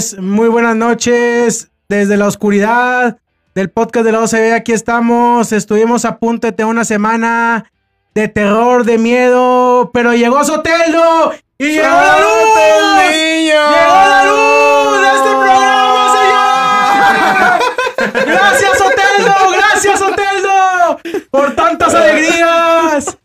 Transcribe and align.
Señores, 0.00 0.18
muy 0.18 0.48
buenas 0.48 0.76
noches. 0.76 1.70
Desde 1.88 2.16
la 2.16 2.26
oscuridad 2.26 3.18
del 3.54 3.68
podcast 3.68 4.06
de 4.06 4.12
la 4.12 4.20
OCB, 4.20 4.54
aquí 4.54 4.72
estamos. 4.72 5.52
Estuvimos 5.52 6.06
a 6.06 6.18
punto 6.18 6.46
de 6.46 6.52
tener 6.52 6.70
una 6.70 6.84
semana 6.84 7.70
de 8.14 8.28
terror, 8.28 8.84
de 8.84 8.96
miedo, 8.96 9.90
pero 9.92 10.14
llegó 10.14 10.42
Soteldo 10.42 11.34
y 11.58 11.66
llegó 11.72 11.86
la 11.86 12.18
luz. 12.18 12.30
Llegó 13.10 14.08
la 14.08 14.24
luz 14.24 15.02
de 15.02 15.08
este 15.16 15.30
programa, 15.36 16.12
señor. 18.06 18.26
Gracias, 18.26 18.78
Soteldo. 18.78 19.34
Gracias, 19.52 19.98
Soteldo, 19.98 20.98
por 21.30 21.54
tantas 21.54 21.94
alegrías. 21.94 23.18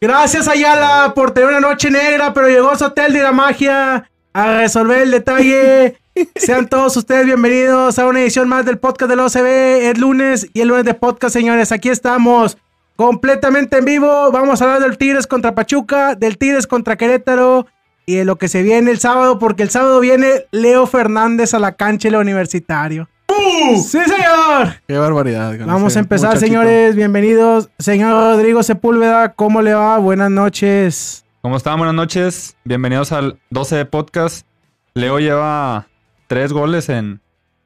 Gracias, 0.00 0.48
Ayala, 0.48 1.12
por 1.14 1.30
tener 1.30 1.48
una 1.48 1.60
noche 1.60 1.90
negra, 1.90 2.34
pero 2.34 2.48
llegó 2.48 2.76
Soteldo 2.76 3.18
y 3.18 3.22
la 3.22 3.32
magia 3.32 4.10
a 4.34 4.58
resolver 4.58 4.98
el 4.98 5.10
detalle. 5.12 5.96
Sean 6.36 6.68
todos 6.68 6.96
ustedes 6.96 7.26
bienvenidos 7.26 7.98
a 7.98 8.06
una 8.06 8.20
edición 8.20 8.48
más 8.48 8.64
del 8.64 8.78
podcast 8.78 9.10
del 9.10 9.20
OCB. 9.20 9.46
Es 9.90 9.98
lunes 9.98 10.48
y 10.52 10.60
el 10.60 10.68
lunes 10.68 10.84
de 10.84 10.94
podcast, 10.94 11.32
señores. 11.32 11.72
Aquí 11.72 11.88
estamos 11.88 12.58
completamente 12.96 13.78
en 13.78 13.84
vivo. 13.84 14.30
Vamos 14.30 14.60
a 14.60 14.64
hablar 14.64 14.82
del 14.82 14.98
Tigres 14.98 15.26
contra 15.26 15.54
Pachuca, 15.54 16.14
del 16.14 16.38
Tigres 16.38 16.66
contra 16.66 16.96
Querétaro 16.96 17.66
y 18.06 18.16
de 18.16 18.24
lo 18.24 18.36
que 18.36 18.48
se 18.48 18.62
viene 18.62 18.90
el 18.90 18.98
sábado, 18.98 19.38
porque 19.38 19.62
el 19.62 19.70
sábado 19.70 20.00
viene 20.00 20.44
Leo 20.50 20.86
Fernández 20.86 21.54
a 21.54 21.58
la 21.58 21.72
cancha 21.72 22.08
del 22.08 22.20
universitario. 22.20 23.08
¡Sí, 23.28 23.78
señor! 23.86 24.74
Qué 24.86 24.98
barbaridad. 24.98 25.54
Vamos 25.64 25.96
a 25.96 26.00
empezar, 26.00 26.30
muchachito. 26.30 26.46
señores. 26.46 26.96
Bienvenidos. 26.96 27.70
Señor 27.78 28.12
Rodrigo 28.12 28.62
Sepúlveda, 28.62 29.32
¿cómo 29.34 29.62
le 29.62 29.74
va? 29.74 29.98
Buenas 29.98 30.30
noches. 30.30 31.24
¿Cómo 31.40 31.56
están? 31.56 31.78
Buenas 31.78 31.94
noches. 31.94 32.56
Bienvenidos 32.64 33.12
al 33.12 33.38
12 33.50 33.76
de 33.76 33.84
podcast. 33.86 34.46
Leo 34.94 35.20
lleva 35.20 35.86
tres 36.30 36.52
goles 36.52 36.88
en, 36.88 37.20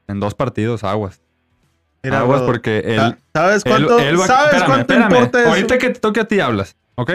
en 0.07 0.19
dos 0.19 0.33
partidos, 0.33 0.83
aguas. 0.83 1.21
Mira, 2.01 2.21
aguas 2.21 2.39
bro, 2.39 2.47
porque 2.47 2.79
él... 2.79 2.95
sa- 2.97 3.17
¿Sabes 3.31 3.63
cuánto, 3.63 3.99
él 3.99 4.19
va- 4.19 4.25
¿sabes 4.25 4.45
espérame, 4.53 4.65
cuánto 4.65 4.93
espérame. 4.93 5.11
importa 5.11 5.39
eso? 5.41 5.49
Ahorita 5.49 5.77
que 5.77 5.89
te 5.91 5.99
toque 5.99 6.19
a 6.21 6.27
ti 6.27 6.39
hablas, 6.39 6.75
¿ok? 6.95 7.11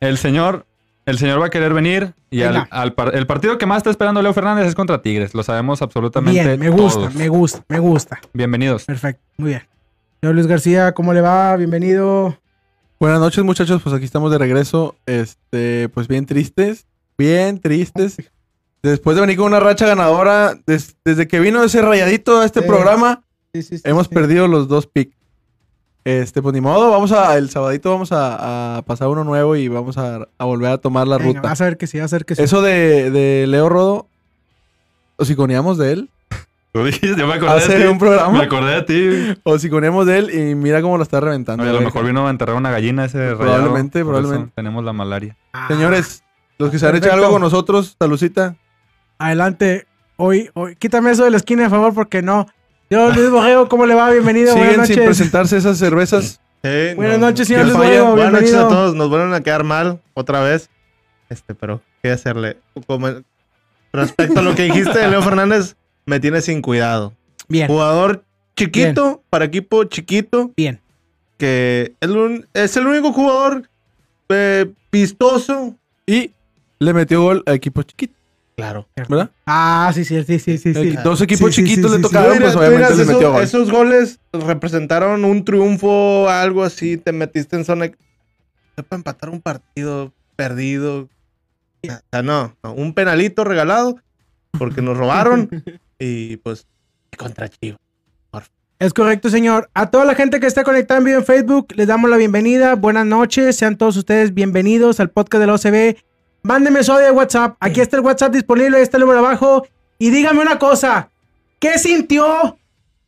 El 0.00 0.18
señor, 0.18 0.66
el 1.06 1.18
señor 1.18 1.40
va 1.40 1.46
a 1.46 1.50
querer 1.50 1.72
venir 1.72 2.14
y 2.28 2.42
al, 2.42 2.54
Venga. 2.54 2.68
al 2.72 2.92
par- 2.94 3.14
el 3.14 3.26
partido 3.28 3.56
que 3.56 3.66
más 3.66 3.76
está 3.78 3.90
esperando 3.90 4.20
Leo 4.20 4.32
Fernández 4.34 4.66
es 4.66 4.74
contra 4.74 5.00
Tigres. 5.00 5.32
Lo 5.32 5.44
sabemos 5.44 5.80
absolutamente 5.80 6.42
Bien, 6.42 6.58
me 6.58 6.70
gusta, 6.70 6.98
todos. 7.00 7.14
me 7.14 7.28
gusta, 7.28 7.64
me 7.68 7.78
gusta. 7.78 8.20
Bienvenidos. 8.32 8.84
Perfecto, 8.84 9.22
muy 9.36 9.50
bien. 9.50 9.62
Señor 10.20 10.34
Luis 10.34 10.48
García, 10.48 10.92
¿cómo 10.92 11.12
le 11.14 11.20
va? 11.20 11.54
Bienvenido. 11.56 12.36
Buenas 12.98 13.20
noches, 13.20 13.44
muchachos. 13.44 13.80
Pues 13.82 13.94
aquí 13.94 14.04
estamos 14.04 14.32
de 14.32 14.38
regreso. 14.38 14.96
Este, 15.06 15.88
pues 15.90 16.08
bien 16.08 16.26
tristes. 16.26 16.86
Bien 17.16 17.60
tristes. 17.60 18.16
Después 18.82 19.14
de 19.14 19.20
venir 19.20 19.36
con 19.36 19.46
una 19.46 19.60
racha 19.60 19.86
ganadora, 19.86 20.54
des- 20.66 20.96
desde 21.04 21.28
que 21.28 21.38
vino 21.40 21.62
ese 21.62 21.82
rayadito 21.82 22.40
a 22.40 22.44
este 22.44 22.60
Sí. 22.62 22.66
programa, 22.66 23.22
Sí, 23.54 23.62
sí, 23.62 23.76
sí, 23.78 23.82
hemos 23.86 24.08
sí. 24.08 24.14
perdido 24.14 24.48
los 24.48 24.66
dos 24.68 24.86
picks. 24.86 25.14
Este, 26.04 26.42
pues 26.42 26.52
ni 26.52 26.60
modo, 26.60 26.90
vamos 26.90 27.12
a, 27.12 27.36
el 27.38 27.48
sabadito 27.48 27.90
vamos 27.90 28.10
a, 28.10 28.78
a 28.78 28.82
pasar 28.82 29.06
uno 29.06 29.22
nuevo 29.22 29.54
y 29.54 29.68
vamos 29.68 29.98
a, 29.98 30.26
a 30.36 30.44
volver 30.44 30.72
a 30.72 30.78
tomar 30.78 31.06
la 31.06 31.16
Venga, 31.18 31.28
ruta. 31.38 31.48
vas 31.48 31.60
a 31.60 31.64
ver 31.66 31.76
que 31.76 31.86
sí, 31.86 32.00
vas 32.00 32.12
a 32.12 32.16
ver 32.16 32.24
que 32.24 32.34
sí. 32.34 32.42
Eso 32.42 32.60
de, 32.60 33.12
de 33.12 33.46
Leo 33.46 33.68
Rodo, 33.68 34.08
o 35.16 35.24
si 35.24 35.36
coneamos 35.36 35.78
de 35.78 35.92
él, 35.92 36.10
Tú 36.72 36.84
dijiste, 36.84 37.14
yo 37.16 37.26
me 37.28 37.34
acordé 37.34 37.52
hace 37.52 37.78
de 37.78 37.84
ti. 37.84 37.86
un 37.92 37.98
programa, 38.00 38.36
Me 38.36 38.44
acordé 38.46 38.82
de 38.82 38.82
ti. 39.34 39.40
o 39.44 39.58
si 39.60 39.70
coneamos 39.70 40.06
de 40.06 40.18
él 40.18 40.30
y 40.34 40.54
mira 40.56 40.82
cómo 40.82 40.96
lo 40.96 41.04
está 41.04 41.20
reventando. 41.20 41.62
Oye, 41.62 41.70
a 41.70 41.74
lo 41.74 41.82
mejor 41.82 42.04
vino 42.04 42.26
a 42.26 42.30
enterrar 42.30 42.56
una 42.56 42.72
gallina 42.72 43.04
ese 43.04 43.18
rayado. 43.18 43.38
Probablemente, 43.38 44.02
probablemente. 44.04 44.52
Tenemos 44.56 44.82
la 44.82 44.92
malaria. 44.92 45.36
Ah, 45.52 45.68
Señores, 45.68 46.24
los 46.58 46.70
que 46.70 46.80
se 46.80 46.88
han 46.88 46.96
hecho 46.96 47.12
algo 47.12 47.30
con 47.30 47.42
nosotros, 47.42 47.94
salucita. 47.96 48.56
Adelante. 49.26 49.86
Hoy, 50.16 50.50
hoy, 50.54 50.76
quítame 50.76 51.10
eso 51.10 51.24
de 51.24 51.30
la 51.30 51.36
esquina, 51.36 51.62
por 51.68 51.70
favor, 51.78 51.94
porque 51.94 52.22
no. 52.22 52.46
Señor 52.88 53.16
Luis 53.16 53.30
Borrego, 53.30 53.68
¿cómo 53.68 53.86
le 53.86 53.94
va? 53.94 54.10
Bienvenido, 54.10 54.52
Siguen 54.52 54.68
buenas 54.68 54.86
sin 54.88 54.96
noches. 54.96 55.08
presentarse 55.16 55.56
esas 55.56 55.78
cervezas. 55.78 56.40
Sí, 56.62 56.94
Buenas 56.94 57.18
no, 57.18 57.26
noches, 57.28 57.48
señor 57.48 57.64
Luis. 57.64 57.76
Borrego, 57.76 58.10
Buenas 58.12 58.32
noches 58.32 58.54
a 58.54 58.68
todos. 58.68 58.94
Nos 58.94 59.08
vuelven 59.08 59.32
a 59.32 59.40
quedar 59.40 59.64
mal 59.64 60.00
otra 60.14 60.40
vez. 60.42 60.68
Este, 61.28 61.54
pero 61.54 61.80
¿qué 62.02 62.10
hacerle? 62.10 62.58
Como 62.86 63.08
respecto 63.92 64.40
a 64.40 64.42
lo 64.42 64.54
que 64.54 64.64
dijiste 64.64 64.98
de 64.98 65.08
Leo 65.08 65.22
Fernández, 65.22 65.76
me 66.04 66.20
tiene 66.20 66.40
sin 66.42 66.60
cuidado. 66.60 67.14
Bien, 67.48 67.68
Jugador 67.68 68.24
chiquito 68.56 69.22
para 69.30 69.46
equipo 69.46 69.84
chiquito 69.84 70.50
bien. 70.56 70.80
que 71.38 71.94
es, 72.00 72.08
un- 72.10 72.46
es 72.54 72.76
el 72.76 72.86
único 72.86 73.12
jugador 73.12 73.68
eh, 74.28 74.70
vistoso. 74.90 75.74
Y 76.06 76.32
le 76.78 76.92
metió 76.92 77.22
gol 77.22 77.42
a 77.46 77.54
equipo 77.54 77.82
chiquito, 77.82 78.12
Claro. 78.56 78.86
¿verdad? 79.08 79.30
Ah, 79.46 79.90
sí, 79.94 80.04
sí, 80.04 80.22
sí, 80.24 80.38
sí, 80.38 80.58
sí. 80.58 80.74
sí. 80.74 80.96
Dos 81.02 81.20
equipos 81.22 81.54
Sí, 81.54 81.62
chiquitos 81.64 81.90
sí, 81.90 81.96
le 81.98 82.02
sí, 82.02 82.08
sí. 82.08 82.14
tocaron, 82.14 82.38
pues 82.38 82.54
obviamente 82.56 82.88
le 82.96 83.02
esos, 83.02 83.06
metió 83.06 83.32
gol. 83.32 83.42
esos 83.42 83.70
goles 83.70 84.18
representaron 84.32 85.24
un 85.24 85.44
triunfo, 85.44 86.28
algo 86.28 86.62
así. 86.62 86.96
Te 86.98 87.12
metiste 87.12 87.56
en 87.56 87.64
zona. 87.64 87.90
Para 88.74 88.98
empatar 88.98 89.30
un 89.30 89.40
partido 89.40 90.12
perdido. 90.36 91.08
O 91.84 91.88
sea, 92.10 92.22
no, 92.22 92.54
no, 92.62 92.72
un 92.74 92.94
penalito 92.94 93.42
regalado 93.44 93.96
porque 94.58 94.82
nos 94.82 94.96
robaron 94.96 95.48
y 95.98 96.36
pues 96.38 96.66
contra 97.16 97.48
Chivas. 97.48 97.78
Es 98.78 98.92
correcto, 98.92 99.30
señor. 99.30 99.70
A 99.74 99.90
toda 99.90 100.04
la 100.04 100.14
gente 100.16 100.40
que 100.40 100.46
está 100.46 100.64
conectada 100.64 100.98
en 100.98 101.04
vivo 101.04 101.18
en 101.18 101.24
Facebook, 101.24 101.68
les 101.76 101.86
damos 101.86 102.10
la 102.10 102.16
bienvenida. 102.16 102.74
Buenas 102.74 103.06
noches. 103.06 103.56
Sean 103.56 103.76
todos 103.76 103.96
ustedes 103.96 104.34
bienvenidos 104.34 104.98
al 105.00 105.08
podcast 105.10 105.40
de 105.40 105.46
la 105.46 105.54
OCB. 105.54 105.96
Mándenme 106.42 106.82
su 106.82 106.92
audio 106.92 107.06
de 107.06 107.12
WhatsApp. 107.12 107.56
Aquí 107.60 107.80
está 107.80 107.96
el 107.96 108.02
WhatsApp 108.02 108.32
disponible, 108.32 108.76
ahí 108.76 108.82
está 108.82 108.96
el 108.96 109.02
número 109.02 109.20
abajo. 109.20 109.66
Y 109.98 110.10
dígame 110.10 110.40
una 110.40 110.58
cosa. 110.58 111.10
¿Qué 111.58 111.78
sintió 111.78 112.58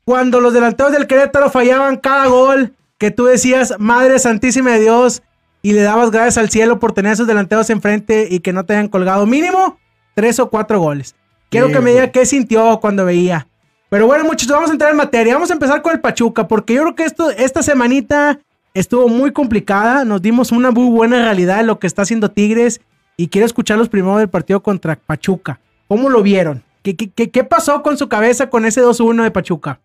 cuando 0.04 0.40
los 0.40 0.52
delanteros 0.52 0.92
del 0.92 1.06
Querétaro 1.06 1.50
fallaban 1.50 1.96
cada 1.96 2.26
gol? 2.26 2.74
Que 2.98 3.10
tú 3.10 3.24
decías, 3.24 3.74
Madre 3.78 4.18
Santísima 4.18 4.72
de 4.72 4.80
Dios, 4.80 5.22
y 5.62 5.72
le 5.72 5.82
dabas 5.82 6.10
gracias 6.10 6.38
al 6.38 6.50
cielo 6.50 6.78
por 6.78 6.92
tener 6.92 7.10
a 7.10 7.12
esos 7.14 7.26
delanteros 7.26 7.70
enfrente 7.70 8.28
y 8.30 8.40
que 8.40 8.52
no 8.52 8.64
te 8.64 8.74
hayan 8.74 8.88
colgado 8.88 9.26
mínimo 9.26 9.78
tres 10.14 10.38
o 10.38 10.50
cuatro 10.50 10.78
goles. 10.78 11.14
Quiero 11.50 11.68
que 11.68 11.80
me 11.80 11.92
diga 11.92 12.10
qué 12.10 12.26
sintió 12.26 12.78
cuando 12.80 13.04
veía. 13.04 13.46
Pero 13.88 14.06
bueno, 14.06 14.24
muchachos, 14.24 14.52
vamos 14.52 14.70
a 14.70 14.72
entrar 14.72 14.90
en 14.90 14.96
materia. 14.96 15.34
Vamos 15.34 15.50
a 15.50 15.54
empezar 15.54 15.80
con 15.80 15.92
el 15.92 16.00
Pachuca, 16.00 16.48
porque 16.48 16.74
yo 16.74 16.82
creo 16.82 16.94
que 16.94 17.04
esto, 17.04 17.30
esta 17.30 17.62
semanita 17.62 18.40
estuvo 18.74 19.08
muy 19.08 19.32
complicada. 19.32 20.04
Nos 20.04 20.20
dimos 20.20 20.52
una 20.52 20.70
muy 20.70 20.88
buena 20.88 21.22
realidad 21.22 21.58
de 21.58 21.62
lo 21.64 21.78
que 21.78 21.86
está 21.86 22.02
haciendo 22.02 22.30
Tigres. 22.30 22.80
Y 23.16 23.28
quiero 23.28 23.47
escucharlos 23.47 23.88
primero 23.88 24.16
del 24.19 24.28
partido 24.28 24.62
contra 24.62 24.97
Pachuca. 24.97 25.60
¿Cómo 25.88 26.08
lo 26.10 26.22
vieron? 26.22 26.62
¿Qué, 26.82 26.97
qué, 26.97 27.30
qué- 27.30 27.44
pasó 27.44 27.82
con 27.82 27.97
su 27.97 28.08
cabeza 28.08 28.50
con 28.50 28.64
ese 28.66 28.82
2-1 28.82 29.22
de 29.22 29.30
Pachuca? 29.30 29.80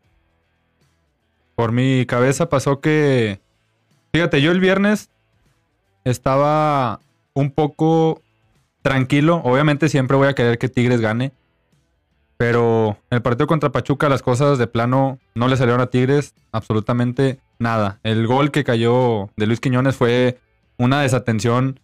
Por 1.55 1.71
mi 1.71 2.05
cabeza 2.05 2.49
pasó 2.49 2.79
que. 2.79 3.39
Fíjate, 4.13 4.41
yo 4.41 4.51
el 4.51 4.59
viernes 4.59 5.09
estaba 6.03 6.99
un 7.33 7.51
poco 7.51 8.21
tranquilo. 8.81 9.41
Obviamente 9.43 9.89
siempre 9.89 10.17
voy 10.17 10.27
a 10.27 10.33
querer 10.35 10.57
que 10.57 10.69
Tigres 10.69 11.01
gane. 11.01 11.31
Pero 12.37 12.97
en 13.09 13.17
el 13.17 13.21
partido 13.21 13.47
contra 13.47 13.71
Pachuca 13.71 14.07
las 14.07 14.21
cosas 14.21 14.57
de 14.57 14.67
plano 14.67 15.19
no 15.35 15.47
le 15.49 15.57
salieron 15.57 15.81
a 15.81 15.87
Tigres 15.87 16.33
absolutamente 16.53 17.39
nada. 17.59 17.99
El 18.03 18.25
gol 18.27 18.51
que 18.51 18.63
cayó 18.63 19.29
de 19.35 19.45
Luis 19.45 19.59
Quiñones 19.59 19.97
fue 19.97 20.39
una 20.77 21.01
desatención 21.01 21.81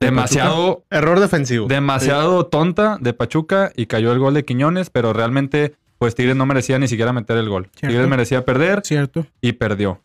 ¿De 0.00 0.06
demasiado 0.06 0.84
Error 0.88 1.20
defensivo. 1.20 1.66
demasiado 1.68 2.46
tonta 2.46 2.96
de 3.00 3.12
Pachuca 3.12 3.70
y 3.76 3.84
cayó 3.84 4.12
el 4.12 4.18
gol 4.18 4.32
de 4.32 4.46
Quiñones, 4.46 4.88
pero 4.88 5.12
realmente 5.12 5.74
pues 5.98 6.14
Tigres 6.14 6.36
no 6.36 6.46
merecía 6.46 6.78
ni 6.78 6.88
siquiera 6.88 7.12
meter 7.12 7.36
el 7.36 7.50
gol. 7.50 7.68
Cierto. 7.74 7.88
Tigres 7.88 8.08
merecía 8.08 8.44
perder 8.46 8.80
Cierto. 8.82 9.26
y 9.42 9.52
perdió. 9.52 10.00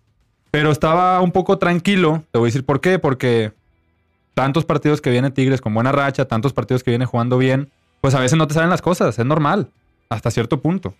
Pero 0.52 0.72
estaba 0.72 1.22
un 1.22 1.32
poco 1.32 1.58
tranquilo, 1.58 2.24
te 2.32 2.40
voy 2.40 2.48
a 2.48 2.50
decir 2.50 2.66
por 2.66 2.82
qué, 2.82 3.00
porque 3.00 3.54
tantos 4.34 4.66
partidos 4.66 5.00
que 5.00 5.10
viene 5.12 5.32
Tigres 5.32 5.62
con 5.62 5.74
buena 5.74 5.94
racha, 5.94 6.26
tantos 6.26 6.52
partidos 6.52 6.84
que 6.84 6.92
viene 6.92 7.06
jugando 7.06 7.38
bien, 7.38 7.72
pues 8.02 8.14
a 8.16 8.20
veces 8.20 8.38
no 8.38 8.48
te 8.48 8.54
salen 8.54 8.70
las 8.70 8.82
cosas, 8.82 9.18
es 9.18 9.26
normal, 9.26 9.70
hasta 10.10 10.30
cierto 10.30 10.60
punto. 10.60 10.94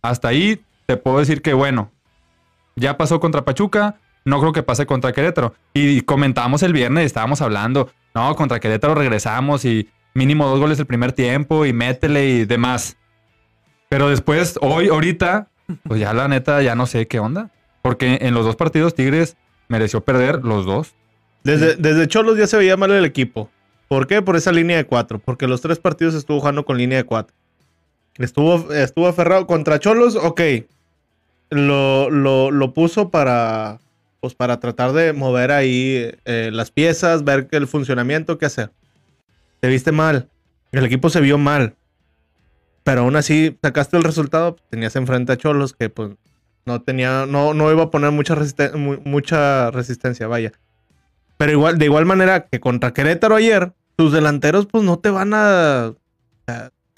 Hasta 0.00 0.28
ahí 0.28 0.62
te 0.86 0.96
puedo 0.96 1.18
decir 1.18 1.42
que 1.42 1.54
bueno, 1.54 1.90
ya 2.76 2.96
pasó 2.96 3.18
contra 3.18 3.44
Pachuca, 3.44 3.96
no 4.24 4.38
creo 4.38 4.52
que 4.52 4.62
pase 4.62 4.86
contra 4.86 5.12
Querétaro. 5.12 5.54
Y 5.74 6.02
comentábamos 6.02 6.62
el 6.62 6.72
viernes, 6.72 7.06
estábamos 7.06 7.40
hablando, 7.42 7.90
no, 8.18 8.34
contra 8.34 8.58
Querétaro 8.58 8.96
regresamos 8.96 9.64
y 9.64 9.88
mínimo 10.14 10.48
dos 10.48 10.58
goles 10.58 10.78
el 10.80 10.86
primer 10.86 11.12
tiempo 11.12 11.64
y 11.64 11.72
métele 11.72 12.28
y 12.28 12.44
demás. 12.44 12.96
Pero 13.88 14.10
después, 14.10 14.58
hoy, 14.60 14.88
ahorita, 14.88 15.48
pues 15.84 16.00
ya 16.00 16.12
la 16.12 16.26
neta, 16.26 16.60
ya 16.62 16.74
no 16.74 16.86
sé 16.86 17.06
qué 17.06 17.20
onda. 17.20 17.50
Porque 17.80 18.18
en 18.20 18.34
los 18.34 18.44
dos 18.44 18.56
partidos 18.56 18.94
Tigres 18.94 19.36
mereció 19.68 20.02
perder 20.02 20.44
los 20.44 20.66
dos. 20.66 20.94
Desde, 21.44 21.76
desde 21.76 22.08
Cholos 22.08 22.36
ya 22.36 22.48
se 22.48 22.56
veía 22.56 22.76
mal 22.76 22.90
el 22.90 23.04
equipo. 23.04 23.50
¿Por 23.86 24.08
qué? 24.08 24.20
Por 24.20 24.36
esa 24.36 24.50
línea 24.50 24.76
de 24.76 24.84
cuatro. 24.84 25.20
Porque 25.20 25.46
los 25.46 25.60
tres 25.60 25.78
partidos 25.78 26.14
estuvo 26.14 26.40
jugando 26.40 26.64
con 26.64 26.76
línea 26.76 26.98
de 26.98 27.04
cuatro. 27.04 27.36
Estuvo, 28.16 28.72
estuvo 28.72 29.06
aferrado 29.06 29.46
contra 29.46 29.78
Cholos, 29.78 30.16
ok. 30.16 30.40
Lo, 31.50 32.10
lo, 32.10 32.50
lo 32.50 32.74
puso 32.74 33.10
para, 33.10 33.78
pues 34.20 34.34
para 34.34 34.58
tratar 34.60 34.92
de 34.92 35.12
mover 35.12 35.52
ahí 35.52 36.10
eh, 36.24 36.50
las 36.52 36.70
piezas, 36.70 37.24
ver 37.24 37.48
el 37.52 37.66
funcionamiento, 37.66 38.38
qué 38.38 38.46
hacer. 38.46 38.70
Te 39.60 39.68
viste 39.68 39.92
mal. 39.92 40.28
El 40.72 40.84
equipo 40.84 41.08
se 41.10 41.20
vio 41.20 41.38
mal. 41.38 41.74
Pero 42.84 43.02
aún 43.02 43.16
así 43.16 43.56
sacaste 43.62 43.96
el 43.96 44.02
resultado. 44.04 44.56
Tenías 44.70 44.96
enfrente 44.96 45.32
a 45.32 45.36
Cholos 45.36 45.72
que 45.72 45.88
pues 45.90 46.12
no 46.66 46.82
tenía, 46.82 47.26
no, 47.26 47.54
no 47.54 47.70
iba 47.72 47.84
a 47.84 47.90
poner 47.90 48.10
mucha, 48.10 48.34
resisten- 48.34 48.74
mu- 48.76 49.00
mucha 49.04 49.70
resistencia, 49.70 50.26
vaya. 50.26 50.52
Pero 51.36 51.52
igual, 51.52 51.78
de 51.78 51.84
igual 51.84 52.04
manera 52.06 52.46
que 52.46 52.60
contra 52.60 52.92
Querétaro 52.92 53.36
ayer, 53.36 53.72
tus 53.96 54.12
delanteros 54.12 54.66
pues 54.66 54.84
no 54.84 54.98
te 54.98 55.10
van 55.10 55.32
a... 55.34 55.92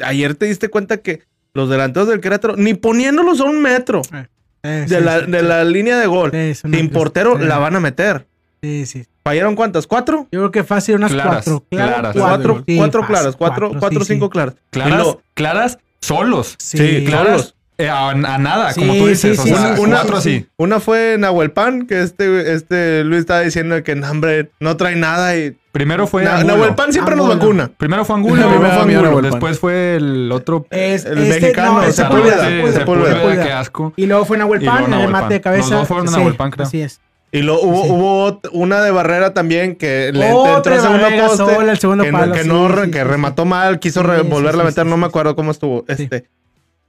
ayer 0.04 0.34
te 0.34 0.46
diste 0.46 0.68
cuenta 0.68 0.98
que 0.98 1.22
los 1.54 1.68
delanteros 1.68 2.08
del 2.08 2.20
Querétaro, 2.20 2.56
ni 2.56 2.74
poniéndolos 2.74 3.40
a 3.40 3.44
un 3.44 3.60
metro 3.60 4.02
Eh, 4.14 4.26
de, 4.68 4.88
sí, 4.98 5.04
la, 5.04 5.20
sí, 5.24 5.30
de 5.30 5.40
sí. 5.40 5.46
la 5.46 5.64
línea 5.64 5.98
de 5.98 6.06
gol, 6.06 6.30
sin 6.32 6.70
cosa- 6.72 6.90
portero, 6.92 7.38
sí. 7.38 7.44
la 7.44 7.58
van 7.58 7.76
a 7.76 7.80
meter. 7.80 8.26
Sí, 8.62 8.84
sí. 8.86 9.04
¿Fallaron 9.24 9.54
cuántas? 9.54 9.86
¿Cuatro? 9.86 10.26
Yo 10.32 10.40
creo 10.40 10.50
que 10.50 10.64
fácil 10.64 10.96
unas 10.96 11.12
Claras, 11.12 11.44
cuatro. 11.44 11.64
Claras. 11.70 12.16
Cuatro, 12.16 12.64
Sí, 12.66 12.76
cuatro 12.76 13.00
fácil, 13.02 13.16
claras, 13.16 13.36
cuatro, 13.36 13.72
cuatro, 13.78 14.00
sí, 14.04 14.12
cinco 14.14 14.26
sí. 14.26 14.30
claras. 14.32 14.54
Claras, 14.70 14.98
lo- 14.98 15.22
claras, 15.34 15.78
solos. 16.00 16.56
Sí. 16.58 17.04
Claras, 17.06 17.48
eh, 17.50 17.59
a, 17.88 18.10
a 18.10 18.14
nada, 18.38 18.72
Sí, 18.72 18.80
como 18.80 18.94
tú 18.94 19.06
dices. 19.06 19.36
sí, 19.36 19.40
o 19.40 19.42
sí, 19.44 19.48
sea, 19.50 19.76
sí, 19.76 19.80
una- 19.80 19.96
cuatro 19.98 20.16
así. 20.18 20.46
Una 20.56 20.80
fue 20.80 21.16
Nahuelpan, 21.18 21.86
que 21.86 22.02
este, 22.02 22.52
este 22.52 23.04
Luis 23.04 23.20
estaba 23.20 23.40
diciendo 23.40 23.82
que 23.82 23.94
no, 23.94 24.10
hombre, 24.10 24.50
no 24.60 24.76
trae 24.76 24.96
nada 24.96 25.36
y... 25.36 25.56
Primero 25.72 26.08
fue 26.08 26.24
Na- 26.24 26.38
Angulo. 26.38 26.54
Nahuelpan 26.56 26.92
siempre 26.92 27.14
nos 27.14 27.26
Angulo. 27.26 27.40
vacuna. 27.40 27.70
Primero 27.76 28.04
fue 28.04 28.16
Angulo, 28.16 28.34
Primero 28.34 28.58
luego 28.58 28.74
fue 28.74 28.82
Angulo, 28.92 29.08
Angulo. 29.08 29.30
Después 29.30 29.58
fue 29.60 29.94
el 29.96 30.32
otro. 30.32 30.66
Es, 30.70 31.04
El 31.04 31.18
este, 31.18 31.40
mexicano, 31.40 31.80
no, 31.82 31.92
Sepúlveda. 31.92 31.92
Sepúlveda, 31.92 32.34
Sí, 32.44 32.50
Sepúlveda, 32.50 32.78
Sepúlveda. 32.80 33.14
Sepúlveda. 33.14 33.44
Qué 33.44 33.52
asco. 33.52 33.92
Y 33.96 34.06
luego 34.06 34.24
fue 34.24 34.36
Nahuel 34.36 34.64
Pan, 34.64 34.84
el 34.84 34.90
Nahuel 34.90 35.10
mate 35.10 35.34
de 35.34 35.40
Pan. 35.40 35.52
Los 35.52 35.60
cabeza. 35.62 35.78
dos 35.78 35.88
fueron 35.88 36.08
Sí, 36.08 36.16
Nahuel 36.16 36.34
Pan, 36.34 36.50
creo. 36.50 36.66
Así 36.66 36.80
es. 36.82 37.00
Y 37.32 37.42
luego 37.42 37.60
hubo, 37.62 37.84
Sí. 37.84 37.90
hubo 37.92 38.28
ot- 38.42 38.48
una 38.50 38.82
de 38.82 38.90
barrera 38.90 39.32
también 39.32 39.76
que 39.76 40.10
le 40.12 40.28
entró 40.28 40.60
de 40.74 40.80
segundo 40.80 41.06
poste. 41.20 41.36
sola, 41.54 41.70
el 41.70 41.78
segundo 41.78 42.02
que 42.02 42.10
no- 42.10 42.18
palo, 42.18 42.32
que 42.32 42.42
sí, 42.42 42.48
no, 42.48 42.66
re- 42.66 42.84
sí, 42.86 42.90
que 42.90 42.98
sí, 42.98 43.04
remató 43.04 43.44
mal, 43.44 43.78
quiso 43.78 44.00
Sí, 44.00 44.06
re- 44.08 44.22
sí, 44.22 44.26
volverla 44.28 44.62
a 44.64 44.66
meter, 44.66 44.82
sí, 44.82 44.90
no 44.90 44.96
me 44.96 45.06
acuerdo 45.06 45.36
cómo 45.36 45.52
estuvo. 45.52 45.84
Este. 45.86 46.24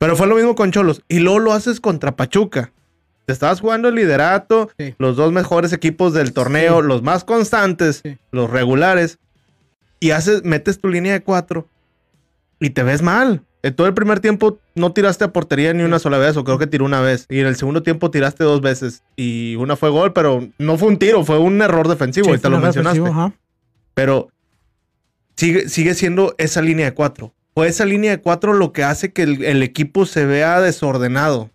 Pero 0.02 0.16
fue 0.16 0.26
lo 0.26 0.34
mismo 0.36 0.56
con 0.56 0.72
Cholos. 0.72 1.04
Y 1.08 1.20
luego 1.20 1.38
lo 1.38 1.54
haces 1.54 1.80
contra 1.80 2.16
Pachuca. 2.16 2.72
Te 3.28 3.34
estabas 3.34 3.62
jugando 3.62 3.88
el 3.88 3.94
liderato, 3.94 4.72
Sí. 4.80 4.96
los 4.98 5.16
dos 5.16 5.32
mejores 5.32 5.74
equipos 5.74 6.12
del 6.14 6.34
torneo, 6.34 6.82
Sí. 6.82 6.88
los 6.88 7.04
más 7.04 7.24
constantes, 7.24 8.02
Sí. 8.04 8.18
los 8.32 8.50
regulares. 8.50 9.20
Y 10.00 10.10
haces, 10.10 10.44
metes 10.44 10.80
tu 10.80 10.88
línea 10.90 11.14
de 11.14 11.22
cuatro 11.22 11.68
y 12.60 12.72
te 12.72 12.82
ves 12.82 13.04
mal. 13.04 13.44
En 13.62 13.76
todo 13.76 13.86
el 13.86 13.94
primer 13.94 14.20
tiempo 14.22 14.58
no 14.74 14.92
tiraste 14.92 15.24
a 15.24 15.32
portería 15.32 15.72
ni 15.76 15.84
una 15.84 16.00
sola 16.00 16.18
vez, 16.18 16.36
o 16.36 16.44
creo 16.44 16.58
que 16.58 16.66
tiró 16.66 16.84
una 16.84 17.00
vez. 17.02 17.28
Y 17.30 17.40
en 17.40 17.46
el 17.46 17.56
segundo 17.56 17.84
tiempo 17.84 18.10
tiraste 18.10 18.44
dos 18.44 18.60
veces. 18.62 19.04
Y 19.16 19.56
una 19.58 19.76
fue 19.76 19.92
gol, 19.92 20.14
pero 20.14 20.48
no 20.58 20.80
fue 20.80 20.88
un 20.88 20.98
tiro, 20.98 21.24
fue 21.24 21.38
un 21.38 21.62
error 21.62 21.88
defensivo. 21.88 22.26
Sí, 22.26 22.32
y 22.32 22.36
te 22.38 22.42
fue 22.42 22.50
lo 22.50 22.60
mencionaste. 22.60 23.04
Pero 23.94 24.30
sigue, 25.36 25.70
sigue 25.70 25.94
siendo 25.94 26.34
esa 26.40 26.64
línea 26.64 26.88
de 26.88 26.96
cuatro. 26.96 27.36
Fue 27.54 27.68
esa 27.68 27.86
línea 27.86 28.12
de 28.12 28.22
cuatro 28.22 28.54
lo 28.54 28.72
que 28.72 28.84
hace 28.84 29.12
que 29.12 29.24
el, 29.24 29.44
el 29.44 29.62
equipo 29.64 30.06
se 30.06 30.26
vea 30.26 30.62
desordenado. 30.62 31.50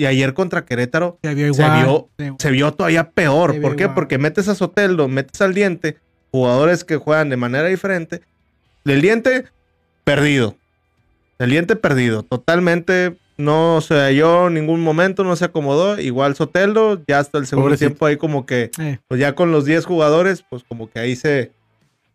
Y 0.00 0.06
ayer 0.06 0.32
contra 0.34 0.64
Querétaro 0.64 1.18
Se 1.22 1.34
vio 1.34 1.52
Se 1.54 1.62
igual. 1.62 1.84
vio- 1.86 2.08
Sí. 2.18 2.32
se 2.38 2.50
vio 2.50 2.72
todavía 2.72 3.10
peor. 3.10 3.60
¿Por 3.60 3.76
qué? 3.76 3.84
igual. 3.84 3.94
Porque 3.94 4.18
metes 4.18 4.48
a 4.48 4.54
Soteldo, 4.54 5.08
metes 5.08 5.40
al 5.40 5.54
diente, 5.54 5.96
jugadores 6.30 6.84
que 6.84 6.96
juegan 6.96 7.30
de 7.30 7.36
manera 7.36 7.66
diferente. 7.68 8.22
Del 8.84 9.00
diente, 9.00 9.46
perdido. 10.04 10.56
Del 11.38 11.50
diente, 11.50 11.76
perdido. 11.76 12.22
Totalmente 12.22 13.16
no 13.36 13.80
se 13.80 13.94
halló 13.94 14.48
en 14.48 14.54
ningún 14.54 14.80
momento, 14.82 15.22
no 15.24 15.36
se 15.36 15.44
acomodó. 15.44 16.00
Igual 16.00 16.34
Soteldo, 16.36 17.00
ya 17.06 17.18
hasta 17.20 17.38
el 17.38 17.46
segundo 17.46 17.66
Pobrecito. 17.66 17.90
tiempo 17.90 18.06
ahí 18.06 18.16
como 18.16 18.46
que 18.46 18.70
Eh, 18.80 18.98
pues 19.08 19.20
ya 19.20 19.34
con 19.34 19.52
los 19.52 19.64
10 19.64 19.84
jugadores, 19.84 20.44
pues 20.48 20.64
como 20.64 20.90
que 20.90 20.98
ahí 21.00 21.14
se, 21.16 21.52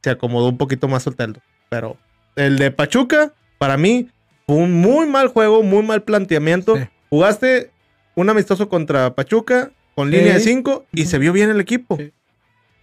se 0.01 0.09
acomodó 0.09 0.49
un 0.49 0.57
poquito 0.57 0.87
más 0.89 1.03
Soteldo. 1.03 1.39
Pero 1.69 1.97
el 2.35 2.57
de 2.57 2.71
Pachuca, 2.71 3.33
para 3.57 3.77
mí, 3.77 4.09
fue 4.47 4.55
un 4.57 4.73
muy 4.73 5.05
mal 5.07 5.27
juego, 5.27 5.63
muy 5.63 5.83
mal 5.83 6.03
planteamiento. 6.03 6.75
Sí. 6.77 6.83
Jugaste 7.09 7.71
un 8.15 8.29
amistoso 8.29 8.69
contra 8.69 9.13
Pachuca 9.15 9.71
con 9.95 10.09
Sí. 10.09 10.17
línea 10.17 10.33
de 10.33 10.39
5 10.39 10.85
y 10.91 11.05
se 11.05 11.17
vio 11.19 11.31
bien 11.33 11.49
el 11.49 11.59
equipo. 11.59 11.97
Sí. 11.97 12.11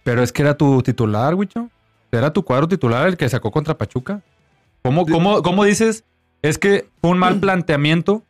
Pero 0.03 0.23
es 0.23 0.31
que 0.31 0.41
era 0.41 0.55
tu 0.57 0.81
titular, 0.81 1.35
Wicho. 1.35 1.69
Era 2.11 2.33
tu 2.33 2.43
cuadro 2.43 2.67
titular 2.67 3.07
el 3.07 3.17
que 3.17 3.29
sacó 3.29 3.51
contra 3.51 3.77
Pachuca. 3.77 4.21
¿Cómo, 4.83 5.05
cómo, 5.05 5.41
cómo 5.43 5.63
dices? 5.63 6.03
Es 6.41 6.57
que 6.57 6.89
fue 7.01 7.11
un 7.11 7.19
mal 7.19 7.39
planteamiento 7.39 8.23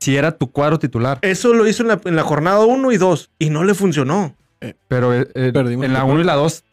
si 0.00 0.16
era 0.16 0.32
tu 0.32 0.50
cuadro 0.52 0.78
titular. 0.78 1.18
Eso 1.22 1.54
lo 1.54 1.66
hizo 1.66 1.82
en 1.82 1.88
la, 1.88 2.00
en 2.04 2.14
la 2.14 2.22
jornada 2.22 2.64
1 2.66 2.92
y 2.92 2.98
2 2.98 3.30
y 3.38 3.48
no 3.50 3.64
le 3.64 3.72
funcionó. 3.74 4.36
Pero 4.88 5.14
eh, 5.14 5.26
eh, 5.34 5.50
Perdimos 5.52 5.86
en 5.86 5.94
la 5.94 6.00
el 6.00 6.10
1 6.10 6.20
y 6.20 6.24
la 6.24 6.34
2, 6.34 6.64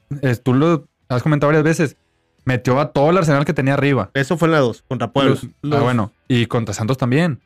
tú 0.44 0.54
lo 0.54 0.86
has 1.08 1.24
comentado 1.24 1.48
varias 1.48 1.64
veces, 1.64 1.98
metió 2.46 2.80
a 2.80 2.92
todo 2.92 3.10
el 3.12 3.18
arsenal 3.18 3.46
que 3.46 3.54
tenía 3.54 3.74
arriba. 3.76 4.10
Eso 4.14 4.38
fue 4.38 4.48
en 4.48 4.54
la 4.54 4.60
2 4.60 4.84
contra 4.88 5.12
Puebla. 5.12 5.36
Ah, 5.72 5.80
bueno, 5.82 6.12
y 6.28 6.46
contra 6.48 6.74
Santos 6.74 6.98
también. 6.98 7.40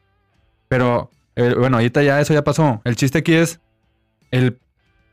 Pero, 0.68 1.12
eh, 1.36 1.54
bueno, 1.58 1.78
ahorita 1.78 2.02
ya 2.04 2.20
eso 2.22 2.34
ya 2.34 2.44
pasó. 2.44 2.82
El 2.84 2.96
chiste 2.96 3.20
aquí 3.20 3.34
es 3.34 3.60
el 4.32 4.58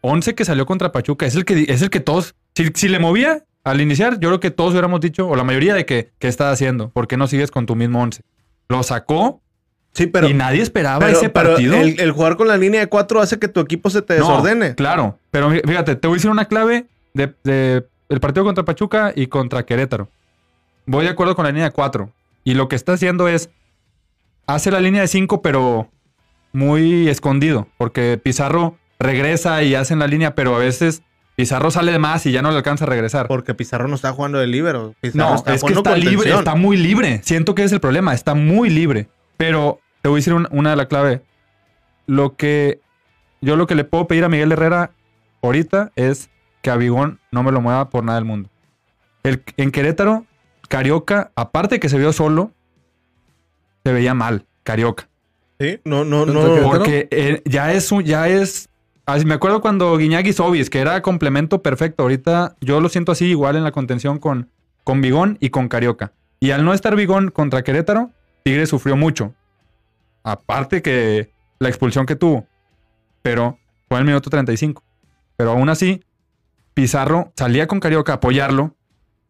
11 0.00 0.34
que 0.34 0.44
salió 0.44 0.66
contra 0.66 0.92
Pachuca. 0.92 1.26
Es 1.26 1.34
el 1.36 1.44
que, 1.44 1.66
es 1.68 1.82
el 1.82 1.90
que 1.90 2.00
todos, 2.00 2.34
si, 2.54 2.68
si 2.74 2.88
le 2.88 2.98
movía 2.98 3.44
al 3.64 3.80
iniciar, 3.80 4.18
yo 4.18 4.28
creo 4.28 4.40
que 4.40 4.50
todos 4.50 4.72
hubiéramos 4.72 5.00
dicho, 5.00 5.28
o 5.28 5.36
la 5.36 5.44
mayoría 5.44 5.74
de 5.74 5.86
que, 5.86 6.10
¿qué 6.18 6.28
estás 6.28 6.52
haciendo? 6.52 6.88
¿Por 6.90 7.06
qué 7.06 7.16
no 7.16 7.26
sigues 7.28 7.50
con 7.50 7.66
tu 7.66 7.76
mismo 7.76 8.02
11? 8.02 8.22
Lo 8.68 8.82
sacó 8.82 9.40
Sí, 9.94 10.06
pero, 10.06 10.26
y 10.26 10.32
nadie 10.32 10.62
esperaba 10.62 11.00
pero- 11.04 11.18
ese 11.18 11.28
pero 11.28 11.50
partido. 11.50 11.74
el, 11.76 12.00
el 12.00 12.12
jugar 12.12 12.36
con 12.38 12.48
la 12.48 12.56
línea 12.56 12.80
de 12.80 12.86
4 12.86 13.20
hace 13.20 13.38
que 13.38 13.46
tu 13.46 13.60
equipo 13.60 13.90
se 13.90 14.00
te 14.00 14.18
No, 14.18 14.26
desordene. 14.26 14.74
Claro, 14.74 15.18
pero 15.30 15.50
fí- 15.52 15.60
fíjate, 15.68 15.96
te 15.96 16.08
voy 16.08 16.14
a 16.14 16.16
decir 16.16 16.30
una 16.30 16.46
clave 16.46 16.86
de, 17.12 17.34
de 17.44 17.84
el 18.12 18.20
partido 18.20 18.44
contra 18.44 18.64
Pachuca 18.64 19.12
y 19.14 19.26
contra 19.28 19.64
Querétaro. 19.64 20.08
Voy 20.86 21.04
de 21.04 21.10
acuerdo 21.10 21.34
con 21.34 21.44
la 21.44 21.50
línea 21.50 21.64
de 21.66 21.70
4. 21.72 22.10
Y 22.44 22.54
lo 22.54 22.68
que 22.68 22.76
está 22.76 22.92
haciendo 22.92 23.28
es, 23.28 23.50
hace 24.46 24.70
la 24.70 24.80
línea 24.80 25.00
de 25.00 25.08
5, 25.08 25.42
pero 25.42 25.88
muy 26.52 27.08
escondido, 27.08 27.68
porque 27.78 28.20
Pizarro 28.22 28.76
regresa 28.98 29.62
y 29.62 29.74
hace 29.74 29.94
en 29.94 30.00
la 30.00 30.06
línea, 30.06 30.34
pero 30.34 30.54
a 30.54 30.58
veces 30.58 31.02
Pizarro 31.36 31.70
sale 31.70 31.92
de 31.92 31.98
más 31.98 32.26
y 32.26 32.32
ya 32.32 32.42
no 32.42 32.50
le 32.50 32.56
alcanza 32.58 32.84
a 32.84 32.88
regresar. 32.88 33.26
Porque 33.28 33.54
Pizarro 33.54 33.88
no 33.88 33.94
está 33.94 34.12
jugando 34.12 34.38
de 34.38 34.46
libero. 34.46 34.94
Pizarro 35.00 35.30
No, 35.30 35.34
está 35.36 35.54
es 35.54 35.64
que 35.64 35.72
está 35.72 35.96
libre, 35.96 36.32
está 36.34 36.54
muy 36.54 36.76
libre. 36.76 37.20
Siento 37.24 37.54
que 37.54 37.64
es 37.64 37.72
el 37.72 37.80
problema, 37.80 38.12
está 38.12 38.34
muy 38.34 38.68
libre. 38.68 39.08
Pero 39.38 39.80
te 40.02 40.08
voy 40.10 40.16
a 40.16 40.20
decir 40.20 40.34
un- 40.34 40.48
una 40.50 40.70
de 40.70 40.76
la 40.76 40.86
clave. 40.88 41.22
Lo 42.06 42.36
que 42.36 42.80
yo 43.40 43.56
lo 43.56 43.66
que 43.66 43.74
le 43.74 43.84
puedo 43.84 44.06
pedir 44.06 44.24
a 44.24 44.28
Miguel 44.28 44.52
Herrera 44.52 44.90
ahorita 45.40 45.90
es 45.96 46.28
que 46.62 46.70
a 46.70 46.76
Bigón 46.76 47.20
no 47.30 47.42
me 47.42 47.52
lo 47.52 47.60
mueva 47.60 47.90
por 47.90 48.04
nada 48.04 48.18
del 48.18 48.24
mundo. 48.24 48.48
El, 49.22 49.42
en 49.56 49.70
Querétaro, 49.70 50.24
Carioca, 50.68 51.32
aparte 51.36 51.78
que 51.80 51.88
se 51.88 51.98
vio 51.98 52.12
solo, 52.12 52.52
se 53.84 53.92
veía 53.92 54.14
mal, 54.14 54.46
Carioca. 54.62 55.08
Sí, 55.60 55.80
no, 55.84 56.04
no, 56.04 56.24
¿Contra 56.24 56.42
no. 56.42 56.70
Porque 56.70 57.08
eh, 57.10 57.42
ya 57.44 57.72
es 57.72 57.92
un, 57.92 58.04
ya 58.04 58.28
es. 58.28 58.68
así 59.06 59.24
me 59.26 59.34
acuerdo 59.34 59.60
cuando 59.60 59.96
Guiñac 59.96 60.26
y 60.26 60.32
Sobis, 60.32 60.70
que 60.70 60.80
era 60.80 61.02
complemento 61.02 61.62
perfecto. 61.62 62.04
Ahorita 62.04 62.56
yo 62.60 62.80
lo 62.80 62.88
siento 62.88 63.12
así, 63.12 63.26
igual 63.26 63.56
en 63.56 63.64
la 63.64 63.72
contención 63.72 64.18
con, 64.18 64.48
con 64.84 65.00
Bigón 65.00 65.36
y 65.40 65.50
con 65.50 65.68
Carioca. 65.68 66.12
Y 66.40 66.50
al 66.50 66.64
no 66.64 66.74
estar 66.74 66.96
Bigón 66.96 67.30
contra 67.30 67.62
Querétaro, 67.62 68.10
Tigre 68.42 68.66
sufrió 68.66 68.96
mucho. 68.96 69.34
Aparte 70.24 70.82
que 70.82 71.30
la 71.58 71.68
expulsión 71.68 72.06
que 72.06 72.16
tuvo. 72.16 72.46
Pero 73.22 73.58
fue 73.88 73.98
en 73.98 74.02
el 74.02 74.06
minuto 74.06 74.30
35. 74.30 74.82
Pero 75.36 75.52
aún 75.52 75.68
así, 75.68 76.02
Pizarro 76.74 77.32
salía 77.36 77.66
con 77.66 77.80
Carioca 77.80 78.12
a 78.12 78.16
apoyarlo. 78.16 78.76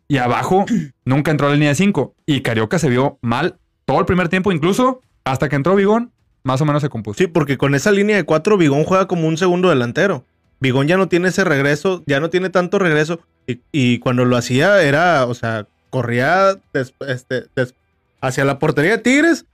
Y 0.09 0.19
abajo 0.19 0.65
nunca 1.05 1.31
entró 1.31 1.47
a 1.47 1.51
la 1.51 1.55
línea 1.55 1.71
de 1.71 1.75
5. 1.75 2.15
Y 2.27 2.41
Carioca 2.43 2.79
se 2.79 2.89
vio 2.89 3.19
mal 3.23 3.59
todo 3.85 4.01
el 4.01 4.07
primer 4.07 4.29
tiempo, 4.29 4.53
incluso 4.53 5.01
hasta 5.25 5.49
que 5.49 5.57
entró 5.57 5.75
Bigón, 5.75 6.13
más 6.45 6.61
o 6.61 6.65
menos 6.65 6.83
se 6.83 6.89
compuso. 6.89 7.19
Sí, 7.19 7.27
porque 7.27 7.57
con 7.59 7.75
esa 7.75 7.91
línea 7.93 8.17
de 8.17 8.25
cuatro, 8.25 8.57
Bigón 8.57 8.85
juega 8.85 9.07
como 9.07 9.27
un 9.29 9.37
segundo 9.37 9.69
delantero. 9.71 10.25
Bigón 10.61 10.87
ya 10.87 10.97
no 10.97 11.09
tiene 11.09 11.29
ese 11.29 11.45
regreso, 11.45 12.03
ya 12.07 12.21
no 12.21 12.31
tiene 12.31 12.51
tanto 12.51 12.79
regreso. 12.79 13.21
Y, 13.47 13.61
y 13.73 13.99
cuando 13.99 14.25
lo 14.25 14.37
hacía 14.37 14.83
era, 14.83 15.27
o 15.27 15.35
sea, 15.35 15.67
corría 15.91 16.55
des- 16.73 16.95
este, 17.09 17.45
des- 17.57 17.75
hacia 18.21 18.45
la 18.45 18.59
portería 18.61 18.93
de 18.93 18.99
Tigres 18.99 19.47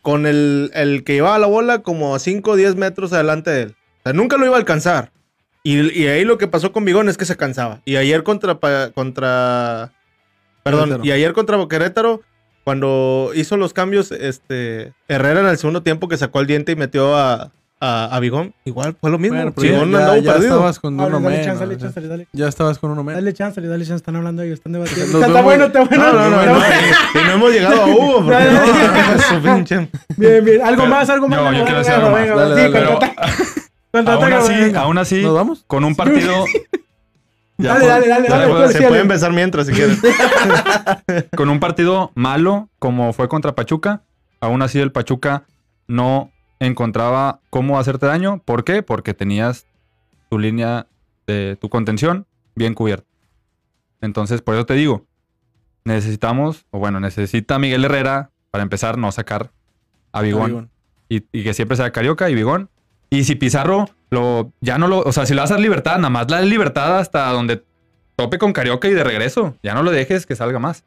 con 0.00 0.26
el, 0.26 0.70
el 0.74 1.02
que 1.04 1.14
llevaba 1.14 1.38
la 1.38 1.46
bola 1.48 1.78
como 1.82 2.14
a 2.14 2.18
5 2.18 2.52
o 2.52 2.56
10 2.56 2.76
metros 2.76 3.12
adelante 3.12 3.50
de 3.50 3.62
él. 3.62 3.76
O 4.00 4.02
sea, 4.04 4.12
nunca 4.12 4.36
lo 4.36 4.46
iba 4.46 4.54
a 4.54 4.58
alcanzar. 4.58 5.10
Y, 5.64 5.96
y 5.96 6.06
ahí 6.08 6.24
lo 6.24 6.38
que 6.38 6.48
pasó 6.48 6.72
con 6.72 6.84
Bigón 6.84 7.08
es 7.08 7.16
que 7.16 7.24
se 7.24 7.36
cansaba. 7.36 7.80
Y 7.84 7.96
ayer 7.96 8.22
contra, 8.24 8.58
Pa- 8.58 8.90
contra 8.90 9.92
Perdón, 10.64 10.84
Querétaro. 10.90 11.04
y 11.04 11.12
ayer 11.12 11.32
contra 11.32 11.68
Querétaro, 11.68 12.20
cuando 12.64 13.30
hizo 13.34 13.56
los 13.56 13.72
cambios, 13.72 14.10
este 14.12 14.92
Herrera 15.08 15.40
en 15.40 15.46
el 15.46 15.58
segundo 15.58 15.82
tiempo 15.82 16.08
que 16.08 16.16
sacó 16.16 16.40
el 16.40 16.46
diente 16.46 16.72
y 16.72 16.76
metió 16.76 17.16
a, 17.16 17.50
a, 17.80 18.16
a 18.16 18.20
Bigón, 18.20 18.54
igual 18.64 18.96
fue 19.00 19.10
lo 19.10 19.18
mismo. 19.18 19.36
Bueno, 19.36 19.52
pero 19.56 19.72
Bigón 19.72 19.92
ya, 19.92 20.06
perdido. 20.32 20.36
estabas 20.38 20.78
con 20.80 20.94
uno 20.94 21.02
Dale, 21.04 21.14
dale 21.22 21.28
menos. 21.30 21.46
chance, 21.46 21.60
dale 21.60 21.74
o 21.74 21.78
sea, 21.78 21.88
chance, 21.92 22.08
dale. 22.08 22.28
Ya 22.32 22.48
estabas 22.48 22.78
con 22.78 22.90
uno 22.92 23.02
menos. 23.04 23.20
Dale 23.22 23.32
chance, 23.34 23.60
dale 23.60 23.84
chance, 23.84 23.96
están 23.96 24.16
hablando 24.16 24.42
ellos, 24.42 24.54
están 24.54 24.72
debatiendo. 24.74 25.24
Está, 25.24 25.42
bueno, 25.42 25.64
está 25.66 25.84
bueno. 25.84 26.04
No, 26.04 26.12
no, 26.12 26.30
no, 26.30 26.46
no, 26.46 26.58
y 26.58 27.24
no 27.24 27.32
hemos 27.32 27.52
llegado 27.52 27.82
a 27.82 27.86
Hugo, 27.86 28.16
porque 28.24 28.44
no. 28.44 29.88
Bien, 30.16 30.44
bien. 30.44 30.62
¿Algo 30.62 30.86
más? 30.86 31.08
¿Algo 31.10 31.28
más? 31.28 31.38
Yo- 31.38 31.44
yo 31.44 31.50
Venga, 31.50 31.64
quiero 31.64 31.76
venga, 32.14 32.54
decir 32.54 32.76
algo 32.76 33.00
más. 33.00 33.61
Aún 33.92 34.32
así, 34.32 34.74
aún 34.74 34.98
así, 34.98 35.22
¿Nos 35.22 35.34
vamos? 35.34 35.64
con 35.66 35.84
un 35.84 35.94
partido. 35.94 36.44
Ya, 37.58 37.74
Dale, 37.74 37.86
dale, 37.86 38.08
dale, 38.08 38.28
dale, 38.28 38.72
Se 38.72 38.88
puede 38.88 39.02
empezar 39.02 39.32
mientras 39.32 39.66
si 39.66 39.72
quieres. 39.72 40.00
con 41.36 41.48
un 41.48 41.60
partido 41.60 42.10
malo 42.16 42.70
como 42.80 43.12
fue 43.12 43.28
contra 43.28 43.54
Pachuca, 43.54 44.02
aún 44.40 44.62
así 44.62 44.80
el 44.80 44.90
Pachuca 44.90 45.44
no 45.86 46.32
encontraba 46.58 47.40
cómo 47.50 47.78
hacerte 47.78 48.06
daño. 48.06 48.42
¿Por 48.44 48.64
qué? 48.64 48.82
Porque 48.82 49.14
tenías 49.14 49.66
tu 50.28 50.38
línea 50.40 50.86
de 51.26 51.56
tu 51.60 51.68
contención 51.68 52.26
bien 52.56 52.74
cubierta. 52.74 53.06
Entonces, 54.00 54.42
por 54.42 54.54
eso 54.54 54.66
te 54.66 54.74
digo, 54.74 55.06
necesitamos, 55.84 56.66
o 56.70 56.78
bueno, 56.78 56.98
necesita 56.98 57.58
Miguel 57.58 57.84
Herrera, 57.84 58.30
para 58.50 58.62
empezar, 58.62 58.98
no 58.98 59.12
sacar 59.12 59.52
a 60.10 60.20
Bigón. 60.22 60.46
Bigón. 60.46 60.70
Y, 61.08 61.24
y 61.32 61.44
que 61.44 61.54
siempre 61.54 61.76
sea 61.76 61.92
Carioca 61.92 62.28
y 62.28 62.34
Bigón. 62.34 62.70
Y 63.12 63.24
si 63.24 63.34
Pizarro 63.34 63.84
lo, 64.10 64.52
ya 64.62 64.78
no 64.78 64.88
lo, 64.88 65.00
o 65.00 65.12
sea, 65.12 65.26
si 65.26 65.34
le 65.34 65.40
vas 65.42 65.50
a 65.50 65.54
dar 65.54 65.60
libertad, 65.60 65.96
nada 65.96 66.08
más 66.08 66.30
la 66.30 66.40
libertad 66.40 66.98
hasta 66.98 67.28
donde 67.30 67.62
tope 68.16 68.38
con 68.38 68.54
Carioca 68.54 68.88
y 68.88 68.94
de 68.94 69.04
regreso. 69.04 69.54
Ya 69.62 69.74
no 69.74 69.82
lo 69.82 69.90
dejes 69.90 70.24
que 70.24 70.34
salga 70.34 70.58
más. 70.58 70.82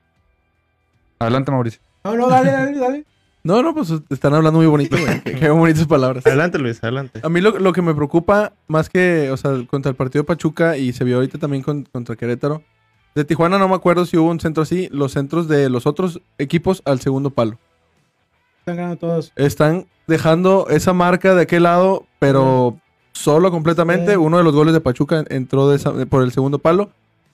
Adelante, 1.19 1.51
Mauricio. 1.51 1.81
No, 2.03 2.15
no, 2.15 2.27
dale, 2.27 2.51
dale, 2.51 2.77
dale. 2.79 3.05
No, 3.45 3.61
no, 3.61 3.75
pues 3.75 3.93
están 4.09 4.33
hablando 4.33 4.57
muy 4.57 4.65
bonito, 4.65 4.97
güey. 4.97 5.21
Qué 5.21 5.35
qué 5.39 5.49
bonitas 5.51 5.85
palabras. 5.85 6.25
Adelante, 6.25 6.57
Luis, 6.57 6.83
adelante. 6.83 7.19
A 7.23 7.29
mí 7.29 7.41
lo, 7.41 7.59
lo 7.59 7.73
que 7.73 7.83
me 7.83 7.93
preocupa, 7.93 8.53
más 8.67 8.89
que, 8.89 9.29
o 9.29 9.37
sea, 9.37 9.51
contra 9.69 9.91
el 9.91 9.95
partido 9.95 10.23
de 10.23 10.27
Pachuca 10.27 10.77
y 10.77 10.93
se 10.93 11.03
vio 11.03 11.17
ahorita 11.17 11.37
también 11.37 11.61
con- 11.61 11.83
contra 11.83 12.15
Querétaro. 12.15 12.63
De 13.13 13.23
Tijuana 13.23 13.59
no 13.59 13.67
me 13.67 13.75
acuerdo 13.75 14.07
si 14.07 14.17
hubo 14.17 14.31
un 14.31 14.39
centro 14.39 14.63
así. 14.63 14.89
Los 14.91 15.11
centros 15.11 15.47
de 15.47 15.69
los 15.69 15.85
otros 15.85 16.21
equipos 16.39 16.81
al 16.85 16.99
segundo 17.01 17.29
palo. 17.29 17.59
Están 18.61 18.77
ganando 18.77 18.97
todos. 18.97 19.31
Están 19.35 19.85
dejando 20.07 20.65
esa 20.71 20.93
marca 20.93 21.35
de 21.35 21.43
aquel 21.43 21.63
lado, 21.63 22.07
pero 22.27 22.77
solo 23.13 23.51
completamente. 23.51 24.11
Sí. 24.11 24.17
Uno 24.17 24.37
de 24.37 24.43
los 24.43 24.53
goles 24.53 24.73
de 24.73 24.81
Pachuca 24.81 25.23
entró 25.29 25.69
de 25.69 25.77
esa- 25.77 25.93
por 26.05 26.23
el 26.23 26.31
segundo 26.31 26.59
palo. 26.59 26.89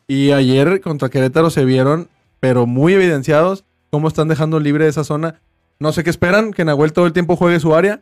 Y 0.07 0.31
ayer 0.31 0.81
contra 0.81 1.09
Querétaro 1.09 1.49
se 1.49 1.65
vieron, 1.65 2.07
pero 2.39 2.65
muy 2.65 2.93
evidenciados, 2.93 3.63
cómo 3.89 4.07
están 4.07 4.27
dejando 4.27 4.59
libre 4.59 4.87
esa 4.87 5.03
zona. 5.03 5.39
No 5.79 5.91
sé 5.93 6.03
qué 6.03 6.09
esperan, 6.09 6.51
que 6.53 6.65
Nahuel 6.65 6.93
todo 6.93 7.05
el 7.05 7.13
tiempo 7.13 7.35
juegue 7.35 7.59
su 7.59 7.73
área. 7.75 8.01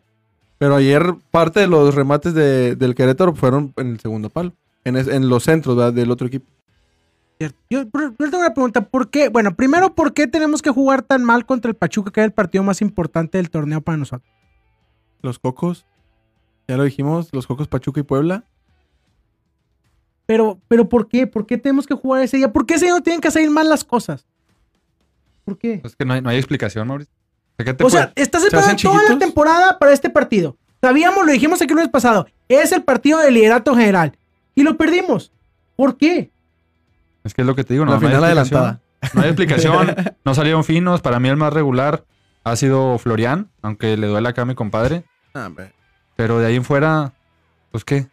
Pero 0.58 0.76
ayer 0.76 1.16
parte 1.32 1.62
de 1.62 1.68
los 1.68 1.96
remates 1.96 2.34
de- 2.34 2.76
del 2.76 2.94
Querétaro 2.96 3.34
fueron 3.34 3.74
en 3.78 3.92
el 3.92 4.00
segundo 4.00 4.30
palo. 4.30 4.52
En, 4.84 4.98
es- 4.98 5.08
en 5.08 5.30
los 5.30 5.44
centros 5.44 5.76
¿verdad? 5.78 5.94
del 5.94 6.12
otro 6.12 6.28
equipo. 6.28 6.46
Yo, 7.40 7.48
yo 7.70 7.86
tengo 7.90 8.38
una 8.40 8.54
pregunta. 8.54 8.82
¿Por 8.82 9.10
qué? 9.10 9.30
Bueno, 9.30 9.56
primero, 9.56 9.96
¿por 9.96 10.14
qué 10.14 10.28
tenemos 10.28 10.62
que 10.62 10.72
jugar 10.72 11.04
tan 11.04 11.24
mal 11.24 11.46
contra 11.46 11.70
el 11.70 11.76
Pachuca, 11.78 12.12
que 12.12 12.20
era 12.20 12.26
el 12.26 12.34
partido 12.34 12.64
más 12.66 12.82
importante 12.82 13.38
del 13.38 13.50
torneo 13.50 13.80
para 13.80 13.98
nosotros? 13.98 14.30
Los 15.22 15.40
Cocos, 15.40 15.86
ya 16.70 16.78
lo 16.78 16.84
dijimos, 16.84 17.30
los 17.34 17.48
Cocos 17.48 17.68
Pachuca 17.68 18.00
y 18.00 18.04
Puebla. 18.04 18.44
Pero, 20.26 20.60
pero 20.68 20.88
¿por 20.88 21.08
qué? 21.08 21.26
¿Por 21.26 21.46
qué 21.48 21.58
tenemos 21.58 21.88
que 21.88 21.96
jugar 21.96 22.22
ese 22.22 22.38
día? 22.38 22.54
¿Por 22.54 22.66
qué 22.66 22.76
ese 22.76 22.86
día 22.86 22.94
no 22.94 23.02
tienen 23.02 23.20
que 23.20 23.32
salir 23.32 23.50
mal 23.50 23.68
las 23.68 23.84
cosas? 23.84 24.28
¿Por 25.44 25.58
qué? 25.58 25.82
Es 25.84 25.96
que 25.96 26.06
no 26.06 26.14
hay, 26.14 26.22
no 26.22 26.30
hay 26.30 26.38
explicación, 26.38 26.88
Mauricio. 26.88 27.12
¿De 27.58 27.66
qué 27.66 27.74
te 27.74 27.84
O 27.84 27.90
sea, 27.90 28.12
puede- 28.14 28.24
estás 28.24 28.42
¿Se 28.42 28.48
esperando 28.48 28.82
toda 28.82 29.04
la 29.14 29.18
temporada 29.18 29.80
para 29.80 29.92
este 29.92 30.10
partido. 30.12 30.56
Sabíamos, 30.82 31.26
lo 31.26 31.32
dijimos 31.32 31.60
aquí 31.62 31.72
el 31.72 31.78
lunes 31.78 31.92
pasado. 31.92 32.28
Es 32.48 32.72
el 32.72 32.84
partido 32.84 33.18
de 33.20 33.32
liderato 33.32 33.76
general. 33.76 34.16
Y 34.56 34.64
lo 34.64 34.78
perdimos. 34.78 35.32
¿Por 35.76 35.98
qué? 35.98 36.32
es 37.24 37.34
que 37.34 37.42
es 37.42 37.46
lo 37.48 37.54
que 37.56 37.64
te 37.64 37.74
digo, 37.74 37.86
no, 37.86 37.92
la 37.94 38.00
no 38.00 38.08
hay 38.08 38.14
final 38.14 38.24
explicación. 38.24 38.60
adelantada. 38.62 38.82
No 39.14 39.22
hay 39.22 39.28
explicación. 39.30 40.16
no 40.26 40.36
salieron 40.36 40.64
finos. 40.64 41.02
Para 41.02 41.20
mí 41.20 41.28
el 41.30 41.36
más 41.38 41.52
regular 41.52 42.06
ha 42.44 42.56
sido 42.56 42.98
Florian, 43.00 43.50
aunque 43.62 43.98
le 43.98 44.08
duele 44.08 44.30
acá 44.30 44.44
a 44.44 44.46
mi 44.46 44.54
compadre. 44.56 45.04
Ah, 45.34 45.48
hombre. 45.48 45.74
Pero 46.20 46.38
de 46.38 46.48
ahí 46.48 46.58
en 46.58 46.66
fuera, 46.66 47.14
pues 47.72 47.86
qué. 47.86 48.08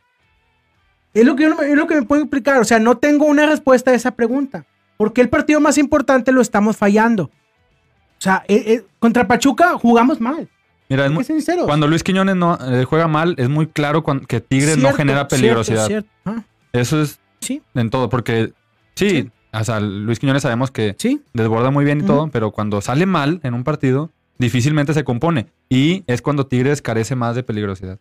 Es 1.13 1.25
lo, 1.27 1.35
que 1.35 1.43
yo 1.43 1.49
no 1.49 1.57
me- 1.57 1.69
es 1.69 1.75
lo 1.75 1.89
que 1.89 1.97
me 1.97 2.03
puedo 2.03 2.23
explicar. 2.23 2.61
O 2.61 2.65
sea, 2.65 2.79
no 2.79 2.99
tengo 2.99 3.25
una 3.27 3.47
respuesta 3.47 3.91
a 3.91 3.95
esa 3.95 4.13
pregunta. 4.13 4.65
¿Por 4.97 5.13
qué 5.13 5.23
el 5.23 5.29
partido 5.29 5.59
más 5.59 5.77
importante 5.77 6.31
lo 6.31 6.41
estamos 6.41 6.77
fallando? 6.77 7.25
O 7.25 8.21
sea, 8.21 8.45
eh, 8.47 8.63
eh, 8.65 8.85
contra 9.01 9.27
Pachuca 9.27 9.71
jugamos 9.77 10.21
mal. 10.21 10.49
Mira, 10.89 11.05
es 11.07 11.11
muy- 11.11 11.25
sinceros. 11.25 11.67
cuando 11.67 11.89
Luis 11.89 12.05
Quiñones 12.05 12.37
no 12.37 12.57
eh, 12.65 12.85
juega 12.85 13.09
mal, 13.09 13.35
es 13.39 13.49
muy 13.49 13.67
claro 13.67 14.05
que 14.05 14.41
Tigres 14.41 14.77
no 14.77 14.83
Cierto, 14.83 14.97
genera 14.99 15.19
cierto, 15.23 15.35
peligrosidad. 15.35 15.87
cierto. 15.89 16.09
Ah, 16.27 16.45
Eso 16.73 17.03
es 17.03 17.19
sí, 17.41 17.61
en 17.75 17.91
todo, 17.91 18.09
porque 18.09 18.53
sí, 18.95 19.09
Sí. 19.11 19.31
o 19.53 19.65
sea, 19.65 19.81
Luis 19.81 20.21
Quiñones 20.21 20.43
sabemos 20.43 20.71
que 20.71 20.95
sí. 20.97 21.23
desborda 21.33 21.73
muy 21.73 21.85
bien 21.85 22.03
y 22.03 22.05
todo, 22.05 22.29
pero 22.29 22.53
cuando 22.53 22.81
sale 22.81 23.05
mal 23.05 23.41
en 23.43 23.55
un 23.55 23.65
partido, 23.65 24.13
difícilmente 24.39 24.95
se 24.95 25.05
compone. 25.05 25.47
Y 25.69 26.05
es 26.07 26.23
cuando 26.23 26.47
Tigres 26.47 26.83
carece 26.83 27.15
más 27.15 27.35
de 27.35 27.43
peligrosidad. 27.43 27.99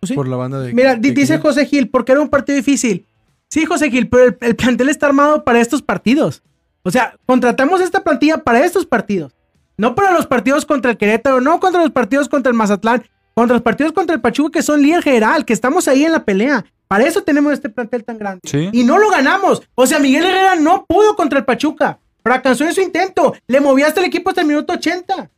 Pues 0.00 0.08
sí. 0.08 0.14
Por 0.14 0.28
la 0.28 0.36
banda 0.36 0.60
de. 0.60 0.72
Mira, 0.72 0.96
de 0.96 1.12
dice. 1.12 1.38
José 1.38 1.66
Gil, 1.66 1.88
porque 1.88 2.12
era 2.12 2.20
un 2.20 2.28
partido 2.28 2.56
difícil. 2.56 3.06
Sí, 3.48 3.64
José 3.64 3.90
Gil, 3.90 4.08
pero 4.08 4.24
el, 4.24 4.36
el 4.40 4.56
plantel 4.56 4.88
está 4.88 5.06
armado 5.06 5.44
para 5.44 5.60
estos 5.60 5.82
partidos. 5.82 6.42
O 6.82 6.90
sea, 6.90 7.16
contratamos 7.24 7.80
esta 7.80 8.04
plantilla 8.04 8.38
para 8.38 8.64
estos 8.64 8.84
partidos. 8.84 9.32
No 9.76 9.94
para 9.94 10.12
los 10.12 10.26
partidos 10.26 10.66
contra 10.66 10.92
el 10.92 10.96
Querétaro, 10.96 11.40
no 11.40 11.58
contra 11.58 11.82
los 11.82 11.90
partidos 11.90 12.28
contra 12.28 12.50
el 12.50 12.56
Mazatlán, 12.56 13.04
contra 13.34 13.54
los 13.54 13.62
partidos 13.62 13.92
contra 13.92 14.14
el 14.14 14.20
Pachuca, 14.20 14.58
que 14.58 14.62
son 14.62 14.82
líder 14.82 15.02
general, 15.02 15.44
que 15.44 15.52
estamos 15.52 15.88
ahí 15.88 16.04
en 16.04 16.12
la 16.12 16.24
pelea. 16.24 16.64
Para 16.86 17.06
eso 17.06 17.22
tenemos 17.22 17.52
este 17.52 17.70
plantel 17.70 18.04
tan 18.04 18.18
grande. 18.18 18.40
Sí. 18.44 18.68
Y 18.72 18.84
no 18.84 18.98
lo 18.98 19.10
ganamos. 19.10 19.62
O 19.74 19.86
sea, 19.86 19.98
Miguel 19.98 20.24
Herrera 20.24 20.54
no 20.56 20.84
pudo 20.86 21.16
contra 21.16 21.38
el 21.38 21.44
Pachuca. 21.44 21.98
Fracasó 22.22 22.64
en 22.64 22.74
su 22.74 22.80
intento. 22.80 23.34
Le 23.48 23.60
movió 23.60 23.86
hasta 23.86 24.00
el 24.00 24.06
equipo 24.06 24.30
hasta 24.30 24.42
el 24.42 24.46
minuto 24.46 24.74
80. 24.74 25.30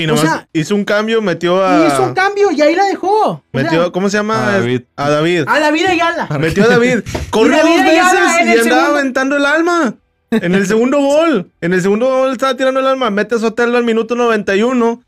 Y 0.00 0.04
O 0.04 0.08
nomás 0.08 0.22
sea- 0.22 0.48
hizo 0.52 0.74
un 0.74 0.84
cambio, 0.84 1.20
metió 1.22 1.56
Y 1.58 1.64
a. 1.64 1.88
hizo 1.88 2.02
un 2.04 2.14
cambio 2.14 2.50
y 2.52 2.60
ahí 2.62 2.74
la 2.76 2.84
dejó. 2.86 3.30
O 3.30 3.42
Metió, 3.52 3.82
sea, 3.84 3.90
¿cómo 3.90 4.08
se 4.10 4.16
llama? 4.18 4.48
A 4.48 4.52
David. 4.58 4.82
A 4.96 5.10
David. 5.10 5.44
a 5.46 5.58
la 5.60 5.70
vida 5.70 5.94
y 5.94 6.00
ala. 6.00 6.28
Metió 6.38 6.64
a 6.64 6.68
David. 6.68 7.00
Corrió 7.30 7.56
David 7.56 7.78
dos 7.78 7.88
Ayala 7.88 8.20
veces 8.20 8.46
y 8.46 8.58
andaba 8.60 8.62
segundo- 8.82 8.98
aventando 8.98 9.36
el 9.36 9.46
alma. 9.46 9.94
En 10.30 10.54
el 10.54 10.66
segundo 10.66 10.98
gol. 11.00 11.50
En 11.60 11.72
el 11.72 11.80
segundo 11.82 12.06
gol 12.06 12.32
estaba 12.32 12.54
tirando 12.56 12.80
el 12.80 12.86
alma. 12.86 13.10
Mete 13.10 13.34
a 13.34 13.38
Sotelo 13.38 13.76
al 13.78 13.84
minuto 13.84 14.14
91. 14.14 15.02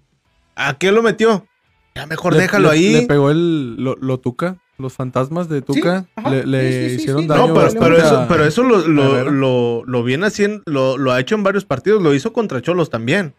¿A 0.56 0.78
qué 0.78 0.92
lo 0.92 1.02
metió? 1.02 1.46
Ya 1.94 2.06
mejor 2.06 2.32
Le- 2.34 2.40
déjalo 2.40 2.68
le- 2.68 2.74
ahí. 2.74 2.92
Le 2.94 3.02
pegó 3.06 3.30
el, 3.30 3.76
lo, 3.76 3.96
lo 4.00 4.18
Tuca. 4.18 4.56
Los 4.78 4.94
fantasmas 4.94 5.50
de 5.50 5.60
Tuca 5.60 6.06
le, 6.30 6.46
le 6.46 6.72
sí, 6.72 6.72
sí, 6.72 6.88
sí, 6.88 7.02
hicieron 7.02 7.22
sí. 7.22 7.28
daño. 7.28 7.48
No, 7.48 7.54
pero, 7.54 7.98
eso, 7.98 8.24
pero 8.28 8.44
eso 8.46 8.62
lo, 8.62 8.78
lo, 8.88 9.16
Herrera. 9.18 9.30
lo, 9.30 9.82
lo 9.84 10.02
viene 10.02 10.26
haciendo, 10.26 10.62
lo, 10.64 10.96
lo 10.96 11.12
ha 11.12 11.20
hecho 11.20 11.34
en 11.34 11.42
varios 11.42 11.66
partidos, 11.66 12.00
lo 12.02 12.14
hizo 12.14 12.32
contra 12.32 12.62
Cholos 12.62 12.88
también. 12.88 13.34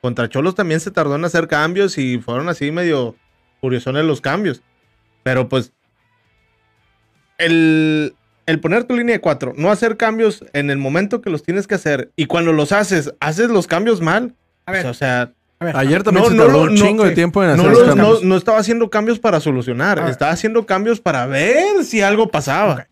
Contra 0.00 0.28
Cholos 0.28 0.54
también 0.54 0.80
se 0.80 0.90
tardó 0.90 1.14
en 1.16 1.24
hacer 1.24 1.46
cambios 1.48 1.98
y 1.98 2.18
fueron 2.18 2.48
así 2.48 2.70
medio 2.70 3.16
curiosones 3.60 4.04
los 4.04 4.20
cambios. 4.20 4.62
Pero 5.22 5.48
pues, 5.48 5.72
el, 7.38 8.14
el 8.46 8.60
poner 8.60 8.84
tu 8.84 8.96
línea 8.96 9.14
de 9.16 9.20
cuatro, 9.20 9.52
no 9.56 9.70
hacer 9.70 9.96
cambios 9.96 10.44
en 10.52 10.70
el 10.70 10.78
momento 10.78 11.20
que 11.20 11.30
los 11.30 11.42
tienes 11.42 11.66
que 11.66 11.74
hacer 11.74 12.10
y 12.16 12.26
cuando 12.26 12.52
los 12.52 12.72
haces, 12.72 13.14
haces 13.20 13.48
los 13.50 13.66
cambios 13.66 14.00
mal. 14.00 14.34
A 14.66 14.72
ver, 14.72 14.86
o 14.86 14.94
sea, 14.94 15.32
a 15.58 15.64
ver. 15.64 15.76
Ayer 15.76 16.02
también 16.02 16.24
No, 16.24 16.30
se 16.30 16.36
tardó 16.36 16.62
un 16.62 16.74
no, 16.74 16.80
chingo 16.80 17.04
de 17.04 17.10
tiempo 17.14 17.42
en 17.42 17.50
hacer 17.50 17.66
los- 17.70 17.82
cambios. 17.88 18.22
no 18.22 18.36
estaba 18.36 18.58
haciendo 18.58 18.88
cambios 18.90 19.18
para 19.18 19.40
solucionar, 19.40 20.08
estaba 20.08 20.32
haciendo 20.32 20.64
cambios 20.66 21.00
para 21.00 21.26
ver 21.26 21.84
si 21.84 22.00
algo 22.02 22.28
pasaba. 22.30 22.86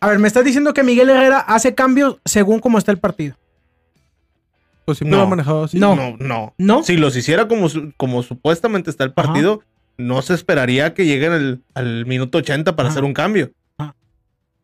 A 0.00 0.08
ver, 0.08 0.18
me 0.18 0.28
estás 0.28 0.44
diciendo 0.44 0.72
que 0.72 0.82
Miguel 0.82 1.10
Herrera 1.10 1.40
hace 1.40 1.74
cambios 1.74 2.18
según 2.24 2.58
cómo 2.58 2.78
está 2.78 2.90
el 2.90 2.98
partido. 2.98 3.36
Pues 4.90 4.98
siempre 4.98 5.12
No. 5.12 5.18
lo 5.18 5.26
ha 5.26 5.30
manejado 5.30 5.64
así. 5.64 5.78
No. 5.78 5.94
no. 5.96 6.16
no. 6.18 6.54
¿No? 6.58 6.82
Si 6.82 6.96
los 6.96 7.16
hiciera 7.16 7.46
como, 7.48 7.68
como 7.96 8.22
supuestamente 8.22 8.90
está 8.90 9.04
el 9.04 9.12
partido, 9.12 9.60
no 9.96 10.20
se 10.22 10.34
esperaría 10.34 10.94
que 10.94 11.06
lleguen 11.06 11.32
al, 11.32 11.60
al 11.74 12.06
minuto 12.06 12.38
80 12.38 12.74
para 12.76 12.88
Ajá. 12.88 12.92
hacer 12.94 13.04
un 13.04 13.12
cambio. 13.14 13.50
Ajá. 13.78 13.94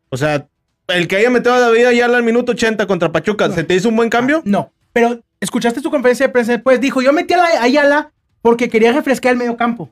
O 0.09 0.17
sea, 0.17 0.47
el 0.87 1.07
que 1.07 1.17
haya 1.17 1.29
metido 1.29 1.53
a 1.53 1.59
David 1.59 1.85
Ayala 1.85 2.17
al 2.17 2.23
minuto 2.23 2.51
80 2.53 2.87
contra 2.87 3.11
Pachuca. 3.11 3.49
¿se 3.51 3.63
te 3.63 3.75
hizo 3.75 3.89
un 3.89 3.95
buen 3.95 4.09
cambio? 4.09 4.41
No. 4.45 4.71
Pero 4.93 5.19
escuchaste 5.39 5.79
su 5.81 5.89
conferencia 5.91 6.27
de 6.27 6.33
prensa 6.33 6.53
después. 6.53 6.79
Dijo, 6.81 7.01
yo 7.01 7.13
metí 7.13 7.33
a 7.33 7.37
la- 7.37 7.43
a 7.59 7.63
Ayala 7.63 8.11
porque 8.41 8.69
quería 8.69 8.91
refrescar 8.93 9.31
el 9.33 9.37
medio 9.37 9.55
campo. 9.57 9.89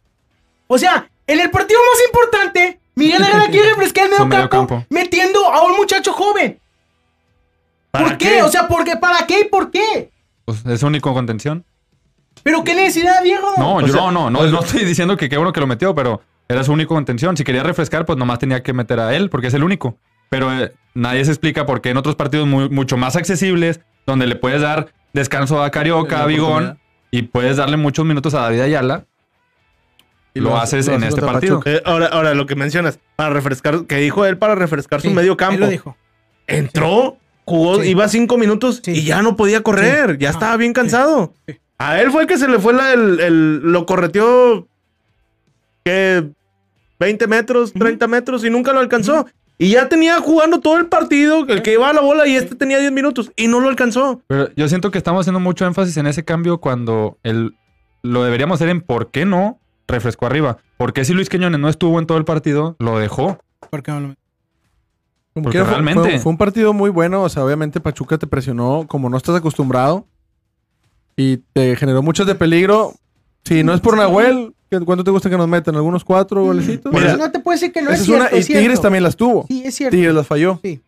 O 0.67 0.77
sea, 0.77 1.09
en 1.27 1.39
el 1.39 1.51
partido 1.51 1.79
más 1.91 2.05
importante, 2.07 2.79
Miguel 2.95 3.21
Herrera 3.21 3.47
quiere 3.51 3.69
refrescar 3.69 4.05
el 4.05 4.11
medio 4.11 4.25
medio 4.25 4.49
campo, 4.49 4.75
campo. 4.75 4.85
metiendo 4.89 5.45
a 5.51 5.63
un 5.65 5.75
muchacho 5.77 6.11
joven. 6.13 6.59
¿Para 7.91 8.07
¿Por 8.07 8.17
qué? 8.17 8.41
O 8.41 8.49
sea, 8.49 8.67
¿por 8.67 8.83
qué? 8.83 8.97
¿para 8.97 9.25
qué 9.27 9.41
y 9.41 9.43
por 9.45 9.71
qué? 9.71 10.09
Pues 10.45 10.65
es 10.65 10.83
único 10.83 11.13
contención. 11.13 11.65
¿Pero 12.43 12.63
qué 12.63 12.75
necesidad, 12.75 13.23
Diego? 13.23 13.47
No, 13.57 13.75
O 13.77 13.81
yo 13.81 13.87
sea, 13.87 14.01
no, 14.01 14.11
no, 14.11 14.29
no, 14.29 14.45
no 14.45 14.59
estoy 14.59 14.85
diciendo 14.85 15.17
que 15.17 15.29
qué 15.29 15.37
bueno 15.37 15.51
que 15.53 15.59
lo 15.59 15.67
metió, 15.67 15.95
pero 15.95 16.21
era 16.47 16.63
su 16.63 16.71
único 16.73 16.93
contención. 16.93 17.35
Si 17.37 17.43
quería 17.43 17.63
refrescar, 17.63 18.05
pues 18.05 18.17
nomás 18.17 18.39
tenía 18.39 18.61
que 18.61 18.73
meter 18.73 18.99
a 18.99 19.15
él, 19.15 19.29
porque 19.29 19.47
es 19.47 19.53
el 19.53 19.63
único. 19.63 19.97
Pero 20.29 20.51
eh, 20.53 20.73
nadie 20.93 21.23
se 21.25 21.31
explica 21.31 21.65
por 21.65 21.81
qué 21.81 21.89
en 21.89 21.97
otros 21.97 22.15
partidos 22.15 22.47
muy- 22.47 22.69
mucho 22.69 22.97
más 22.97 23.15
accesibles, 23.15 23.79
donde 24.05 24.27
le 24.27 24.35
puedes 24.35 24.61
dar 24.61 24.93
descanso 25.13 25.63
a 25.63 25.71
Carioca, 25.71 26.21
a 26.23 26.25
Bigón, 26.27 26.77
y 27.09 27.23
puedes 27.23 27.57
darle 27.57 27.77
muchos 27.77 28.05
minutos 28.05 28.33
a 28.35 28.41
David 28.41 28.61
Ayala. 28.61 29.05
Y 30.33 30.41
lo 30.41 30.57
haces 30.57 30.87
en 30.89 31.03
este 31.03 31.21
partido. 31.21 31.61
Eh, 31.65 31.81
ahora, 31.85 32.07
ahora, 32.07 32.33
lo 32.33 32.45
que 32.45 32.55
mencionas, 32.55 32.99
para 33.15 33.29
refrescar, 33.29 33.85
que 33.85 33.95
dijo 33.95 34.25
él 34.25 34.37
para 34.37 34.53
refrescar 34.53 34.99
su 35.01 35.09
medio 35.11 35.31
Él 35.31 35.37
campo. 35.37 35.59
lo 35.61 35.67
dijo. 35.69 35.95
Entró, 36.45 37.17
jugó, 37.45 37.81
Sí. 37.81 37.89
iba 37.89 38.07
cinco 38.07 38.37
minutos 38.37 38.81
Sí. 38.83 38.91
y 38.91 39.03
ya 39.03 39.21
no 39.21 39.35
podía 39.35 39.61
correr. 39.61 40.17
Ya 40.17 40.29
Ah, 40.29 40.31
estaba 40.31 40.57
bien 40.57 40.73
cansado. 40.73 41.33
Sí. 41.47 41.55
A 41.77 42.01
él 42.01 42.11
fue 42.11 42.21
el 42.23 42.27
que 42.27 42.37
se 42.37 42.47
le 42.47 42.59
fue 42.59 42.73
la- 42.73 42.93
el, 42.93 43.19
el- 43.19 43.57
lo 43.59 43.85
correteó, 43.85 44.67
que 45.83 46.29
20 46.99 47.27
metros, 47.27 47.73
30 47.73 48.07
metros 48.07 48.43
y 48.45 48.49
nunca 48.49 48.73
lo 48.73 48.79
alcanzó. 48.79 49.25
Y 49.57 49.69
ya 49.71 49.87
tenía 49.87 50.19
jugando 50.19 50.59
todo 50.59 50.77
el 50.77 50.87
partido, 50.87 51.45
el 51.47 51.61
que 51.61 51.73
iba 51.73 51.89
a 51.89 51.93
la 51.93 52.01
bola 52.01 52.27
y 52.27 52.35
este 52.35 52.55
tenía 52.55 52.77
10 52.79 52.91
minutos 52.91 53.31
y 53.37 53.47
no 53.47 53.59
lo 53.61 53.69
alcanzó. 53.69 54.21
Pero 54.27 54.49
yo 54.55 54.67
siento 54.67 54.91
que 54.91 54.97
estamos 54.97 55.21
haciendo 55.21 55.39
mucho 55.39 55.65
énfasis 55.65 55.95
en 55.97 56.07
ese 56.07 56.25
cambio 56.25 56.57
cuando 56.59 57.17
el, 57.23 57.55
lo 58.03 58.23
deberíamos 58.23 58.55
hacer 58.55 58.69
en 58.69 58.81
por 58.81 59.11
qué 59.11 59.25
no 59.25 59.59
refrescó 59.87 60.25
arriba. 60.25 60.57
¿Por 60.77 60.91
qué 60.93 61.05
si 61.05 61.13
Luis 61.13 61.29
Quiñones 61.29 61.59
no 61.59 61.69
estuvo 61.69 61.99
en 61.99 62.05
todo 62.07 62.17
el 62.17 62.25
partido, 62.25 62.75
lo 62.79 62.99
dejó? 62.99 63.39
¿Por 63.69 63.81
qué 63.83 63.91
no 63.91 63.99
lo- 64.01 64.15
Como 65.35 65.51
fue- 65.51 65.63
realmente- 65.63 66.01
Fue, 66.01 66.19
fue 66.19 66.31
un 66.31 66.37
partido 66.37 66.73
muy 66.73 66.89
bueno. 66.89 67.21
O 67.21 67.29
sea, 67.29 67.45
obviamente 67.45 67.79
Pachuca 67.79 68.17
te 68.17 68.25
presionó 68.25 68.85
como 68.87 69.09
no 69.09 69.17
estás 69.17 69.35
acostumbrado. 69.35 70.07
Y 71.17 71.37
te 71.53 71.75
generó 71.75 72.01
muchos 72.01 72.25
de 72.27 72.35
peligro. 72.35 72.93
Si 73.43 73.63
no 73.63 73.73
es 73.73 73.79
por 73.81 73.95
Nahuel, 73.95 74.53
¿qué- 74.69 74.79
¿cuánto 74.81 75.03
te 75.03 75.11
gusta 75.11 75.29
que 75.29 75.37
nos 75.37 75.47
metan? 75.47 75.75
¿Algunos 75.75 76.03
cuatro 76.03 76.43
golecitos? 76.43 76.91
Mira, 76.91 77.05
Pues 77.05 77.17
no 77.19 77.31
te 77.31 77.39
puedo 77.39 77.55
decir 77.55 77.71
que 77.71 77.81
no 77.81 77.91
es 77.91 77.99
es 77.99 78.05
cierto. 78.05 78.25
una, 78.29 78.37
y 78.37 78.43
cierto. 78.43 78.61
Tigres 78.61 78.81
también 78.81 79.03
las 79.03 79.15
tuvo. 79.15 79.45
Sí, 79.47 79.61
es 79.65 79.75
cierto. 79.75 79.95
Tigres 79.95 80.13
las 80.15 80.25
falló. 80.27 80.59
Sí. 80.63 80.81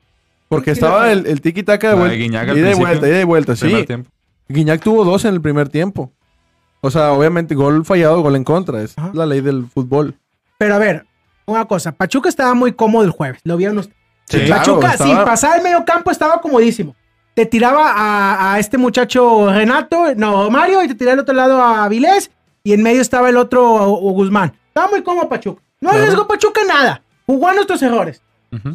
Porque 0.50 0.72
estaba 0.72 1.12
el, 1.12 1.28
el 1.28 1.42
tiki-taka 1.42 1.90
de 1.90 1.96
vuelta. 1.96 2.16
Guiñac 2.16 2.50
al 2.50 2.58
Ida 2.58 2.72
y 2.72 2.76
vuelta, 2.76 3.08
ida 3.08 3.22
y 3.22 3.24
vuelta, 3.26 3.56
sí. 3.56 3.84
Tiempo. 3.86 4.10
Guiñac 4.50 4.82
tuvo 4.82 5.04
dos 5.04 5.26
en 5.26 5.34
el 5.34 5.42
primer 5.42 5.68
tiempo. 5.70 6.12
O 6.82 6.90
sea, 6.90 7.12
obviamente, 7.12 7.54
gol 7.54 7.84
fallado, 7.86 8.22
gol 8.22 8.36
en 8.38 8.44
contra. 8.46 8.82
Es 8.82 8.98
Ajá. 8.98 9.12
la 9.14 9.26
ley 9.26 9.42
del 9.42 9.68
fútbol. 9.68 10.16
Pero 10.58 10.76
a 10.76 10.78
ver, 10.78 11.06
una 11.46 11.66
cosa. 11.66 11.92
Pachuca 11.92 12.30
estaba 12.30 12.54
muy 12.54 12.72
cómodo 12.72 13.04
el 13.04 13.12
jueves. 13.12 13.42
Lo 13.44 13.58
vieron 13.58 13.78
ustedes. 13.80 13.97
Sí, 14.28 14.40
claro, 14.46 14.62
Pachuca, 14.80 14.92
estaba- 14.94 15.10
sin 15.10 15.18
pasar 15.26 15.58
el 15.58 15.64
medio 15.64 15.86
campo, 15.86 16.12
estaba 16.12 16.42
comodísimo. 16.42 16.96
Te 17.34 17.46
tiraba 17.46 17.92
a, 17.96 18.54
a 18.54 18.60
este 18.60 18.78
muchacho 18.78 19.52
Renato, 19.54 20.16
no, 20.16 20.50
Mario, 20.50 20.84
y 20.84 20.88
te 20.88 20.96
tiraba 20.96 21.14
al 21.14 21.20
otro 21.20 21.34
lado 21.36 21.62
a 21.62 21.88
Vilés, 21.88 22.32
y 22.64 22.74
en 22.74 22.82
medio 22.84 23.02
estaba 23.02 23.30
el 23.30 23.38
otro 23.38 23.64
o- 23.66 24.10
o 24.10 24.12
Guzmán. 24.14 24.54
Estaba 24.70 24.90
muy 24.90 25.04
cómodo 25.04 25.30
Pachuca. 25.30 25.62
No 25.80 25.90
Claro. 25.90 26.04
arriesgó 26.04 26.28
Pachuca 26.28 26.62
nada. 26.68 27.02
Jugó 27.26 27.48
a 27.50 27.54
nuestros 27.54 27.82
errores. 27.84 28.22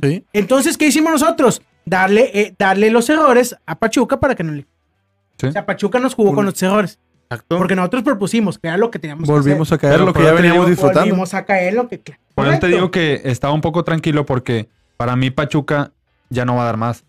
Sí. 0.02 0.25
Entonces, 0.32 0.76
¿qué 0.78 0.87
hicimos 0.87 1.12
nosotros? 1.12 1.62
Darle, 1.85 2.30
eh, 2.32 2.54
darle 2.59 2.90
los 2.90 3.09
errores 3.11 3.56
a 3.66 3.75
Pachuca 3.78 4.21
para 4.21 4.35
que 4.35 4.44
no 4.44 4.52
le... 4.52 4.66
Sí. 5.38 5.47
O 5.49 5.52
sea, 5.52 5.66
Pachuca 5.66 5.99
nos 5.99 6.14
jugó 6.14 6.30
Un- 6.30 6.35
con 6.37 6.44
nuestros 6.44 6.71
errores. 6.71 6.99
Exacto. 7.30 7.56
Porque 7.59 7.75
nosotros 7.75 8.02
propusimos, 8.02 8.59
que 8.59 8.68
era 8.68 8.76
lo 8.76 8.90
que 8.90 8.99
teníamos 8.99 9.26
que 9.26 9.32
Volvimos 9.32 9.68
hacer. 9.73 9.76
a 9.76 9.80
caer 9.80 9.94
Pero 9.94 10.04
lo 10.06 10.12
que 10.12 10.23
ya 10.23 10.32
veníamos 10.32 10.59
digo, 10.66 10.71
disfrutando. 10.71 11.00
Volvimos 11.00 11.35
a 11.35 11.44
caer 11.44 11.75
lo 11.75 11.88
que... 11.88 12.00
Por 12.35 12.47
eso 12.47 12.59
te 12.61 12.66
digo 12.68 12.90
que 12.90 13.23
estaba 13.25 13.52
un 13.54 13.61
poco 13.62 13.82
tranquilo 13.82 14.25
porque 14.26 14.68
para 15.02 15.16
mí 15.16 15.32
Pachuca 15.32 15.90
ya 16.30 16.44
no 16.44 16.54
va 16.54 16.62
a 16.62 16.66
dar 16.66 16.76
más. 16.76 17.04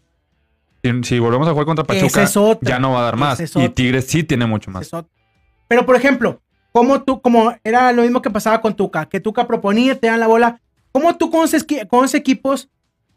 Si, 0.83 1.03
si 1.03 1.19
volvemos 1.19 1.47
a 1.47 1.51
jugar 1.51 1.67
contra 1.67 1.85
Pachuca, 1.85 2.23
es 2.23 2.35
otra. 2.35 2.67
ya 2.67 2.79
no 2.79 2.93
va 2.93 3.01
a 3.01 3.03
dar 3.03 3.17
más. 3.17 3.39
Es 3.39 3.55
Y. 3.55 3.69
Tigres 3.69 4.07
sí 4.07 4.23
tiene 4.23 4.47
mucho 4.47 4.71
más. 4.71 4.91
Es. 4.91 5.05
Pero, 5.67 5.85
por 5.85 5.95
ejemplo, 5.95 6.41
como 6.71 7.03
tú, 7.03 7.21
como 7.21 7.55
era 7.63 7.91
lo 7.91 8.01
mismo 8.01 8.23
que 8.23 8.31
pasaba 8.31 8.61
con 8.61 8.75
Tuca, 8.75 9.05
que 9.05 9.19
Tuca 9.19 9.45
proponía, 9.45 9.99
te 9.99 10.07
dan 10.07 10.19
la 10.19 10.25
bola, 10.25 10.59
¿cómo 10.91 11.15
tú 11.17 11.29
con 11.29 11.45
esos, 11.45 12.15
equipos 12.15 12.67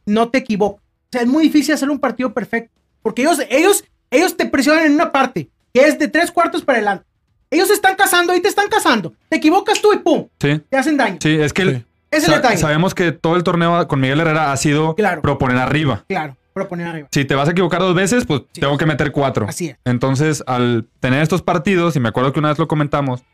no 0.05 0.29
te 0.29 0.37
equivocas? 0.37 0.85
O 0.85 1.09
sea, 1.13 1.23
es 1.23 1.27
muy 1.27 1.45
difícil 1.45 1.73
hacer 1.73 1.89
un 1.89 1.99
partido 1.99 2.35
perfecto, 2.35 2.79
porque 3.01 3.23
ellos, 3.23 3.39
ellos, 3.49 3.83
ellos 4.11 4.37
te 4.37 4.45
presionan 4.45 4.85
en 4.85 4.93
una 4.93 5.11
parte, 5.11 5.49
que 5.73 5.87
es 5.87 5.99
de 5.99 6.09
tres 6.09 6.31
cuartos 6.31 6.63
para 6.63 6.81
adelante. 6.81 7.07
Ellos 7.49 7.69
se 7.69 7.75
están 7.75 7.97
cazando 7.97 8.35
y 8.35 8.43
te 8.43 8.49
están 8.49 8.69
cazando. 8.69 9.15
Te 9.31 9.39
equivocas 9.39 9.81
tú 9.81 9.95
y 9.95 10.01
pum, 10.01 10.29
Sí, 10.39 10.61
te 10.69 10.77
hacen 10.77 10.99
daño. 10.99 11.17
sí, 11.23 11.31
es 11.41 11.55
que 11.55 11.65
Sí. 11.65 11.86
Es 12.11 12.25
sa- 12.25 12.35
el 12.37 12.43
detalle. 12.43 12.57
sabemos 12.59 12.95
que 12.95 13.13
todo 13.13 13.37
el 13.37 13.43
torneo 13.43 13.87
con 13.89 14.01
Miguel 14.01 14.21
Herrera 14.21 14.53
ha 14.53 14.57
sido 14.57 14.95
Claro. 14.95 15.23
proponer 15.23 15.59
arriba. 15.59 16.05
Claro, 16.09 16.37
proponer 16.53 16.87
arriba. 16.89 17.09
Si 17.11 17.25
te 17.25 17.35
vas 17.35 17.49
a 17.49 17.53
equivocar 17.53 17.81
dos 17.81 17.95
veces, 17.95 18.25
pues 18.27 18.43
Sí. 18.53 18.61
tengo 18.61 18.77
que 18.79 18.87
meter 18.87 19.13
cuatro. 19.13 19.47
Así 19.49 19.69
es. 19.69 19.77
Entonces, 19.85 20.43
al 20.47 20.87
tener 21.01 21.23
estos 21.23 21.43
partidos, 21.43 21.97
y 21.97 22.01
me 22.01 22.09
acuerdo 22.09 22.33
que 22.33 22.39
una 22.39 22.49
vez 22.51 22.59
lo 22.59 22.69
comentamos, 22.69 23.25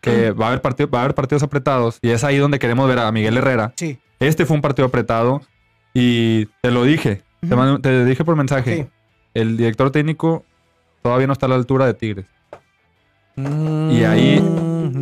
que 0.00 0.32
va 0.32 0.46
a 0.46 0.48
haber, 0.48 0.60
partido- 0.62 0.90
va 0.90 1.00
a 1.00 1.02
haber 1.04 1.14
partidos 1.14 1.42
apretados, 1.44 1.98
y 2.02 2.10
es 2.10 2.24
ahí 2.24 2.38
donde 2.38 2.58
queremos 2.58 2.88
ver 2.88 2.98
a 2.98 3.12
Miguel 3.12 3.36
Herrera. 3.36 3.72
Sí. 3.76 3.98
Este 4.18 4.46
fue 4.46 4.56
un 4.56 4.62
partido 4.62 4.86
apretado, 4.88 5.42
y 5.94 6.46
te 6.60 6.70
lo 6.72 6.82
dije, 6.84 7.22
te, 7.82 8.04
dije 8.04 8.24
por 8.24 8.34
mensaje, 8.36 8.76
Sí. 8.76 8.86
el 9.34 9.56
director 9.56 9.90
técnico 9.90 10.44
todavía 11.02 11.26
no 11.26 11.32
está 11.34 11.46
a 11.46 11.50
la 11.50 11.54
altura 11.56 11.86
de 11.86 11.94
Tigres. 11.94 12.26
Y 13.36 14.04
ahí- 14.04 14.42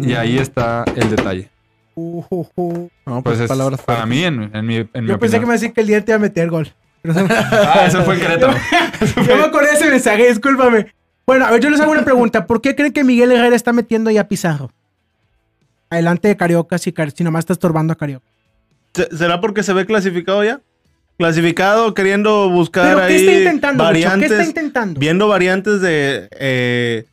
Y 0.03 0.13
ahí 0.15 0.39
está 0.39 0.85
el 0.97 1.11
detalle. 1.11 1.51
Uh, 1.95 2.25
uh, 2.31 2.47
uh. 2.57 2.89
No, 3.07 3.23
Pues 3.23 3.37
pues 3.37 3.41
es, 3.41 3.49
palabras 3.49 3.81
para 3.83 4.07
mí, 4.07 4.25
en, 4.25 4.51
en 4.55 4.67
mi, 4.67 4.77
en 4.77 5.05
mi 5.05 5.09
Yo 5.11 5.19
pensé 5.19 5.39
que 5.39 5.45
me 5.45 5.45
opinión. 5.45 5.45
iba 5.45 5.51
a 5.51 5.55
decir 5.55 5.73
que 5.73 5.81
el 5.83 5.87
día 5.87 6.05
te 6.05 6.13
iba 6.13 6.17
a 6.17 6.21
meter 6.21 6.49
gol. 6.51 6.73
Ah, 7.05 7.85
eso 7.87 8.03
fue 8.05 8.15
en 8.15 8.21
Querétaro. 8.21 8.55
Yo 9.27 9.37
me 9.37 9.45
acordé 9.45 9.69
de 9.69 9.73
ese 9.75 9.91
mensaje, 9.91 10.29
discúlpame. 10.29 10.93
Bueno, 11.27 11.47
a 11.47 11.51
ver, 11.53 11.61
yo 11.61 11.71
les 11.71 11.81
hago 11.81 11.93
una 11.93 12.05
pregunta. 12.05 12.47
¿Por 12.47 12.61
qué 12.61 12.75
creen 12.75 12.93
que 12.93 13.05
Miguel 13.05 13.31
Herrera 13.33 13.55
está 13.55 13.73
metiendo 13.73 14.11
ya 14.11 14.27
Pizarro? 14.29 14.71
Adelante 15.89 16.29
de 16.29 16.37
Carioca, 16.37 16.77
si, 16.79 16.93
si 17.15 17.25
nomás 17.25 17.41
está 17.41 17.53
estorbando 17.53 17.93
a 17.93 17.97
Carioca. 17.97 18.27
¿Se- 18.95 19.17
¿Será 19.17 19.41
porque 19.41 19.63
se 19.63 19.73
ve 19.73 19.87
clasificado 19.87 20.43
ya? 20.45 20.61
Clasificado, 21.19 21.95
queriendo 21.95 22.49
buscar 22.51 22.87
¿Pero 22.97 23.07
qué 23.07 23.13
ahí 23.15 23.17
está 23.27 23.33
intentando, 23.39 23.85
variantes. 23.85 24.29
¿Qué 24.29 24.35
está 24.35 24.45
intentando? 24.49 24.99
viendo 24.99 25.29
variantes 25.29 25.81
de 25.81 26.29
eh, 26.33 27.05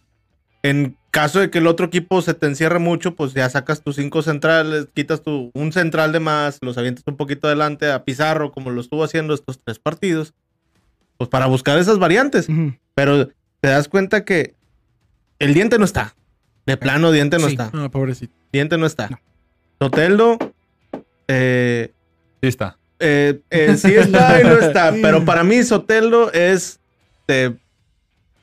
en 0.63 0.97
caso 1.21 1.39
de 1.39 1.49
que 1.49 1.57
el 1.57 1.65
otro 1.67 1.87
equipo 1.87 2.21
se 2.21 2.33
te 2.35 2.45
encierre 2.45 2.77
mucho, 2.77 3.15
pues 3.15 3.33
ya 3.33 3.49
sacas 3.49 3.81
tus 3.81 3.95
cinco 3.95 4.21
centrales, 4.21 4.87
quitas 4.93 5.23
tu 5.23 5.49
un 5.55 5.71
central 5.73 6.11
de 6.11 6.19
más, 6.19 6.59
los 6.61 6.77
avientas 6.77 7.03
un 7.07 7.17
poquito 7.17 7.47
adelante 7.47 7.91
a 7.91 8.03
Pizarro, 8.03 8.51
como 8.51 8.69
lo 8.69 8.79
estuvo 8.81 9.03
haciendo 9.03 9.33
estos 9.33 9.59
tres 9.63 9.79
partidos, 9.79 10.33
pues 11.17 11.27
para 11.29 11.47
buscar 11.47 11.79
esas 11.79 11.97
variantes. 11.97 12.47
Pero 12.93 13.27
te 13.27 13.67
das 13.67 13.87
cuenta 13.87 14.23
que 14.25 14.53
el 15.39 15.55
diente 15.55 15.79
no 15.79 15.85
está. 15.85 16.15
De 16.67 16.77
plano, 16.77 17.11
diente 17.11 17.39
no 17.39 17.47
Sí. 17.47 17.53
está. 17.53 17.71
Ah, 17.73 17.89
pobrecito. 17.89 18.33
Diente 18.53 18.77
no 18.77 18.85
está. 18.85 19.09
No. 19.09 19.19
Soteldo, 19.81 20.37
eh, 21.27 21.93
Sí 22.41 22.47
está. 22.47 22.77
eh, 22.99 23.39
eh, 23.49 23.75
sí 23.77 23.95
está 23.95 24.39
y 24.39 24.43
no 24.43 24.57
está, 24.59 24.93
Sí. 24.93 24.99
pero 25.01 25.25
para 25.25 25.43
mí 25.43 25.63
Sotelo 25.63 26.31
es 26.31 26.79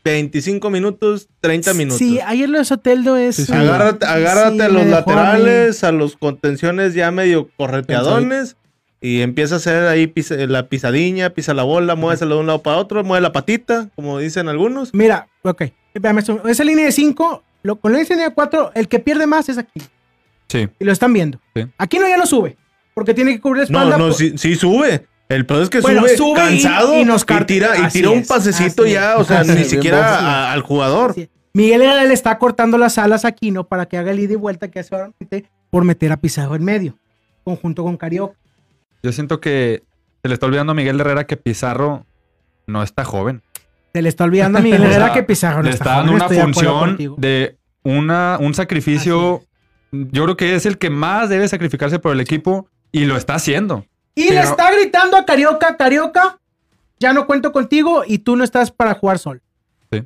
25 0.05 0.69
minutos, 0.71 1.29
30 1.41 1.73
minutos. 1.75 1.99
Sí, 1.99 2.21
ayer 2.21 2.49
lo 2.51 2.59
de 2.59 2.65
Soteldo 2.67 3.17
es... 3.17 3.37
Sí, 3.37 3.47
sí. 3.47 3.53
agárrate 3.53 4.05
agárrate 4.05 4.57
sí, 4.57 4.61
a 4.63 4.69
los 4.69 4.87
laterales, 4.87 5.83
a, 5.83 5.93
los 5.93 6.17
contenciones 6.17 6.93
ya 6.95 7.11
medio 7.11 7.49
correteadones 7.57 8.57
y 9.01 9.23
empieza 9.23 9.55
a 9.55 9.59
hacer 9.59 9.87
ahí 9.87 10.07
pisa- 10.07 10.37
la 10.47 10.69
pisadiña, 10.69 11.31
pisa 11.31 11.55
la 11.55 11.63
bola, 11.63 11.95
muévesela 11.95 12.35
de 12.35 12.41
un 12.41 12.47
lado 12.47 12.63
para 12.63 12.77
otro, 12.77 13.03
mueve 13.03 13.23
la 13.23 13.33
patita, 13.33 13.89
como 13.97 14.19
dicen 14.19 14.49
algunos. 14.49 14.89
a. 14.91 14.97
Mira, 14.97 15.29
ok. 15.43 15.63
Esa 16.47 16.65
línea 16.65 16.85
de 16.87 16.93
5, 16.93 17.43
con 17.81 17.93
la 17.93 17.99
línea 18.01 18.29
de 18.29 18.35
4, 18.35 18.73
el 18.75 18.89
que 18.89 18.99
pierde 18.99 19.27
más 19.27 19.49
es 19.49 19.57
aquí. 19.59 19.81
Sí. 20.49 20.69
Y 20.79 20.85
lo 20.85 20.93
están 20.93 21.13
viendo. 21.15 21.41
Sí. 21.55 21.65
Aquí 21.79 21.99
no 21.99 22.07
ya 22.09 22.17
no 22.19 22.27
sube, 22.27 22.57
porque 22.95 23.15
tiene 23.15 23.33
que 23.35 23.41
cubrir 23.41 23.71
la 23.71 23.85
No, 23.85 23.91
no, 23.91 24.05
por- 24.09 24.15
sí, 24.15 24.35
sí 24.37 24.55
sube. 24.55 25.07
El 25.29 25.47
peor 25.47 25.63
es 25.63 25.71
que 25.71 25.81
Bueno, 25.81 26.01
sube, 26.03 26.17
sube 26.17 26.31
y- 26.33 26.35
cansado 26.63 26.97
y 26.97 27.01
y, 27.01 27.05
nos 27.05 27.25
car- 27.25 27.47
tira, 27.47 27.79
y 27.79 27.89
tira 27.91 28.11
un 28.11 28.25
pasecito 28.27 28.87
ya, 28.87 29.15
es. 29.15 29.21
o 29.21 29.25
sea, 29.25 29.41
Así 29.41 29.53
ni 29.53 29.65
siquiera 29.65 30.19
a- 30.19 30.53
al 30.53 30.61
jugador. 30.63 31.15
Miguel 31.55 31.83
Herrera 31.83 32.05
le 32.05 32.13
está 32.15 32.39
cortando 32.39 32.79
las 32.79 32.99
alas 32.99 33.25
a 33.25 33.29
Aquino 33.29 33.65
para 33.67 33.87
que 33.87 33.97
haga 33.97 34.11
el 34.11 34.21
ida 34.21 34.33
y 34.33 34.37
vuelta 34.37 34.69
que 34.71 34.81
hace 34.81 34.95
ahorita 34.95 35.49
por 35.71 35.85
meter 35.85 36.13
a 36.13 36.17
Pizarro 36.19 36.57
en 36.57 36.65
medio, 36.65 36.99
conjunto 37.45 37.83
con 37.85 37.97
Carioca. 37.97 38.37
Yo 39.03 39.13
siento 39.13 39.41
que 39.41 39.83
se 40.23 40.29
le 40.29 40.35
está 40.35 40.47
olvidando 40.47 40.73
a 40.73 40.75
Miguel 40.75 41.01
Herrera 41.01 41.27
que 41.27 41.37
Pizarro 41.37 42.07
no 42.67 42.83
está 42.83 43.05
joven. 43.05 43.43
Se 43.93 44.03
le 44.03 44.09
está 44.09 44.25
olvidando 44.25 44.59
a 44.59 44.63
Miguel 44.63 44.81
O 44.83 44.85
Herrera 44.87 45.05
sea, 45.07 45.15
que 45.15 45.23
Pizarro 45.23 45.59
no 45.59 45.63
le 45.65 45.71
está 45.71 45.85
está 45.85 45.97
dando 45.97 46.13
joven, 46.13 46.37
una 46.37 46.45
función 46.45 47.15
de 47.19 47.57
una, 47.83 48.37
un 48.41 48.53
sacrificio. 48.55 49.43
Yo 49.93 50.25
creo 50.25 50.37
que 50.37 50.55
es 50.57 50.67
el 50.67 50.77
que 50.79 50.91
más 50.91 51.29
debe 51.29 51.47
sacrificarse 51.49 51.99
por 51.99 52.13
el 52.13 52.21
equipo 52.21 52.69
y 52.93 53.05
lo 53.05 53.17
está 53.17 53.37
haciendo. 53.37 53.87
Y 54.15 54.31
le 54.31 54.41
está 54.41 54.73
gritando 54.73 55.17
a 55.17 55.25
Carioca, 55.25 55.77
Carioca, 55.77 56.39
ya 57.01 57.13
no 57.13 57.27
cuento 57.27 57.53
contigo 57.53 58.03
y 58.07 58.19
tú 58.19 58.37
no 58.37 58.45
estás 58.45 58.71
para 58.71 58.95
jugar 58.95 59.19
sol. 59.19 59.43
Sí. 59.93 60.03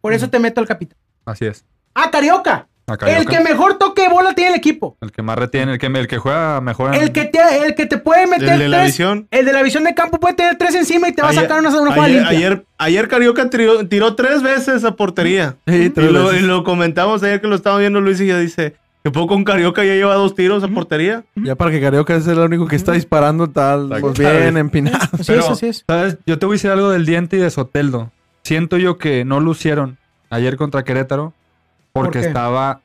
Por 0.00 0.12
eso 0.12 0.28
te 0.30 0.38
meto 0.38 0.60
al 0.60 0.66
capitán. 0.66 0.96
Así 1.26 1.44
es. 1.46 1.64
Ah, 1.94 2.10
Carioca, 2.10 2.66
A 2.86 2.96
Carioca, 2.96 3.20
el 3.20 3.26
que 3.26 3.40
mejor 3.40 3.76
toque 3.78 4.02
de 4.02 4.08
bola 4.08 4.32
tiene 4.34 4.52
el 4.52 4.56
equipo. 4.56 4.96
el 5.02 5.12
que 5.12 5.20
más 5.22 5.36
retiene, 5.38 5.72
el 5.74 5.78
que, 5.78 5.86
el 5.86 6.08
que 6.08 6.16
juega 6.18 6.60
mejor. 6.62 6.94
en- 6.94 7.02
El 7.02 7.12
que 7.12 7.26
te, 7.26 7.38
el 7.66 7.74
que 7.74 7.84
te 7.86 7.98
puede 7.98 8.26
meter 8.26 8.48
El 8.54 8.58
de 8.60 8.68
la 8.68 8.78
tres- 8.78 8.86
visión. 8.92 9.28
El 9.30 9.44
de 9.44 9.52
la 9.52 9.62
visión 9.62 9.84
de 9.84 9.94
campo 9.94 10.18
puede 10.18 10.34
tener 10.34 10.56
tres 10.56 10.74
encima 10.74 11.08
y 11.08 11.12
te 11.12 11.20
va 11.22 11.28
a 11.28 11.32
sacar 11.34 11.58
una, 11.60 11.68
una 11.68 11.80
jugada 11.92 12.04
ayer, 12.04 12.16
limpia. 12.22 12.36
ayer, 12.38 12.64
ayer 12.78 13.08
Carioca 13.08 13.50
tiró, 13.50 13.86
tiró 13.86 14.14
tres 14.16 14.42
veces 14.42 14.84
a 14.84 14.96
portería. 14.96 15.56
Sí, 15.66 15.92
Y 15.94 16.00
lo, 16.00 16.34
y 16.34 16.40
lo 16.40 16.64
comentamos 16.64 17.22
ayer 17.22 17.40
que 17.42 17.46
lo 17.48 17.56
estaba 17.56 17.78
viendo 17.78 18.00
Luis 18.00 18.20
y 18.20 18.26
ya 18.28 18.38
dice 18.38 18.74
que 19.02 19.10
poco 19.10 19.28
con 19.34 19.44
Carioca 19.44 19.84
ya 19.84 19.94
lleva 19.94 20.14
dos 20.14 20.34
tiros 20.34 20.62
a 20.62 20.68
portería. 20.68 21.24
Ya 21.36 21.54
para 21.54 21.70
que 21.70 21.80
Carioca 21.80 22.14
es 22.16 22.26
el 22.26 22.38
único 22.38 22.66
que 22.66 22.76
está 22.76 22.92
disparando 22.92 23.48
tal, 23.48 23.88
pues 24.00 24.18
bien 24.18 24.56
empinado. 24.58 24.98
Así 25.12 25.24
Pero, 25.26 25.40
es, 25.42 25.48
así 25.50 25.66
es. 25.66 25.84
¿sabes? 25.86 26.18
Yo 26.26 26.38
te 26.38 26.46
voy 26.46 26.54
a 26.54 26.56
decir 26.56 26.70
algo 26.70 26.90
del 26.90 27.06
diente 27.06 27.36
y 27.36 27.40
de 27.40 27.50
Soteldo. 27.50 28.10
siento 28.42 28.76
yo 28.76 28.98
que 28.98 29.24
no 29.24 29.40
lucieron 29.40 29.98
ayer 30.30 30.56
contra 30.56 30.84
Querétaro 30.84 31.32
porque 31.92 32.20
estaba 32.20 32.80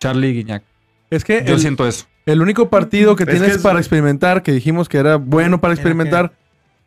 Charlie 0.00 0.32
Guiñac. 0.32 0.62
Es 1.10 1.24
que 1.24 1.42
Yo 1.44 1.54
el, 1.54 1.60
siento 1.60 1.86
eso. 1.86 2.06
el 2.26 2.42
único 2.42 2.68
partido 2.68 3.16
que 3.16 3.22
Es 3.24 3.30
tienes 3.30 3.48
que 3.48 3.56
es- 3.56 3.62
para 3.62 3.78
experimentar, 3.78 4.42
que 4.42 4.52
dijimos 4.52 4.88
que 4.88 4.98
era 4.98 5.16
bueno 5.16 5.60
para 5.60 5.72
experimentar, 5.74 6.32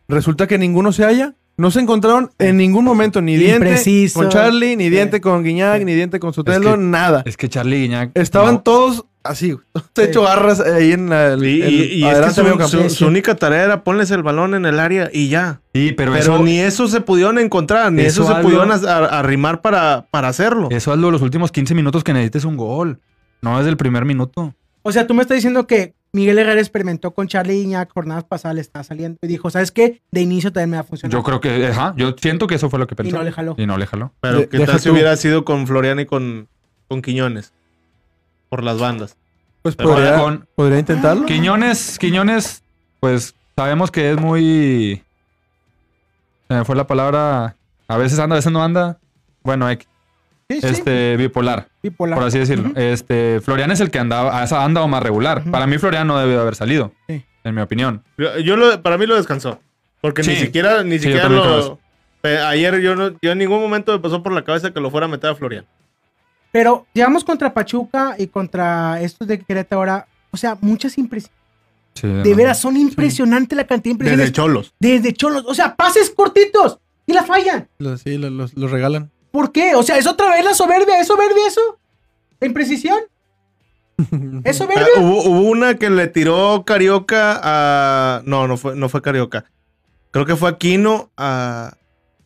resulta 0.07 0.45
que 0.47 0.57
ninguno 0.59 0.91
se 0.91 1.03
halla. 1.03 1.33
No 1.57 1.69
se 1.69 1.79
encontraron 1.79 2.31
en 2.39 2.57
ningún 2.57 2.85
momento 2.85 3.21
ni 3.21 3.35
diente 3.37 3.67
Impreciso. 3.67 4.19
con 4.19 4.29
Charlie, 4.29 4.75
ni 4.75 4.85
Sí. 4.85 4.89
diente 4.89 5.21
con 5.21 5.43
Guiñac, 5.43 5.79
Sí. 5.79 5.85
ni 5.85 5.93
diente 5.93 6.19
con 6.19 6.33
Sotelo, 6.33 6.71
que- 6.71 6.77
nada. 6.77 7.21
Es 7.25 7.37
que 7.37 7.49
Charlie 7.49 7.81
Guiñac. 7.81 8.11
Estaban 8.15 8.55
no, 8.55 8.61
todos 8.61 9.05
así, 9.23 9.55
todos 9.93 10.07
hecho 10.09 10.23
garras 10.23 10.59
ahí 10.61 10.93
en 10.93 11.09
la, 11.09 11.33
el- 11.33 11.45
Y, 11.45 11.49
y- 11.49 11.61
el- 11.61 11.73
y 11.73 12.03
es 12.03 12.09
que 12.09 12.15
adelante 12.31 12.67
su, 12.67 12.81
Sí, 12.89 12.89
sí. 12.95 13.03
única 13.03 13.35
tarea 13.35 13.63
era 13.63 13.83
ponles 13.83 14.09
el 14.11 14.23
balón 14.23 14.55
en 14.55 14.65
el 14.65 14.79
área 14.79 15.09
y 15.13 15.27
ya. 15.29 15.61
Sí, 15.73 15.93
pero, 15.95 16.13
Pero, 16.13 16.23
eso, 16.35 16.43
ni 16.43 16.59
eso 16.59 16.87
se 16.87 17.01
pudieron 17.01 17.37
encontrar, 17.37 17.91
ni 17.91 18.01
eso, 18.03 18.23
Eso 18.23 18.35
se 18.35 18.41
pudieron 18.41 18.71
arrimar 18.71 19.61
para, 19.61 20.07
para 20.09 20.29
hacerlo. 20.29 20.69
eso 20.71 20.91
hazlo 20.91 21.11
los 21.11 21.21
últimos 21.21 21.51
15 21.51 21.75
minutos 21.75 22.03
que 22.03 22.13
necesites 22.13 22.45
un 22.45 22.57
gol. 22.57 22.99
No 23.41 23.57
desde 23.57 23.69
el 23.69 23.77
primer 23.77 24.05
minuto. 24.05 24.55
O 24.83 24.91
sea, 24.91 25.05
tú 25.05 25.13
me 25.13 25.21
estás 25.21 25.35
diciendo 25.35 25.67
que 25.67 25.93
Miguel 26.13 26.39
Herrera 26.39 26.59
experimentó 26.59 27.11
con 27.11 27.27
Charlie 27.27 27.61
Iñak 27.61 27.91
jornadas 27.93 28.25
pasadas, 28.25 28.55
le 28.55 28.61
estaba 28.61 28.83
saliendo 28.83 29.17
y 29.21 29.27
dijo, 29.27 29.49
¿sabes 29.49 29.71
qué? 29.71 30.01
De 30.11 30.21
inicio 30.21 30.51
también 30.51 30.71
me 30.71 30.77
va 30.77 30.81
a 30.81 30.83
funcionar. 30.83 31.13
Yo 31.17 31.23
creo 31.23 31.39
que, 31.39 31.67
ajá, 31.67 31.93
yo 31.95 32.13
siento 32.21 32.47
que 32.47 32.55
eso 32.55 32.69
fue 32.69 32.79
lo 32.79 32.87
que 32.87 32.95
pensó. 32.95 33.15
no 33.15 33.23
le 33.23 33.31
jaló. 33.31 33.55
Y 33.57 33.65
no 33.65 33.77
le 33.77 33.87
jaló. 33.87 34.13
Pero 34.19 34.39
De- 34.39 34.49
qué 34.49 34.65
tal 34.65 34.79
si 34.79 34.89
tú. 34.89 34.93
hubiera 34.93 35.15
sido 35.15 35.45
con 35.45 35.65
Florian 35.67 35.99
y 36.01 36.05
con, 36.05 36.49
con 36.89 37.01
Quiñones. 37.01 37.53
Por 38.49 38.61
las 38.63 38.77
bandas. 38.79 39.15
Pues 39.61 39.75
Pero 39.77 39.91
podría, 39.91 40.17
con- 40.19 40.47
podría 40.55 40.79
intentarlo. 40.79 41.25
Quiñones, 41.25 41.97
Quiñones, 41.97 42.61
pues 42.99 43.33
sabemos 43.55 43.89
que 43.89 44.11
es 44.11 44.19
muy. 44.19 45.01
Se 46.49 46.55
me 46.55 46.65
fue 46.65 46.75
la 46.75 46.87
palabra. 46.87 47.55
A 47.87 47.97
veces 47.97 48.19
anda, 48.19 48.35
a 48.35 48.39
veces 48.39 48.51
no 48.51 48.61
anda. 48.61 48.97
Bueno, 49.43 49.69
X. 49.69 49.87
Sí, 50.55 50.61
sí, 50.61 50.67
este, 50.67 51.17
bipolar, 51.17 51.67
bipolar. 51.83 52.17
por 52.17 52.27
así 52.27 52.39
decirlo. 52.39 52.71
Este, 52.75 53.39
Florian 53.41 53.71
es 53.71 53.79
el 53.79 53.91
que 53.91 53.99
andaba, 53.99 54.41
ha 54.41 54.63
andado 54.65 54.87
más 54.87 55.01
regular. 55.03 55.43
Para 55.51 55.67
mí, 55.67 55.77
Florian 55.77 56.07
no 56.07 56.17
debió 56.19 56.35
de 56.35 56.41
haber 56.41 56.55
salido. 56.55 56.91
Sí. 57.07 57.23
En 57.43 57.55
mi 57.55 57.61
opinión. 57.61 58.03
Yo, 58.17 58.37
yo 58.39 58.55
lo- 58.57 58.81
para 58.81 58.97
mí 58.97 59.05
lo 59.07 59.15
descansó. 59.15 59.59
Porque 60.01 60.21
ni 60.23 60.35
Sí. 60.35 60.41
siquiera, 60.45 60.83
ni 60.83 60.97
Sí, 60.99 61.05
siquiera 61.05 61.29
lo. 61.29 61.79
Ayer 62.23 62.79
yo, 62.81 62.95
no, 62.95 63.11
yo 63.21 63.31
en 63.31 63.37
ningún 63.39 63.59
momento 63.61 63.91
me 63.91 63.99
pasó 63.99 64.21
por 64.21 64.31
la 64.31 64.43
cabeza 64.43 64.71
que 64.71 64.79
lo 64.79 64.91
fuera 64.91 65.05
a 65.05 65.09
meter 65.09 65.29
a 65.31 65.35
Florian. 65.35 65.65
Pero 66.51 66.85
llegamos 66.93 67.23
contra 67.23 67.53
Pachuca 67.53 68.15
y 68.17 68.27
contra 68.27 69.01
estos 69.01 69.27
de 69.27 69.39
Querétaro 69.39 69.79
ahora. 69.81 70.07
O 70.31 70.37
sea, 70.37 70.57
muchas 70.61 70.97
impresiones. 70.97 71.35
Sí, 71.93 72.07
De 72.07 72.33
veras, 72.35 72.59
son 72.59 72.77
impresionantes 72.77 73.55
la 73.57 73.65
cantidad 73.65 73.91
de 73.91 73.91
impresiones. 73.93 74.19
Desde 74.19 74.33
Cholos. 74.33 74.73
Desde 74.79 75.13
Cholos. 75.13 75.43
O 75.47 75.53
sea, 75.53 75.75
pases 75.75 76.09
cortitos 76.09 76.79
y 77.05 77.13
la 77.13 77.23
fallan. 77.23 77.67
Los- 77.79 78.01
sí, 78.01 78.17
los, 78.17 78.31
los- 78.31 78.53
los 78.55 78.71
regalan. 78.71 79.09
¿Por 79.31 79.51
qué? 79.51 79.75
O 79.75 79.83
sea, 79.83 79.97
es 79.97 80.07
otra 80.07 80.29
vez 80.31 80.43
la 80.45 80.53
soberbia. 80.53 80.99
¿Es 80.99 81.07
soberbia 81.07 81.47
eso? 81.47 81.79
¿La 82.39 82.47
imprecisión? 82.47 82.99
¿Es 84.43 84.59
Ah, 84.61 84.65
soberbia? 84.65 84.87
hubo, 84.97 85.23
hubo 85.23 85.41
una 85.41 85.75
que 85.75 85.89
le 85.89 86.07
tiró 86.07 86.63
Carioca 86.65 87.39
a. 87.43 88.21
No, 88.25 88.47
no 88.47 88.57
fue, 88.57 88.75
no 88.75 88.89
fue 88.89 89.01
Carioca. 89.01 89.45
Creo 90.11 90.25
que 90.25 90.35
fue 90.35 90.49
Aquino 90.49 91.11
a. 91.17 91.73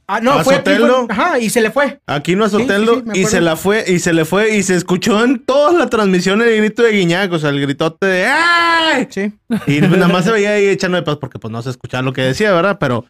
Ah, 0.08 0.20
no, 0.22 0.34
¿a 0.34 0.44
fue, 0.44 0.58
Sotelo? 0.58 1.08
Ajá, 1.10 1.40
y 1.40 1.50
se 1.50 1.62
le 1.62 1.72
fue. 1.72 2.00
Aquino 2.06 2.46
a 2.46 2.50
Sí, 2.50 2.58
sí, 2.58 2.62
Sotelo 2.62 3.02
sí, 3.12 3.22
y 3.22 3.26
se 3.26 3.42
la 3.42 3.56
fue, 3.56 3.84
y 3.88 3.98
se 3.98 4.14
le 4.14 4.24
fue, 4.24 4.56
y 4.56 4.62
se 4.62 4.76
escuchó 4.76 5.24
en 5.24 5.44
toda 5.44 5.74
la 5.74 5.90
transmisión 5.90 6.44
el 6.44 6.56
grito 6.58 6.84
de 6.84 6.92
Guiñac, 6.92 7.32
o 7.32 7.40
sea, 7.40 7.50
el 7.50 7.60
gritote 7.60 8.06
de 8.06 8.26
¡Ay! 8.28 9.08
Sí. 9.10 9.34
Y 9.66 9.82
nada 9.82 10.08
más 10.08 10.26
se 10.26 10.32
veía 10.32 10.52
ahí 10.52 10.68
echando 10.68 10.98
de 10.98 11.02
paz 11.04 11.18
porque 11.20 11.40
pues 11.40 11.52
no 11.52 11.60
se 11.64 11.72
escuchaba 11.72 12.04
lo 12.04 12.14
que 12.14 12.22
decía, 12.22 12.54
¿verdad? 12.54 12.78
Pero, 12.80 13.06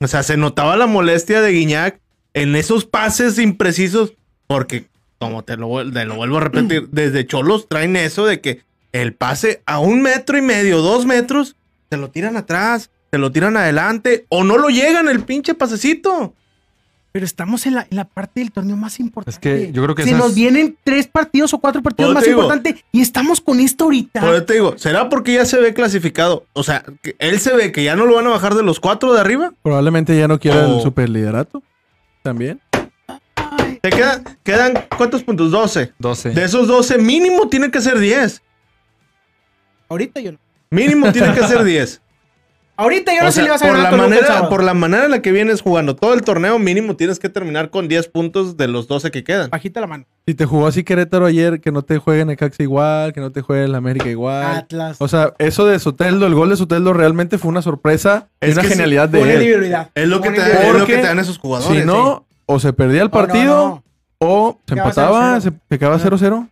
o 0.00 0.06
sea, 0.06 0.22
se 0.22 0.38
notaba 0.38 0.78
la 0.78 0.86
molestia 0.86 1.42
de 1.42 1.52
Guiñac 1.52 2.00
en 2.34 2.54
esos 2.56 2.84
pases 2.84 3.38
imprecisos 3.38 4.12
porque, 4.46 4.86
como 5.18 5.44
te 5.44 5.56
lo, 5.56 5.90
te 5.90 6.04
lo 6.04 6.16
vuelvo 6.16 6.38
a 6.38 6.40
repetir, 6.40 6.88
desde 6.92 7.26
Cholos 7.26 7.68
traen 7.68 7.96
eso 7.96 8.26
de 8.26 8.40
que 8.40 8.62
el 8.92 9.12
pase 9.14 9.62
a 9.66 9.78
un 9.80 10.00
metro 10.02 10.38
y 10.38 10.42
medio, 10.42 10.78
dos 10.80 11.04
metros, 11.06 11.56
se 11.90 11.96
lo 11.96 12.10
tiran 12.10 12.36
atrás, 12.36 12.90
se 13.10 13.18
lo 13.18 13.32
tiran 13.32 13.56
adelante 13.56 14.26
o 14.28 14.44
no 14.44 14.58
lo 14.58 14.68
llegan 14.68 15.08
el 15.08 15.20
pinche 15.24 15.54
pasecito. 15.54 16.34
Pero 17.10 17.24
estamos 17.24 17.64
en 17.66 17.74
la, 17.74 17.86
en 17.90 17.96
la 17.96 18.04
parte 18.04 18.40
del 18.40 18.52
torneo 18.52 18.76
más 18.76 19.00
importante. 19.00 19.30
Es 19.30 19.38
que 19.38 19.72
yo 19.72 19.82
creo 19.82 19.94
que 19.94 20.02
Se 20.02 20.10
esas- 20.10 20.20
nos 20.20 20.34
vienen 20.34 20.76
tres 20.84 21.06
partidos 21.06 21.52
o 21.54 21.58
cuatro 21.58 21.82
partidos 21.82 22.12
más 22.14 22.26
importantes 22.26 22.76
y 22.92 23.00
estamos 23.00 23.40
con 23.40 23.60
esto 23.60 23.84
ahorita. 23.84 24.20
Por 24.20 24.34
eso 24.34 24.44
te 24.44 24.52
digo, 24.54 24.74
¿será 24.76 25.08
porque 25.08 25.32
ya 25.32 25.46
se 25.46 25.58
ve 25.58 25.72
clasificado? 25.72 26.44
O 26.52 26.62
sea, 26.62 26.84
él 27.18 27.40
se 27.40 27.54
ve 27.56 27.72
que 27.72 27.82
ya 27.82 27.96
no 27.96 28.04
lo 28.04 28.14
van 28.16 28.26
a 28.26 28.30
bajar 28.30 28.54
de 28.54 28.62
los 28.62 28.78
cuatro 28.78 29.14
de 29.14 29.20
arriba. 29.20 29.52
Probablemente 29.62 30.16
ya 30.18 30.28
no 30.28 30.38
quiera 30.38 30.66
Oh. 30.68 30.76
el 30.76 30.82
superliderato. 30.82 31.62
También. 32.28 32.60
Te 33.80 33.88
queda- 33.88 34.22
quedan, 34.42 34.74
¿cuántos 34.98 35.22
puntos? 35.22 35.50
12. 35.50 35.94
12. 35.98 36.30
De 36.32 36.44
esos 36.44 36.68
12, 36.68 36.98
mínimo 36.98 37.48
tiene 37.48 37.70
que 37.70 37.80
ser 37.80 37.98
10. 37.98 38.42
Ahorita 39.88 40.20
yo 40.20 40.32
no. 40.32 40.38
Mínimo 40.68 41.10
tiene 41.10 41.32
que 41.32 41.42
ser 41.46 41.64
10. 41.64 42.02
Ahorita 42.80 43.12
yo 43.12 43.24
no 43.24 43.32
sé 43.32 43.40
si 43.40 43.44
le 43.44 43.50
vas 43.50 43.60
a 43.60 43.66
por, 43.66 43.74
ganar 43.76 43.82
la 43.82 43.88
a 43.88 43.90
Toluca 43.90 44.16
el 44.16 44.22
manera, 44.30 44.48
por 44.48 44.62
la 44.62 44.72
manera 44.72 45.04
en 45.06 45.10
la 45.10 45.20
que 45.20 45.32
vienes 45.32 45.62
jugando 45.62 45.96
todo 45.96 46.14
el 46.14 46.22
torneo, 46.22 46.60
mínimo 46.60 46.94
tienes 46.94 47.18
que 47.18 47.28
terminar 47.28 47.70
con 47.70 47.88
10 47.88 48.06
puntos 48.06 48.56
de 48.56 48.68
los 48.68 48.86
12 48.86 49.10
que 49.10 49.24
quedan. 49.24 49.50
Bajita 49.50 49.80
la 49.80 49.88
mano. 49.88 50.04
Si 50.26 50.34
te 50.34 50.44
jugó 50.46 50.68
así 50.68 50.84
Querétaro 50.84 51.26
ayer, 51.26 51.60
que 51.60 51.72
no 51.72 51.82
te 51.82 51.98
juegue 51.98 52.24
Necaxa 52.24 52.62
igual, 52.62 53.12
que 53.12 53.20
no 53.20 53.32
te 53.32 53.42
juegue 53.42 53.64
el 53.64 53.74
América 53.74 54.08
igual. 54.08 54.46
Atlas. 54.58 54.96
O 55.00 55.08
sea, 55.08 55.34
eso 55.38 55.66
de 55.66 55.76
Soteldo, 55.80 56.28
el 56.28 56.34
gol 56.36 56.50
de 56.50 56.56
Soteldo 56.56 56.92
realmente 56.92 57.36
fue 57.36 57.48
una 57.50 57.62
sorpresa 57.62 58.28
y 58.40 58.46
Es 58.46 58.52
una 58.54 58.62
sí, 58.62 58.68
genialidad 58.68 59.08
Una 59.08 59.18
de 59.26 59.52
él. 59.54 59.74
Es 59.96 60.08
lo 60.08 60.20
que, 60.20 60.30
te, 60.30 60.40
es 60.40 60.72
lo 60.72 60.78
Porque 60.78 60.94
que 60.94 61.00
te 61.00 61.06
dan 61.08 61.18
esos 61.18 61.36
jugadores. 61.38 61.80
Si 61.80 61.84
no, 61.84 62.26
o 62.46 62.60
se 62.60 62.72
perdía 62.72 63.02
el 63.02 63.08
Oh, 63.08 63.10
no, 63.10 63.26
partido 63.26 63.56
no. 63.56 63.84
o 64.18 64.60
se 64.68 64.74
empataba, 64.74 65.36
0-0. 65.38 65.40
se, 65.40 65.52
se 65.68 65.78
quedaba 65.80 65.98
0-0. 65.98 66.48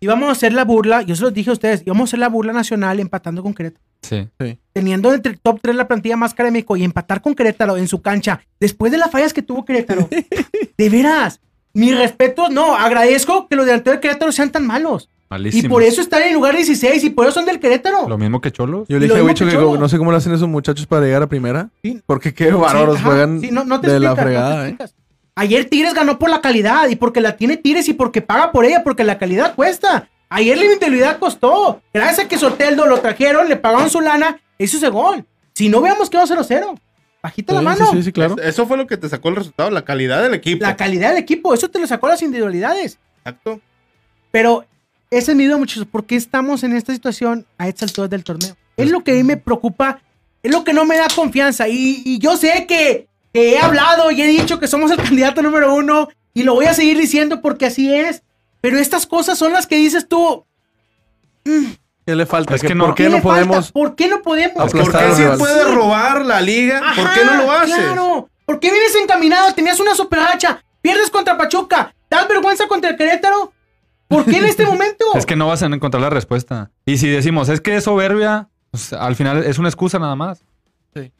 Íbamos 0.00 0.28
a 0.28 0.32
hacer 0.32 0.52
la 0.52 0.64
burla, 0.66 1.00
yo 1.00 1.16
se 1.16 1.22
los 1.22 1.32
dije 1.32 1.48
a 1.48 1.54
ustedes, 1.54 1.82
íbamos 1.86 2.02
a 2.02 2.04
hacer 2.10 2.18
la 2.18 2.28
burla 2.28 2.52
nacional 2.52 3.00
empatando 3.00 3.42
con 3.42 3.54
Querétaro. 3.54 3.82
Sí. 4.04 4.58
Teniendo 4.72 5.12
entre 5.12 5.32
el 5.32 5.40
top 5.40 5.58
3 5.62 5.76
la 5.76 5.86
plantilla 5.88 6.16
más 6.16 6.34
cara 6.34 6.46
de 6.48 6.52
México 6.52 6.76
y 6.76 6.84
empatar 6.84 7.20
con 7.20 7.34
Querétaro 7.34 7.76
en 7.76 7.88
su 7.88 8.02
cancha, 8.02 8.40
después 8.60 8.90
de 8.92 8.98
las 8.98 9.10
fallas 9.10 9.32
que 9.32 9.42
tuvo 9.42 9.64
Querétaro. 9.64 10.08
de 10.78 10.88
veras, 10.90 11.40
mi 11.72 11.92
respeto, 11.92 12.48
no, 12.50 12.76
agradezco 12.76 13.48
que 13.48 13.56
los 13.56 13.66
delanteros 13.66 13.96
de 13.98 14.00
Querétaro 14.00 14.32
sean 14.32 14.50
tan 14.50 14.66
malos. 14.66 15.08
Malísimo. 15.30 15.66
Y 15.66 15.68
por 15.68 15.82
eso 15.82 16.00
están 16.00 16.22
en 16.22 16.28
el 16.28 16.34
lugar 16.34 16.54
16 16.54 17.02
y 17.02 17.10
por 17.10 17.26
eso 17.26 17.34
son 17.36 17.46
del 17.46 17.58
Querétaro. 17.58 18.08
Lo 18.08 18.18
mismo 18.18 18.40
que 18.40 18.52
Cholos. 18.52 18.86
Yo 18.88 18.98
le 18.98 19.06
dije 19.06 19.18
a 19.18 19.24
Wicho 19.24 19.46
que 19.46 19.54
no 19.56 19.88
sé 19.88 19.98
cómo 19.98 20.10
lo 20.10 20.16
hacen 20.16 20.32
esos 20.32 20.48
muchachos 20.48 20.86
para 20.86 21.04
llegar 21.06 21.22
a 21.22 21.28
primera. 21.28 21.70
Sí. 21.82 22.00
Porque 22.06 22.34
qué 22.34 22.52
bárbaros 22.52 22.98
Sí, 22.98 23.04
juegan 23.04 23.40
sí, 23.40 23.50
no- 23.50 23.64
no 23.64 23.80
te 23.80 23.90
de 23.90 24.00
la 24.00 24.10
explicas, 24.12 24.16
no 24.16 24.16
te 24.16 24.22
fregada, 24.22 24.68
¿eh? 24.68 24.76
Ayer 25.36 25.64
Tigres 25.64 25.94
ganó 25.94 26.18
por 26.18 26.30
la 26.30 26.40
calidad 26.40 26.88
y 26.88 26.96
porque 26.96 27.20
la 27.20 27.36
tiene 27.36 27.56
Tigres 27.56 27.88
y 27.88 27.94
porque 27.94 28.22
paga 28.22 28.52
por 28.52 28.64
ella, 28.64 28.84
porque 28.84 29.02
la 29.02 29.18
calidad 29.18 29.54
cuesta. 29.56 30.08
Ayer 30.28 30.56
la 30.56 30.64
individualidad 30.64 31.18
costó. 31.18 31.80
Gracias 31.92 32.26
a 32.26 32.28
que 32.28 32.38
Soteldo 32.38 32.86
lo 32.86 33.00
trajeron, 33.00 33.48
le 33.48 33.56
pagaron 33.56 33.90
su 33.90 34.00
lana, 34.00 34.40
hizo 34.58 34.76
ese 34.76 34.88
gol. 34.88 35.24
Si 35.52 35.68
no 35.68 35.78
hubiéramos 35.78 36.10
quedado 36.10 36.26
0-0. 36.26 36.78
Bajita 37.22 37.54
la 37.54 37.62
mano. 37.62 37.86
sí, 37.86 37.96
sí, 37.96 38.02
sí, 38.02 38.12
claro. 38.12 38.36
Eso 38.42 38.66
fue 38.66 38.76
lo 38.76 38.86
que 38.86 38.96
te 38.96 39.08
sacó 39.08 39.30
el 39.30 39.36
resultado, 39.36 39.70
la 39.70 39.84
calidad 39.84 40.22
del 40.22 40.34
equipo. 40.34 40.62
La 40.62 40.76
calidad 40.76 41.10
del 41.10 41.18
equipo, 41.18 41.54
eso 41.54 41.70
te 41.70 41.78
lo 41.78 41.86
sacó 41.86 42.08
las 42.08 42.20
individualidades. 42.20 42.98
Exacto. 43.18 43.60
Pero 44.30 44.66
ese 45.10 45.30
es 45.30 45.36
mi 45.36 45.46
duda, 45.46 45.56
muchachos. 45.56 45.86
¿Por 45.86 46.04
qué 46.04 46.16
estamos 46.16 46.64
en 46.64 46.74
esta 46.74 46.92
situación 46.92 47.46
a 47.56 47.68
estas 47.68 47.90
alturas 47.90 48.10
del 48.10 48.24
torneo? 48.24 48.56
Es 48.76 48.90
lo 48.90 49.02
que 49.04 49.12
a 49.12 49.14
mí 49.14 49.22
me 49.22 49.36
preocupa, 49.36 50.00
es 50.42 50.52
lo 50.52 50.64
que 50.64 50.74
no 50.74 50.84
me 50.84 50.98
da 50.98 51.06
confianza. 51.14 51.68
Y, 51.68 52.02
y 52.04 52.18
yo 52.18 52.36
sé 52.36 52.66
que, 52.66 53.06
que 53.32 53.52
he 53.52 53.58
hablado 53.58 54.10
y 54.10 54.20
he 54.20 54.26
dicho 54.26 54.58
que 54.58 54.66
somos 54.66 54.90
el 54.90 54.96
candidato 55.02 55.40
número 55.40 55.74
uno 55.74 56.08
y 56.34 56.42
lo 56.42 56.54
voy 56.54 56.66
a 56.66 56.74
seguir 56.74 56.98
diciendo 56.98 57.40
porque 57.40 57.66
así 57.66 57.94
es. 57.94 58.22
Pero 58.64 58.78
estas 58.78 59.06
cosas 59.06 59.36
son 59.36 59.52
las 59.52 59.66
que 59.66 59.76
dices 59.76 60.08
tú. 60.08 60.46
¿Qué 62.06 62.14
le 62.14 62.24
falta? 62.24 62.54
Es 62.54 62.62
¿Qué- 62.62 62.68
que 62.68 62.74
no- 62.74 62.86
¿Por 62.86 62.94
qué 62.94 63.02
le 63.04 63.08
no 63.10 63.14
falta? 63.16 63.28
podemos? 63.46 63.72
¿Por 63.72 63.94
qué 63.94 64.08
no 64.08 64.22
podemos? 64.22 64.56
Aplastar 64.56 65.06
¿Por 65.08 65.16
qué 65.16 65.22
si 65.32 65.38
puedes 65.38 65.74
robar 65.74 66.24
la 66.24 66.40
liga? 66.40 66.80
¿Por 66.96 67.12
qué 67.12 67.24
no 67.26 67.34
lo 67.44 67.50
Ajá, 67.52 67.62
haces? 67.64 67.76
Claro. 67.76 68.30
¿Por 68.46 68.60
qué 68.60 68.70
vienes 68.70 68.94
encaminado? 68.94 69.52
Tenías 69.52 69.78
una 69.80 69.94
super 69.94 70.18
hacha. 70.20 70.64
Pierdes 70.80 71.10
contra 71.10 71.36
Pachuca. 71.36 71.94
¿Das 72.08 72.26
vergüenza 72.26 72.66
contra 72.66 72.88
el 72.90 72.96
Querétaro? 72.96 73.52
¿Por 74.08 74.24
qué 74.24 74.38
en 74.38 74.46
este 74.46 74.64
momento? 74.66 75.04
Es 75.14 75.26
que 75.26 75.36
no 75.36 75.46
vas 75.48 75.62
a 75.62 75.66
encontrar 75.66 76.00
la 76.00 76.08
respuesta. 76.08 76.70
Y 76.86 76.96
si 76.96 77.08
decimos, 77.10 77.50
es 77.50 77.60
que 77.60 77.76
es 77.76 77.84
soberbia, 77.84 78.48
pues, 78.70 78.94
al 78.94 79.14
final 79.14 79.44
es 79.44 79.58
una 79.58 79.68
excusa 79.68 79.98
nada 79.98 80.16
más. 80.16 80.42
Sí. 80.94 81.12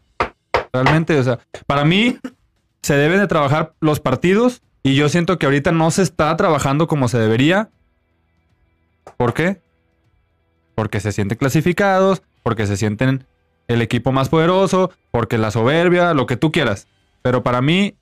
Realmente, 0.73 1.19
o 1.19 1.23
sea, 1.25 1.41
para 1.67 1.85
mí 1.85 2.17
se 2.83 2.95
deben 2.97 3.21
de 3.21 3.27
trabajar 3.27 3.75
los 3.81 4.01
partidos 4.01 4.63
y 4.87 4.95
yo 4.95 5.09
siento 5.09 5.39
que 5.39 5.47
ahorita 5.47 5.73
no 5.73 5.91
se 5.91 6.03
está 6.03 6.37
trabajando 6.37 6.87
como 6.87 7.09
se 7.09 7.19
debería. 7.19 7.71
¿Por 9.17 9.33
qué? 9.33 9.63
Porque 10.75 11.01
se 11.01 11.11
sienten 11.11 11.39
clasificados, 11.39 12.23
porque 12.43 12.67
se 12.67 12.77
sienten 12.77 13.27
el 13.67 13.81
equipo 13.81 14.13
más 14.13 14.29
poderoso, 14.29 14.93
porque 15.11 15.39
la 15.39 15.51
soberbia, 15.51 16.13
lo 16.13 16.27
que 16.27 16.37
tú 16.37 16.53
quieras. 16.53 16.87
Pero 17.23 17.43
para 17.43 17.63
mí, 17.63 17.97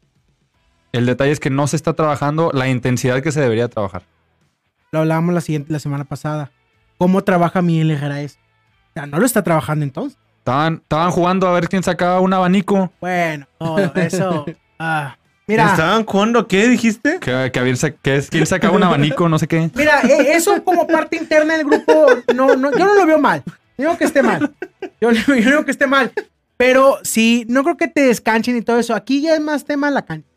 el 0.90 1.06
detalle 1.06 1.30
es 1.30 1.38
que 1.38 1.50
no 1.50 1.68
se 1.68 1.76
está 1.76 1.92
trabajando 1.92 2.50
la 2.52 2.68
intensidad 2.68 3.22
que 3.22 3.30
se 3.30 3.40
debería 3.40 3.68
trabajar. 3.68 4.02
Lo 4.90 4.98
hablábamos 4.98 5.34
la, 5.34 5.40
siguiente, 5.40 5.72
la 5.72 5.78
semana 5.78 6.04
pasada. 6.04 6.50
¿Cómo 6.98 7.22
trabaja 7.22 7.62
Miguel 7.62 7.92
Herrera 7.92 8.26
sea, 8.26 9.06
no 9.06 9.20
lo 9.20 9.24
está 9.24 9.44
trabajando 9.44 9.84
entonces. 9.84 10.18
Estaban, 10.38 10.80
estaban 10.82 11.12
jugando 11.12 11.46
a 11.46 11.52
ver 11.52 11.68
quién 11.68 11.84
sacaba 11.84 12.18
un 12.18 12.32
abanico. 12.34 12.90
Bueno, 13.00 13.46
todo 13.58 13.92
eso. 13.94 14.46
ah. 14.80 15.16
Mira, 15.52 15.70
¿Estaban 15.70 16.04
jugando? 16.04 16.46
¿Qué 16.48 16.68
dijiste? 16.68 17.18
Que, 17.20 17.50
que, 17.52 17.58
había- 17.58 17.74
que 18.02 18.16
es 18.16 18.30
que 18.30 18.38
él 18.38 18.46
sacaba 18.46 18.76
un 18.76 18.82
abanico, 18.82 19.28
no 19.28 19.38
sé 19.38 19.46
qué. 19.46 19.70
mira, 19.74 20.00
eh, 20.02 20.34
eso 20.34 20.62
como 20.64 20.86
parte 20.86 21.16
interna 21.16 21.56
del 21.56 21.66
grupo, 21.66 22.06
no, 22.34 22.56
no, 22.56 22.70
yo 22.72 22.84
no 22.86 22.94
lo 22.94 23.06
veo 23.06 23.18
mal. 23.18 23.42
No 23.78 23.84
digo 23.84 23.98
que 23.98 24.04
esté 24.04 24.22
mal. 24.22 24.52
Yo, 25.00 25.10
yo 25.12 25.32
digo 25.34 25.64
que 25.64 25.70
esté 25.70 25.86
mal. 25.86 26.12
Pero 26.56 26.98
sí, 27.02 27.44
no 27.48 27.64
creo 27.64 27.76
que 27.76 27.88
te 27.88 28.02
descanchen 28.02 28.56
y 28.56 28.62
todo 28.62 28.78
eso. 28.78 28.94
Aquí 28.94 29.20
ya 29.22 29.34
es 29.34 29.40
más 29.40 29.64
tema 29.64 29.90
la 29.90 30.02
cancha. 30.04 30.28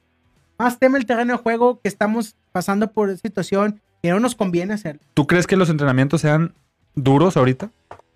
Más 0.58 0.80
tema 0.80 0.97
el 0.97 1.06
terreno 1.06 1.34
de 1.34 1.39
juego 1.39 1.80
que 1.82 1.88
estamos 1.89 2.36
pasando 2.51 2.91
por 2.91 3.15
situación 3.17 3.82
que 4.01 4.10
no 4.10 4.19
nos 4.19 4.34
conviene 4.36 4.73
hacer. 4.73 4.99
¿Tú 5.13 5.28
crees 5.28 5.45
que 5.47 5.56
los 5.58 5.69
entrenamientos 5.69 6.21
sean 6.21 6.54
duros 6.95 7.38
ahorita? 7.38 7.69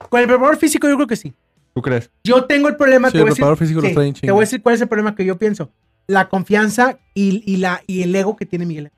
Con 0.09 0.21
el 0.21 0.27
preparador 0.27 0.57
físico 0.57 0.87
yo 0.87 0.95
creo 0.95 1.07
que 1.07 1.17
sí. 1.17 1.33
¿Tú 1.75 1.81
crees? 1.81 2.09
Yo 2.23 2.45
tengo 2.45 2.67
el 2.69 2.77
problema. 2.77 3.09
Sí, 3.09 3.13
te 3.13 3.17
el 3.19 3.23
voy 3.23 3.27
a 3.27 3.31
decir- 3.31 3.35
preparador 3.35 3.57
físico 3.57 3.81
trae 3.81 4.07
en 4.07 4.13
Te 4.13 4.31
voy 4.31 4.39
a 4.39 4.45
decir 4.45 4.61
cuál 4.63 4.75
es 4.75 4.81
el 4.81 4.87
problema 4.87 5.13
que 5.15 5.25
yo 5.25 5.37
pienso. 5.37 5.69
La 6.09 6.27
confianza 6.27 6.97
y, 7.13 7.43
y 7.45 7.57
la, 7.57 7.83
y 7.85 8.01
el 8.01 8.15
ego 8.15 8.35
que 8.35 8.47
tiene 8.47 8.65
Miguel. 8.65 8.89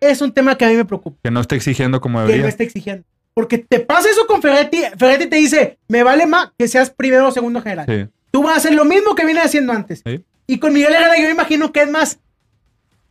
Es 0.00 0.22
un 0.22 0.32
tema 0.32 0.56
que 0.56 0.64
a 0.64 0.68
mí 0.68 0.74
me 0.76 0.86
preocupa. 0.86 1.18
Que 1.22 1.30
no 1.30 1.40
esté 1.40 1.56
exigiendo 1.56 2.00
como 2.00 2.18
Que 2.18 2.22
no 2.22 2.28
debería. 2.28 2.48
esté 2.48 2.64
exigiendo. 2.64 3.04
Porque 3.34 3.58
te 3.58 3.80
pasa 3.80 4.08
eso 4.08 4.26
con 4.26 4.40
Ferretti. 4.40 4.78
Ferretti 4.96 5.26
te 5.26 5.36
dice, 5.36 5.78
me 5.88 6.02
vale 6.02 6.26
más 6.26 6.52
que 6.58 6.66
seas 6.66 6.88
primero 6.88 7.28
o 7.28 7.30
segundo 7.30 7.60
general. 7.60 7.84
Sí. 7.86 8.10
Tú 8.30 8.42
vas 8.42 8.54
a 8.54 8.56
hacer 8.56 8.74
lo 8.74 8.86
mismo 8.86 9.14
que 9.14 9.26
vienes 9.26 9.44
haciendo 9.44 9.74
antes. 9.74 10.02
Sí. 10.06 10.24
Y 10.46 10.58
con 10.58 10.72
Miguel 10.72 10.94
Herrera 10.94 11.16
yo 11.18 11.24
me 11.24 11.30
imagino 11.32 11.70
que 11.72 11.82
es 11.82 11.90
más. 11.90 12.18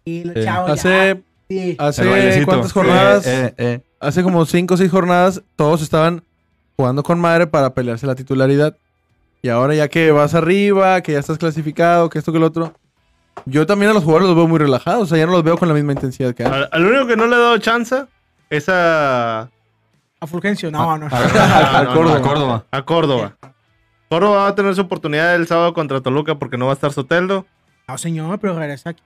Y 0.03 0.23
Sí. 0.23 0.29
chao. 0.43 0.65
Hace, 0.67 1.21
hace 1.77 2.45
cuántas 2.45 2.71
Eh, 2.71 2.73
jornadas, 2.73 3.27
eh, 3.27 3.53
eh. 3.57 3.79
hace 3.99 4.23
como 4.23 4.43
cinco 4.47 4.73
o 4.73 4.77
seis 4.77 4.89
jornadas, 4.89 5.43
todos 5.55 5.83
estaban 5.83 6.23
jugando 6.77 7.03
con 7.03 7.19
madre 7.19 7.45
para 7.45 7.73
pelearse 7.75 8.07
la 8.07 8.15
titularidad. 8.15 8.75
Y 9.45 9.49
ahora 9.49 9.75
ya 9.75 9.87
que 9.89 10.09
vas 10.11 10.33
arriba, 10.33 11.01
que 11.01 11.11
ya 11.11 11.19
estás 11.19 11.37
clasificado, 11.37 12.09
que 12.09 12.17
esto 12.17 12.33
que 12.33 12.39
lo 12.39 12.47
otro. 12.47 12.73
Yo 13.45 13.67
también 13.67 13.91
a 13.91 13.93
los 13.93 14.03
jugadores 14.03 14.27
los 14.27 14.35
veo 14.35 14.47
muy 14.47 14.57
relajados, 14.57 15.03
o 15.03 15.05
sea, 15.05 15.19
ya 15.19 15.27
no 15.27 15.33
los 15.33 15.43
veo 15.43 15.55
con 15.55 15.67
la 15.67 15.75
misma 15.75 15.91
intensidad 15.91 16.33
que 16.33 16.43
antes. 16.45 16.61
Al, 16.63 16.69
al 16.71 16.85
único 16.87 17.05
que 17.05 17.15
no 17.15 17.27
le 17.27 17.35
he 17.35 17.39
dado 17.39 17.57
chance 17.59 18.05
es 18.49 18.67
a, 18.69 19.41
A 19.41 20.25
Fulgencio, 20.27 20.71
no, 20.71 20.97
no. 20.97 21.05
A, 21.05 21.09
a- 21.19 21.79
a- 21.79 21.83
no, 21.83 21.93
Córdoba. 21.93 22.17
no. 22.17 22.17
a 22.17 22.21
Córdoba. 22.27 22.63
a 22.71 22.81
Córdoba. 22.85 23.35
Córdoba 24.09 24.37
va 24.37 24.47
a 24.47 24.55
tener 24.55 24.73
su 24.73 24.81
oportunidad 24.81 25.35
el 25.35 25.45
sábado 25.45 25.75
contra 25.75 26.01
Toluca 26.01 26.39
porque 26.39 26.57
no 26.57 26.65
va 26.65 26.71
a 26.71 26.73
estar 26.73 26.91
Soteldo. 26.91 27.45
No, 27.87 27.99
señor, 27.99 28.39
pero 28.39 28.57
regresa 28.57 28.89
aquí. 28.89 29.03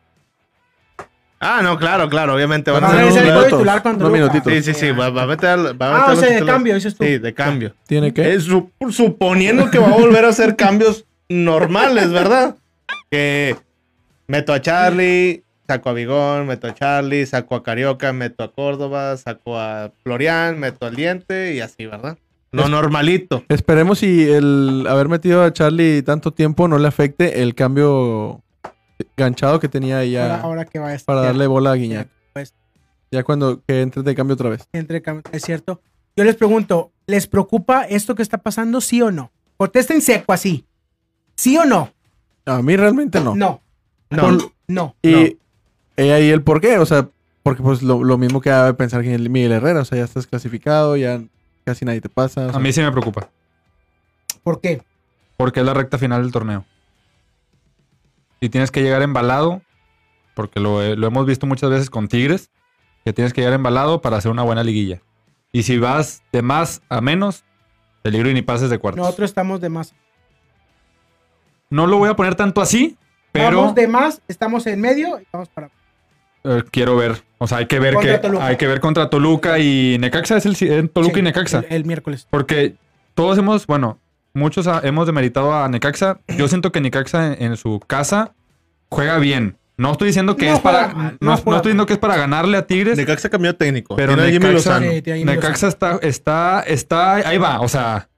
Ah, 1.40 1.62
no, 1.64 1.78
claro, 1.78 2.10
claro, 2.10 2.36
obviamente 2.36 2.70
van 2.70 2.84
Va 2.84 2.88
a 2.90 3.12
ser 3.12 3.26
el 3.28 3.44
titular 3.46 3.82
con 3.82 3.94
unos 3.96 4.04
Toluca. 4.10 4.20
minutitos. 4.20 4.54
Sí, 4.54 4.62
sí, 4.62 4.74
sí, 4.74 4.92
va, 4.92 5.10
va 5.10 5.24
a 5.24 5.26
meter, 5.28 5.58
va 5.58 5.62
a 5.64 5.70
meter 5.70 5.80
Ah, 5.82 6.12
o 6.12 6.16
sea, 6.18 6.30
de 6.40 6.46
cambio, 6.46 6.76
dices 6.76 6.96
tú. 6.96 7.04
Sí, 7.06 7.18
de 7.18 7.34
cambio. 7.34 7.74
¿Tiene 7.88 8.14
que? 8.14 8.40
Su- 8.42 8.70
suponiendo 8.90 9.72
que 9.72 9.80
va 9.80 9.88
a 9.88 9.92
volver 9.98 10.26
a 10.26 10.30
hacer 10.30 10.56
cambios 10.58 11.06
normales, 11.30 12.12
¿verdad? 12.12 12.56
Que 13.10 13.56
meto 14.28 14.52
a 14.54 14.62
Charlie, 14.62 15.44
saco 15.66 15.90
a 15.90 15.94
Vigón, 15.94 16.46
meto 16.48 16.68
a 16.68 16.74
Charlie, 16.74 17.26
saco 17.26 17.56
a 17.56 17.64
Carioca, 17.64 18.12
meto 18.12 18.44
a 18.44 18.52
Córdoba, 18.52 19.16
saco 19.18 19.58
a 19.58 19.92
Florian, 20.04 20.60
meto 20.60 20.86
al 20.88 20.96
Diente 20.96 21.54
y 21.54 21.62
así, 21.62 21.86
¿verdad? 21.86 22.18
Lo 22.52 22.64
Es- 22.64 22.70
normalito. 22.70 23.44
Esperemos 23.48 24.00
si 24.00 24.30
el 24.30 24.86
haber 24.90 25.08
metido 25.08 25.44
a 25.44 25.54
Charlie 25.54 26.02
tanto 26.02 26.32
tiempo 26.34 26.68
no 26.68 26.80
le 26.80 26.88
afecte 26.88 27.44
el 27.44 27.54
cambio 27.56 28.42
ganchado 29.18 29.60
que 29.60 29.68
tenía 29.70 30.00
ahí 30.00 30.16
Ahora, 30.16 30.38
ya 30.38 30.42
ahora 30.44 30.66
que 30.66 30.80
va 30.80 30.88
a 30.90 30.94
estar. 30.96 31.06
para 31.16 31.28
darle 31.28 31.48
bola 31.48 31.72
a 31.72 31.76
Guiñac. 31.76 32.08
Pues, 32.34 32.54
Ya 33.12 33.24
cuando 33.24 33.62
que 33.66 33.82
entre 33.82 34.04
de 34.04 34.16
cambio 34.16 34.34
otra 34.36 34.50
vez. 34.50 34.68
entre 34.74 35.02
cam- 35.04 35.24
es 35.32 35.44
cierto. 35.44 35.82
Yo 36.16 36.24
les 36.24 36.36
pregunto, 36.36 36.92
¿les 37.08 37.28
preocupa 37.28 37.84
esto 37.84 38.14
que 38.16 38.22
está 38.24 38.38
pasando, 38.40 38.82
sí 38.82 39.02
o 39.02 39.12
no? 39.12 39.32
Contesten 39.58 40.02
seco 40.02 40.34
así. 40.34 40.66
¿Sí 41.36 41.58
o 41.58 41.66
no? 41.66 41.92
A 42.46 42.62
mí 42.62 42.76
realmente 42.76 43.20
no. 43.22 43.36
No. 43.36 43.62
No. 44.10 44.22
Por- 44.22 44.52
no. 44.68 44.96
Y 45.02 45.38
ahí 45.98 46.30
el 46.30 46.42
por 46.44 46.62
qué, 46.62 46.78
o 46.78 46.86
sea, 46.86 47.10
porque 47.44 47.62
pues 47.64 47.82
lo, 47.82 48.04
lo 48.04 48.18
mismo 48.18 48.42
que 48.42 48.50
de 48.52 48.74
pensar 48.74 49.02
que 49.02 49.14
el 49.14 49.30
Miguel 49.30 49.52
Herrera, 49.54 49.82
o 49.82 49.86
sea, 49.86 49.98
ya 49.98 50.04
estás 50.06 50.28
clasificado, 50.28 50.96
ya 50.98 51.22
casi 51.66 51.86
nadie 51.86 52.02
te 52.02 52.10
pasa. 52.10 52.48
o 52.48 52.50
sea, 52.50 52.58
A 52.58 52.60
mí 52.60 52.72
sí 52.74 52.82
me 52.82 52.92
preocupa. 52.92 53.30
¿Por 54.44 54.62
qué? 54.62 54.82
Porque 55.38 55.60
es 55.62 55.66
la 55.66 55.74
recta 55.74 55.98
final 55.98 56.22
del 56.24 56.32
torneo. 56.32 56.66
Y 58.40 58.50
tienes 58.50 58.72
que 58.72 58.82
llegar 58.82 59.02
embalado, 59.02 59.62
porque 60.36 60.60
lo, 60.60 60.96
lo 60.96 61.08
hemos 61.08 61.26
visto 61.26 61.46
muchas 61.46 61.70
veces 61.70 61.90
con 61.90 62.08
Tigres, 62.08 62.50
que 63.04 63.14
tienes 63.14 63.34
que 63.34 63.42
llegar 63.42 63.54
embalado 63.56 64.02
para 64.02 64.18
hacer 64.18 64.32
una 64.32 64.44
buena 64.44 64.64
liguilla. 64.64 65.02
Y 65.52 65.64
si 65.64 65.78
vas 65.78 66.22
de 66.32 66.42
más 66.42 66.82
a 66.90 67.02
menos, 67.02 67.44
peligro 68.02 68.30
y 68.30 68.34
ni 68.34 68.42
pases 68.42 68.70
de 68.70 68.78
cuartos. 68.78 69.04
Nosotros 69.04 69.30
estamos 69.30 69.60
de 69.62 69.70
más. 69.70 69.94
No 71.70 71.86
lo 71.88 71.98
voy 71.98 72.10
a 72.10 72.16
poner 72.16 72.36
tanto 72.36 72.62
así, 72.62 72.98
pero 73.32 73.58
Vamos 73.58 73.76
de 73.76 73.88
más, 73.88 74.22
estamos 74.28 74.66
en 74.68 74.82
medio 74.82 75.20
y 75.20 75.26
vamos 75.32 75.50
para. 75.50 75.70
eh, 76.44 76.64
quiero 76.72 76.96
ver. 76.96 77.22
O 77.38 77.48
sea, 77.48 77.60
hay 77.60 77.68
que 77.68 77.80
ver 77.80 77.94
Contra 77.94 78.14
que 78.14 78.20
Toluca. 78.20 78.46
hay 78.46 78.58
que 78.58 78.68
ver 78.68 78.80
contra 78.80 79.10
Toluca 79.10 79.60
y 79.60 79.98
Necaxa 80.00 80.38
es 80.38 80.46
el 80.46 80.56
eh, 80.62 80.88
Toluca 80.92 81.14
Sí, 81.14 81.20
y 81.20 81.24
Necaxa. 81.24 81.60
El, 81.60 81.66
el 81.78 81.86
miércoles. 81.86 82.28
Porque 82.30 82.76
todos 83.14 83.38
hemos, 83.38 83.66
bueno, 83.68 84.00
muchos 84.34 84.68
ha- 84.68 84.82
hemos 84.84 85.06
demeritado 85.06 85.54
a 85.54 85.68
Necaxa. 85.70 86.20
Yo 86.38 86.48
siento 86.48 86.72
que 86.72 86.82
Necaxa 86.82 87.34
en, 87.34 87.44
en 87.44 87.58
su 87.58 87.80
casa 87.80 88.34
juega 88.90 89.18
bien. 89.18 89.58
No 89.78 89.92
estoy 89.94 90.08
diciendo 90.08 90.36
que 90.36 90.48
No 90.50 90.56
es 90.56 90.60
para. 90.60 90.90
juega 90.92 91.12
no, 91.22 91.30
no 91.30 91.34
estoy 91.36 91.54
diciendo 91.56 91.86
que 91.86 91.94
es 91.94 92.00
para 92.00 92.18
ganarle 92.18 92.58
a 92.58 92.68
Tigres. 92.68 92.98
Necaxa 92.98 93.30
cambió 93.30 93.56
técnico. 93.56 93.96
Pero 93.96 94.14
Tiene 94.16 94.28
a 94.30 94.32
Jimmy 94.32 94.46
Necaxa- 94.56 95.26
Necaxa 95.26 95.68
está, 95.70 96.00
está, 96.02 96.62
está, 96.68 97.16
ahí 97.16 97.38
va, 97.38 97.62
o 97.62 97.68
sea. 97.68 98.10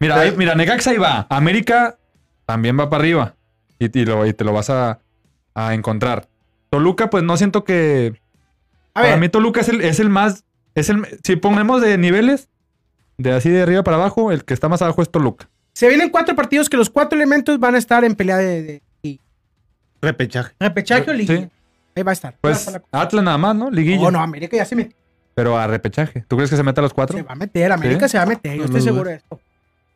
Mira, 0.00 0.20
ahí- 0.20 0.34
mira, 0.36 0.54
Necaxa 0.54 0.90
ahí 0.90 0.98
va. 0.98 1.26
América 1.30 1.98
también 2.46 2.78
va 2.78 2.88
para 2.90 3.00
arriba. 3.02 3.34
Y, 3.78 3.96
y 3.96 4.04
lo- 4.04 4.26
y 4.26 4.32
te 4.32 4.42
lo 4.44 4.52
vas 4.52 4.70
a, 4.70 4.98
a 5.54 5.74
encontrar. 5.74 6.28
Toluca, 6.70 7.10
pues 7.10 7.22
no 7.22 7.36
siento 7.36 7.62
que. 7.64 8.20
A 8.94 9.00
para 9.02 9.08
ver, 9.10 9.20
mí 9.20 9.28
Toluca 9.28 9.60
es 9.60 9.68
el, 9.68 9.80
es 9.82 10.00
el 10.00 10.10
más. 10.10 10.44
Es 10.74 10.88
el, 10.90 11.06
si 11.24 11.36
ponemos 11.36 11.80
de 11.80 11.96
niveles, 11.96 12.48
de 13.18 13.32
así 13.32 13.50
de 13.50 13.62
arriba 13.62 13.82
para 13.82 13.96
abajo, 13.98 14.32
el 14.32 14.44
que 14.44 14.54
está 14.54 14.68
más 14.68 14.80
abajo 14.82 15.02
es 15.02 15.10
Toluca. 15.10 15.48
se 15.74 15.88
vienen 15.88 16.08
cuatro 16.10 16.34
partidos 16.34 16.68
que 16.70 16.76
los 16.76 16.88
cuatro 16.90 17.16
elementos 17.16 17.58
van 17.58 17.74
a 17.74 17.78
estar 17.78 18.04
en 18.04 18.14
pelea 18.14 18.36
de, 18.38 18.62
de- 18.62 18.82
Repechaje. 20.00 20.54
repechaje 20.60 21.10
o 21.10 21.12
liguilla. 21.14 21.40
Sí. 21.46 21.50
Ahí 21.96 22.02
va 22.04 22.10
a 22.10 22.12
estar. 22.12 22.36
Pues 22.40 22.70
Atlas 22.92 23.24
nada 23.24 23.36
más, 23.38 23.56
¿no? 23.56 23.68
la- 23.68 23.76
Liguilla. 23.76 24.02
No, 24.04 24.10
no, 24.12 24.20
América 24.20 24.56
ya 24.56 24.64
se 24.64 24.76
metió. 24.76 24.96
Pero 25.34 25.58
a 25.58 25.66
repechaje. 25.66 26.24
¿Tú 26.28 26.36
crees 26.36 26.50
que 26.50 26.56
se 26.56 26.62
mete 26.62 26.80
a 26.80 26.82
los 26.82 26.94
cuatro? 26.94 27.16
Se 27.16 27.22
va 27.24 27.32
a 27.32 27.36
meter, 27.36 27.72
América 27.72 28.06
¿Sí? 28.08 28.12
se 28.12 28.18
va 28.18 28.22
a 28.24 28.26
meter, 28.26 28.52
yo 28.52 28.58
No 28.58 28.64
estoy 28.66 28.80
seguro 28.82 29.10
de 29.10 29.16
esto. 29.16 29.40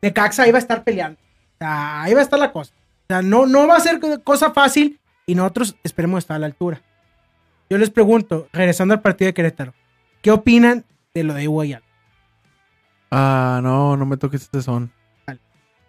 Necaxa 0.00 0.42
ahí 0.42 0.50
va 0.52 0.58
a 0.58 0.60
estar 0.60 0.82
peleando. 0.82 1.18
O 1.20 1.56
sea, 1.58 2.02
ahí 2.02 2.14
va 2.14 2.20
a 2.20 2.22
estar 2.24 2.38
la 2.38 2.50
cosa. 2.52 2.72
O 2.74 3.06
sea, 3.08 3.22
no, 3.22 3.46
no 3.46 3.66
va 3.68 3.76
a 3.76 3.80
ser 3.80 4.00
cosa 4.24 4.50
fácil 4.52 4.98
y 5.26 5.36
nosotros 5.36 5.76
esperemos 5.84 6.18
estar 6.18 6.34
a 6.36 6.40
la 6.40 6.46
altura. 6.46 6.82
Yo 7.70 7.78
les 7.78 7.90
pregunto, 7.90 8.48
regresando 8.52 8.94
al 8.94 9.00
partido 9.00 9.26
de 9.28 9.34
Querétaro, 9.34 9.72
¿qué 10.20 10.32
opinan 10.32 10.84
de 11.14 11.22
lo 11.24 11.34
de 11.34 11.46
Guayal? 11.46 11.81
Ah, 13.14 13.60
no, 13.62 13.94
no 13.96 14.06
me 14.06 14.16
toques 14.16 14.40
este 14.42 14.62
son. 14.62 14.90
Dale. 15.26 15.38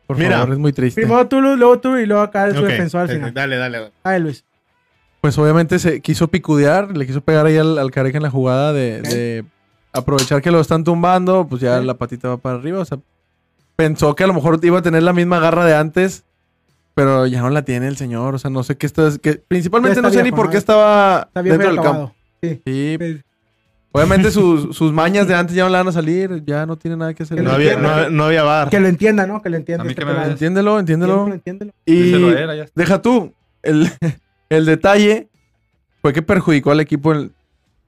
Por 0.05 0.17
Mira, 0.17 0.39
favor, 0.39 0.53
es 0.53 0.59
muy 0.59 0.73
triste. 0.73 0.99
Primero 1.01 1.25
tú, 1.27 1.39
Lu, 1.39 1.55
luego 1.55 1.79
tú 1.79 1.95
y 1.95 2.05
luego 2.05 2.21
acá 2.21 2.51
su 2.51 2.59
Ok, 2.59 2.65
defensor 2.65 3.01
al 3.01 3.09
eh, 3.09 3.13
final. 3.13 3.33
Dale, 3.33 3.55
dale. 3.55 3.91
Ay, 4.03 4.19
Luis. 4.19 4.43
Pues 5.21 5.37
obviamente 5.37 5.79
se 5.79 6.01
quiso 6.01 6.27
picudear, 6.27 6.97
le 6.97 7.07
quiso 7.07 7.21
pegar 7.21 7.45
ahí 7.45 7.55
al, 7.55 7.77
al 7.77 7.91
Careca 7.91 8.17
en 8.17 8.23
la 8.23 8.29
jugada 8.29 8.73
de, 8.73 9.45
aprovechar 9.93 10.41
que 10.41 10.51
lo 10.51 10.59
están 10.59 10.83
tumbando, 10.83 11.47
pues 11.47 11.61
ya 11.61 11.79
la 11.79 11.93
patita 11.93 12.27
va 12.27 12.37
para 12.37 12.57
arriba. 12.57 12.79
O 12.79 12.85
sea, 12.85 12.99
pensó 13.77 14.15
que 14.15 14.25
a 14.25 14.27
lo 14.27 14.33
mejor 14.33 14.59
iba 14.61 14.79
a 14.79 14.81
tener 14.81 15.01
la 15.03 15.13
misma 15.13 15.39
garra 15.39 15.63
de 15.63 15.75
antes, 15.75 16.25
pero 16.93 17.25
ya 17.25 17.39
no 17.41 17.49
la 17.49 17.61
tiene 17.63 17.87
el 17.87 17.95
señor. 17.95 18.35
O 18.35 18.37
sea, 18.37 18.49
no 18.51 18.63
sé 18.63 18.75
qué 18.75 18.85
está. 18.85 19.09
Que, 19.21 19.35
principalmente 19.35 20.01
no 20.01 20.09
sé 20.09 20.23
ni 20.23 20.31
por 20.31 20.47
¿no? 20.47 20.51
qué 20.51 20.57
estaba 20.57 21.27
Está 21.29 21.41
bien 21.41 21.53
dentro 21.53 21.69
del 21.69 21.79
acabado. 21.79 22.07
campo. 22.07 22.15
Sí. 22.41 22.61
Sí, 22.65 22.97
Sí. 22.99 23.21
Obviamente 23.93 24.29
sus, 24.31 24.75
sus 24.75 24.91
mañas 24.91 25.27
de 25.27 25.35
antes 25.35 25.55
ya 25.55 25.63
no 25.63 25.69
le 25.69 25.77
van 25.77 25.87
a 25.87 25.91
salir, 25.93 26.43
ya 26.45 26.65
no 26.65 26.75
tiene 26.77 26.97
nada 26.97 27.13
que 27.13 27.23
hacer. 27.23 27.37
Que 27.37 27.43
No 27.43 27.51
había, 27.51 27.77
no, 27.77 28.09
no 28.09 28.25
había 28.25 28.43
bar. 28.43 28.69
Que 28.69 28.79
lo 28.81 28.87
entienda, 28.89 29.25
¿no? 29.25 29.41
Que 29.41 29.49
lo 29.49 29.55
entienda. 29.57 29.83
A 29.83 29.85
mí 29.85 29.91
este 29.91 30.03
que 30.05 30.11
me. 30.11 30.25
Entiéndelo, 30.25 30.79
entiéndelo. 30.79 31.27
Entiéndelo. 31.33 31.71
Y 31.85 32.11
ya 32.11 32.65
deja 32.75 33.01
tú, 33.01 33.33
el, 33.61 33.89
el 34.49 34.65
detalle 34.65 35.29
fue 36.01 36.11
que 36.11 36.21
perjudicó 36.21 36.71
al 36.71 36.81
equipo 36.81 37.13
en 37.13 37.31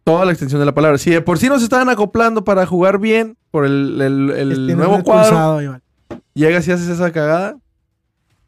toda 0.05 0.23
la 0.23 0.31
extensión 0.31 0.59
de 0.61 0.65
la 0.65 0.73
palabra. 0.73 0.97
Si 0.97 1.09
de 1.09 1.19
por 1.21 1.37
sí 1.39 1.49
nos 1.49 1.61
estaban 1.63 1.89
acoplando 1.89 2.43
para 2.45 2.65
jugar 2.65 2.99
bien 2.99 3.35
por 3.51 3.65
el, 3.65 3.99
el- 4.01 4.29
el 4.31 4.51
Este, 4.51 4.75
nuevo 4.75 4.97
no 4.99 5.03
cuadro, 5.03 5.61
Iván. 5.61 5.81
llegas 6.33 6.67
y 6.67 6.71
haces 6.71 6.87
esa 6.87 7.11
cagada, 7.11 7.57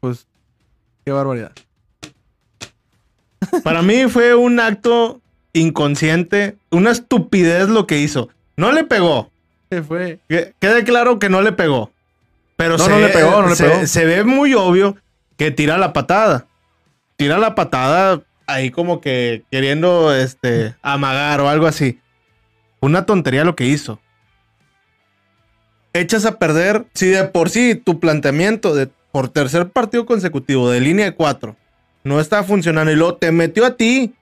pues 0.00 0.26
qué 1.04 1.10
barbaridad. 1.12 1.52
Para 3.62 3.82
mí 3.82 4.04
fue 4.08 4.34
un 4.34 4.60
acto 4.60 5.20
inconsciente, 5.58 6.56
una 6.70 6.90
estupidez 6.90 7.68
lo 7.68 7.86
que 7.86 7.98
hizo. 7.98 8.28
No 8.56 8.72
le 8.72 8.84
pegó. 8.84 9.30
¿Qué 9.70 9.82
fue? 9.82 10.18
Que- 10.28 10.54
Quede 10.58 10.84
claro 10.84 11.18
que 11.18 11.28
no 11.28 11.42
le 11.42 11.52
pegó. 11.52 11.92
Pero 12.56 12.76
No, 12.76 12.84
se, 12.84 12.90
no 12.90 12.98
le 12.98 13.08
pegó, 13.08 13.42
no 13.42 13.48
le 13.50 13.56
se- 13.56 13.64
pegó. 13.68 13.86
se 13.86 14.04
ve 14.04 14.24
muy 14.24 14.54
obvio 14.54 14.96
que 15.36 15.50
tira 15.50 15.78
la 15.78 15.92
patada. 15.92 16.46
Tira 17.16 17.38
la 17.38 17.54
patada 17.54 18.22
ahí 18.46 18.70
como 18.70 19.00
que 19.00 19.44
queriendo 19.50 20.14
este 20.14 20.74
amagar 20.82 21.40
o 21.40 21.48
algo 21.48 21.66
así. 21.66 22.00
Una 22.80 23.06
tontería 23.06 23.44
lo 23.44 23.54
que 23.56 23.66
hizo. 23.66 24.00
Echas 25.92 26.24
a 26.26 26.38
perder, 26.38 26.86
si 26.94 27.06
de 27.08 27.24
por 27.24 27.50
sí 27.50 27.74
tu 27.74 27.98
planteamiento 27.98 28.74
de 28.74 28.88
por 29.10 29.28
tercer 29.28 29.68
partido 29.70 30.06
consecutivo 30.06 30.70
de 30.70 30.80
línea 30.80 31.06
de 31.06 31.14
cuatro 31.14 31.56
no 32.04 32.20
estaba 32.20 32.42
funcionando 32.44 32.92
y 32.92 32.96
luego 32.96 33.16
te 33.16 33.32
metió 33.32 33.66
a 33.66 33.76
ti, 33.76 34.14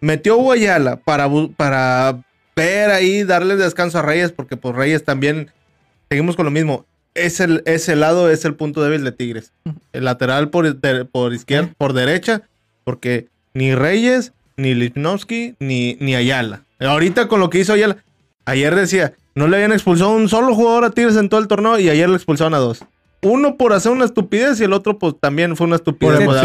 metió 0.00 0.34
a 0.34 0.36
Guayala 0.42 0.96
para, 0.96 1.28
para 1.56 2.18
ver 2.54 2.90
ahí, 2.90 3.24
darle 3.24 3.56
descanso 3.56 3.98
a 3.98 4.02
Reyes, 4.02 4.32
porque 4.32 4.56
pues 4.56 4.74
Reyes 4.74 5.04
también, 5.04 5.50
seguimos 6.08 6.36
con 6.36 6.44
lo 6.44 6.50
mismo, 6.50 6.84
es 7.14 7.40
el, 7.40 7.62
ese 7.66 7.96
lado 7.96 8.30
es 8.30 8.44
el 8.44 8.54
punto 8.54 8.82
débil 8.82 9.02
de 9.04 9.12
Tigres. 9.12 9.52
El 9.92 10.04
lateral 10.04 10.50
por, 10.50 10.74
de- 10.78 11.04
por 11.04 11.32
izquierda, 11.34 11.70
por 11.78 11.92
derecha, 11.92 12.42
porque 12.84 13.28
ni 13.54 13.74
Reyes, 13.74 14.32
ni 14.56 14.74
Lichnowsky, 14.74 15.54
ni, 15.58 15.96
ni 16.00 16.14
Ayala. 16.14 16.62
Ahorita 16.80 17.26
con 17.28 17.40
lo 17.40 17.48
que 17.50 17.58
hizo 17.58 17.72
Ayala, 17.72 17.96
ayer 18.44 18.74
decía, 18.74 19.14
no 19.34 19.48
le 19.48 19.56
habían 19.56 19.72
expulsado 19.72 20.10
un 20.12 20.28
solo 20.28 20.54
jugador 20.54 20.84
a 20.84 20.90
Tigres 20.90 21.16
en 21.16 21.28
todo 21.28 21.40
el 21.40 21.48
torneo 21.48 21.78
y 21.78 21.88
ayer 21.88 22.08
le 22.08 22.16
expulsaron 22.16 22.54
a 22.54 22.58
dos. 22.58 22.84
Uno 23.22 23.56
por 23.56 23.72
hacer 23.72 23.92
una 23.92 24.04
estupidez 24.04 24.60
y 24.60 24.64
el 24.64 24.72
otro 24.74 24.98
pues 24.98 25.14
también 25.18 25.56
fue 25.56 25.66
una 25.66 25.76
estupidez. 25.76 26.18
Pues, 26.26 26.36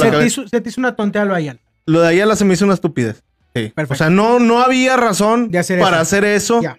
Se 0.00 0.10
te, 0.10 0.26
hizo, 0.26 0.48
se 0.48 0.60
te 0.62 0.68
hizo 0.70 0.80
una 0.80 0.96
tonteada 0.96 1.26
lo 1.26 1.34
Ayala. 1.34 1.60
Lo 1.86 2.00
de 2.00 2.08
Ayala 2.08 2.36
se 2.36 2.44
me 2.44 2.54
hizo 2.54 2.64
una 2.64 2.74
estupidez. 2.74 3.22
Sí. 3.54 3.72
O 3.88 3.94
sea, 3.94 4.10
no, 4.10 4.38
no 4.38 4.60
había 4.60 4.96
razón 4.96 5.50
De 5.50 5.58
hacer 5.58 5.80
para 5.80 5.96
eso. 5.96 6.02
hacer 6.02 6.24
eso. 6.24 6.60
Ya. 6.62 6.78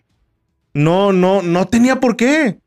No, 0.73 1.11
no, 1.11 1.41
no 1.41 1.65
tenía 1.65 1.99
por 1.99 2.15
qué. 2.15 2.59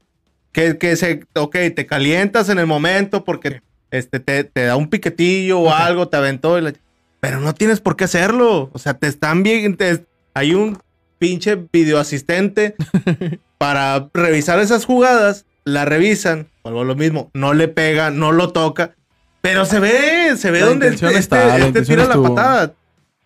Que, 0.53 0.79
que 0.79 0.97
se, 0.97 1.25
ok, 1.37 1.57
te 1.77 1.87
calientas 1.87 2.49
en 2.49 2.59
el 2.59 2.67
momento 2.67 3.25
porque 3.25 3.63
este, 3.93 4.19
te, 4.19 4.43
te 4.43 4.65
da 4.65 4.75
un 4.77 4.89
piquetillo 4.89 5.61
o 5.61 5.73
algo, 5.73 6.09
te 6.09 6.17
aventó. 6.17 6.59
y 6.59 6.63
la- 6.63 6.73
pero 7.21 7.39
no 7.39 7.55
tienes 7.55 7.81
por 7.81 7.95
qué 7.97 8.05
hacerlo. 8.05 8.71
O 8.73 8.79
sea, 8.79 8.95
te 8.95 9.07
están 9.07 9.43
bien. 9.45 9.77
te- 9.77 10.05
hay 10.35 10.55
un 10.55 10.79
pinche 11.19 11.57
videoasistente 11.73 12.75
para 13.59 14.09
revisar 14.15 14.59
esas 14.59 14.87
jugadas. 14.87 15.45
La 15.65 15.85
revisan, 15.85 16.49
vuelvo 16.65 16.81
a 16.81 16.85
lo 16.85 16.97
mismo. 16.97 17.31
No 17.35 17.53
le 17.53 17.69
pega, 17.69 18.11
no 18.11 18.33
lo 18.33 18.51
toca. 18.51 18.97
Pero 19.41 19.65
se 19.65 19.81
ve, 19.81 20.37
se 20.37 20.51
ve 20.51 20.61
La 20.61 20.67
donde 20.67 20.87
intención 20.87 21.11
este, 21.11 21.21
está, 21.21 21.59
la 21.59 21.67
este 21.67 21.83
tira 21.83 22.05
la 22.05 22.21
patada. 22.23 22.75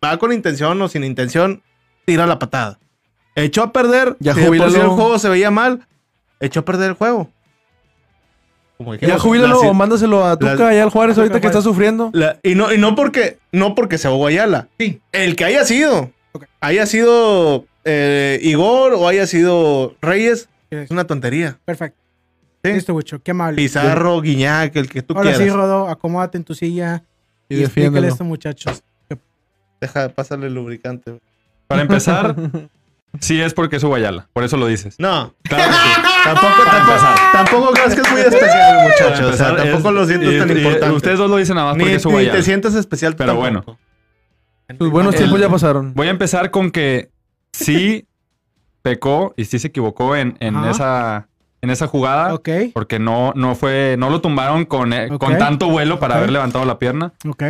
Va 0.05 0.16
con 0.18 0.33
intención 0.33 0.81
o 0.81 0.88
sin 0.88 1.03
intención, 1.05 1.62
tira 2.05 2.27
la 2.27 2.38
patada. 2.38 2.79
Echó 3.35 3.62
a 3.64 3.72
perder. 3.72 4.16
Ya 4.20 4.35
si 4.35 4.40
sí 4.40 4.46
jubílalo. 4.46 4.81
el 4.83 4.88
juego 4.88 5.18
se 5.18 5.29
veía 5.29 5.50
mal. 5.50 5.87
Echó 6.40 6.61
a 6.61 6.64
perder 6.64 6.90
el 6.90 6.94
juego. 6.94 7.31
Como 8.77 8.94
Ya 8.96 9.18
jubílalo 9.18 9.62
la- 9.62 9.68
o 9.68 9.74
mándaselo 9.74 10.24
a 10.24 10.37
Tuca 10.37 10.68
allá 10.68 10.83
al 10.83 10.90
Juárez 10.90 11.16
ahorita 11.16 11.40
que 11.40 11.46
está 11.46 11.62
sufriendo. 11.62 12.11
la- 12.12 12.38
y 12.42 12.55
no, 12.55 12.72
y 12.72 12.79
no 12.79 12.94
porque 12.94 13.38
no 13.53 13.74
porque 13.74 13.98
se 13.98 14.09
ahogó 14.09 14.27
Ayala. 14.27 14.68
Sí. 14.79 15.00
El 15.12 15.37
que 15.37 15.44
haya 15.44 15.64
sido. 15.64 16.11
Haya 16.61 16.87
sido 16.87 17.66
eh, 17.85 18.38
Igor 18.42 18.94
o 18.94 19.09
haya 19.09 19.27
sido 19.27 19.94
Reyes. 20.00 20.48
Es 20.70 20.90
una 20.90 21.07
tontería. 21.07 21.59
Perfecto. 21.64 21.98
Sí. 22.64 22.72
Listo, 22.72 22.94
Wicho. 22.94 23.22
Qué 23.22 23.31
amable. 23.33 23.57
Pizarro, 23.57 24.20
Guiñac, 24.20 24.74
el 24.77 24.88
que 24.88 25.03
tú 25.03 25.14
Ahora 25.16 25.33
sí, 25.33 25.37
quieras. 25.38 25.55
Rodo, 25.57 25.88
acomódate 25.88 26.38
en 26.38 26.44
tu 26.44 26.55
silla 26.55 27.03
Y 27.48 27.57
y, 27.57 27.62
explícale 27.62 28.07
a 28.07 28.11
estos 28.11 28.27
muchachos. 28.27 28.83
Deja 29.81 30.03
de 30.03 30.09
pasarle 30.09 30.46
el 30.46 30.55
lubricante. 30.55 31.18
Para 31.66 31.83
empezar, 31.83 32.35
sí 33.20 33.40
es 33.40 33.53
porque 33.53 33.77
es 33.77 33.85
Guayala. 33.85 34.29
Por 34.33 34.44
eso 34.44 34.57
lo 34.57 34.66
dices. 34.66 34.96
No. 34.98 35.35
Claro 35.42 35.64
que 35.70 35.77
sí. 35.77 36.09
Tampoco, 36.24 36.46
Para 36.64 36.70
tampoco, 36.70 36.92
empezar. 36.92 37.33
tampoco 37.33 37.72
creas 37.72 37.94
que 37.94 38.00
es 38.00 38.11
muy 38.11 38.20
especial, 38.22 38.83
muchachos. 38.88 39.11
O 39.35 39.37
sea, 39.37 39.48
empezar, 39.50 39.57
tampoco 39.57 39.88
es- 39.90 39.94
lo 39.94 40.07
siento 40.07 40.33
y- 40.33 40.38
tan 40.38 40.48
y- 40.48 40.53
importante. 40.61 40.96
Ustedes 40.96 41.18
dos 41.18 41.31
lo 41.31 41.37
dicen 41.37 41.57
nada 41.57 41.68
más 41.68 41.77
ni, 41.77 41.85
porque 41.85 41.96
es 41.96 42.07
ni 42.07 42.27
te 42.31 42.42
sientes 42.42 42.74
especial 42.74 43.14
Pero 43.14 43.38
tampoco. 43.38 43.79
Sus 44.79 44.90
buenos 44.90 45.14
tiempos 45.14 45.38
ya 45.38 45.50
pasaron. 45.50 45.92
Voy 45.92 46.07
a 46.07 46.11
empezar 46.11 46.50
con 46.50 46.70
que 46.70 47.11
sí 47.53 48.07
pecó 48.81 49.35
y 49.37 49.44
sí 49.44 49.59
se 49.59 49.68
equivocó 49.68 50.16
en, 50.16 50.37
en 50.40 50.57
esa 50.64 51.29
en 51.64 51.70
esa 51.70 51.87
jugada. 51.88 52.35
Ok, 52.35 52.48
Porque 52.74 52.98
no, 52.98 53.33
no 53.35 53.55
fue, 53.55 53.96
no 53.98 54.11
lo 54.11 54.20
tumbaron 54.20 54.66
con, 54.66 54.92
eh, 54.92 55.09
con 55.18 55.38
tanto 55.38 55.68
vuelo 55.68 55.98
para 55.98 56.16
haber 56.18 56.31
levantado 56.31 56.64
la 56.66 56.79
pierna. 56.79 57.12
ok. 57.27 57.42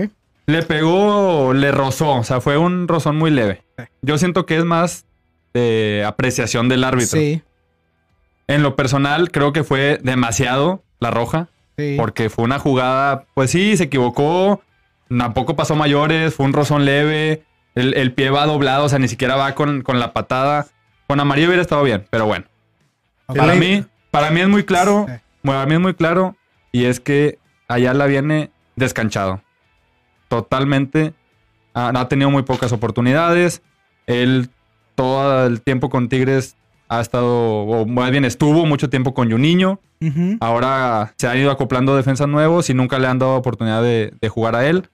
Le 0.46 0.62
pegó, 0.62 1.52
le 1.54 1.72
rozó, 1.72 2.16
o 2.16 2.22
sea, 2.24 2.40
fue 2.40 2.58
un 2.58 2.86
rozón 2.86 3.16
muy 3.16 3.30
leve. 3.30 3.62
Yo 4.02 4.18
siento 4.18 4.44
que 4.46 4.58
es 4.58 4.64
más 4.64 5.04
de 5.54 6.04
apreciación 6.06 6.68
del 6.68 6.84
árbitro. 6.84 7.18
Sí, 7.18 7.42
En 8.46 8.62
lo 8.62 8.76
personal, 8.76 9.30
creo 9.30 9.52
que 9.52 9.64
fue 9.64 9.98
demasiado 10.02 10.82
la 11.00 11.10
roja, 11.10 11.48
sí. 11.78 11.96
porque 11.98 12.28
fue 12.28 12.44
una 12.44 12.58
jugada, 12.58 13.24
pues 13.34 13.50
sí, 13.50 13.76
se 13.78 13.84
equivocó, 13.84 14.60
tampoco 15.08 15.56
pasó 15.56 15.74
mayores, 15.76 16.34
fue 16.34 16.44
un 16.46 16.52
rozón 16.52 16.84
leve, 16.84 17.42
el, 17.74 17.94
el 17.94 18.12
pie 18.12 18.28
va 18.30 18.44
doblado, 18.46 18.84
o 18.84 18.88
sea, 18.90 18.98
ni 18.98 19.08
siquiera 19.08 19.36
va 19.36 19.54
con, 19.54 19.80
con 19.82 19.98
la 19.98 20.12
patada. 20.12 20.66
Con 21.06 21.20
amarillo 21.20 21.48
hubiera 21.48 21.62
estado 21.62 21.82
bien, 21.82 22.06
pero 22.10 22.26
bueno. 22.26 22.44
Para 23.26 23.54
mí, 23.54 23.82
para 24.14 24.30
mí 24.30 24.40
es 24.40 24.48
muy 24.48 24.62
claro, 24.62 25.06
para 25.42 25.66
mí 25.66 25.74
es 25.74 25.80
muy 25.80 25.94
claro, 25.94 26.36
y 26.70 26.84
es 26.84 27.00
que 27.00 27.38
Ayala 27.66 28.06
viene 28.06 28.50
descanchado. 28.76 29.42
Totalmente. 30.28 31.14
Ha, 31.74 31.88
ha 31.88 32.08
tenido 32.08 32.30
muy 32.30 32.44
pocas 32.44 32.72
oportunidades. 32.72 33.60
Él 34.06 34.50
todo 34.94 35.46
el 35.46 35.60
tiempo 35.62 35.90
con 35.90 36.08
Tigres 36.08 36.56
ha 36.88 37.00
estado, 37.00 37.62
o 37.62 37.86
más 37.86 38.12
bien 38.12 38.24
estuvo 38.24 38.64
mucho 38.66 38.88
tiempo 38.88 39.14
con 39.14 39.30
Juninho. 39.30 39.80
Ahora 40.40 41.14
se 41.16 41.26
han 41.26 41.38
ido 41.38 41.50
acoplando 41.50 41.96
defensas 41.96 42.28
nuevos 42.28 42.70
y 42.70 42.74
nunca 42.74 42.98
le 42.98 43.08
han 43.08 43.18
dado 43.18 43.34
oportunidad 43.36 43.82
de, 43.82 44.12
de 44.20 44.28
jugar 44.28 44.54
a 44.54 44.66
él. 44.66 44.90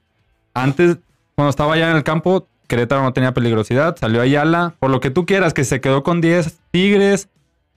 Antes, 0.54 0.98
cuando 1.34 1.50
estaba 1.50 1.74
allá 1.74 1.90
en 1.90 1.96
el 1.96 2.04
campo, 2.04 2.46
Querétaro 2.68 3.02
no 3.02 3.12
tenía 3.12 3.34
peligrosidad. 3.34 3.96
Salió 3.98 4.22
Ayala, 4.22 4.76
por 4.78 4.88
lo 4.90 5.00
que 5.00 5.10
tú 5.10 5.26
quieras, 5.26 5.52
que 5.52 5.64
se 5.64 5.80
quedó 5.80 6.04
con 6.04 6.20
10 6.20 6.60
Tigres. 6.70 7.28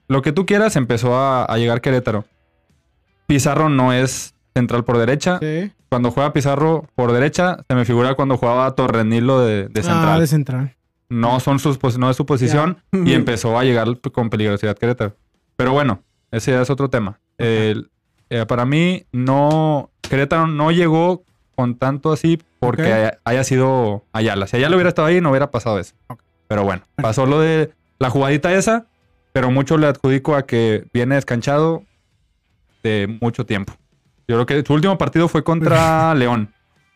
Lo 0.08 0.22
que 0.22 0.32
tú 0.32 0.46
quieras, 0.46 0.76
empezó 0.76 1.16
a, 1.16 1.44
a 1.44 1.56
llegar 1.58 1.80
Querétaro. 1.80 2.24
Pizarro 3.26 3.68
no 3.68 3.92
es 3.92 4.34
central 4.54 4.84
por 4.84 4.98
derecha. 4.98 5.38
Sí. 5.40 5.72
Cuando 5.88 6.10
juega 6.10 6.32
Pizarro 6.32 6.86
por 6.94 7.12
derecha, 7.12 7.58
se 7.68 7.74
me 7.74 7.84
figura 7.84 8.14
cuando 8.14 8.36
jugaba 8.36 8.74
Torrenilo 8.74 9.40
de, 9.40 9.68
de 9.68 9.82
central. 9.82 10.16
Ah, 10.16 10.20
de 10.20 10.26
central. 10.26 10.74
No 11.08 11.38
son 11.40 11.58
sus 11.58 11.78
no 11.98 12.10
es 12.10 12.16
su 12.16 12.26
posición 12.26 12.78
y 12.92 13.12
empezó 13.14 13.58
a 13.58 13.64
llegar 13.64 13.86
con 14.12 14.30
peligrosidad 14.30 14.76
Querétaro. 14.76 15.14
Pero 15.56 15.72
bueno, 15.72 16.02
ese 16.30 16.50
ya 16.52 16.62
es 16.62 16.70
otro 16.70 16.90
tema. 16.90 17.20
El- 17.38 17.90
eh, 18.30 18.46
para 18.46 18.64
mí, 18.64 19.04
no. 19.12 19.90
Querétaro 20.00 20.46
no 20.46 20.70
llegó 20.72 21.22
con 21.54 21.76
tanto 21.76 22.10
así 22.12 22.40
porque 22.58 22.92
haya, 22.92 23.18
haya 23.24 23.44
sido 23.44 24.04
Ayala. 24.12 24.46
Si 24.46 24.56
Ayala 24.56 24.74
hubiera 24.76 24.88
estado 24.88 25.06
ahí, 25.06 25.20
no 25.20 25.30
hubiera 25.30 25.50
pasado 25.50 25.78
eso. 25.78 25.94
Pero 26.48 26.64
bueno, 26.64 26.82
pasó 26.96 27.26
lo 27.26 27.38
de 27.40 27.70
la 27.98 28.10
jugadita 28.10 28.52
esa, 28.52 28.86
pero 29.34 29.50
mucho 29.50 29.76
le 29.76 29.88
adjudico 29.88 30.36
a 30.36 30.46
que 30.46 30.86
viene 30.94 31.16
descanchado 31.16 31.82
de 32.82 33.18
mucho 33.20 33.44
tiempo. 33.44 33.74
Yo 34.28 34.36
creo 34.36 34.46
que 34.46 34.66
su 34.66 34.72
último 34.72 34.96
partido 34.96 35.28
fue 35.28 35.42
contra 35.44 36.14
León. 36.16 36.50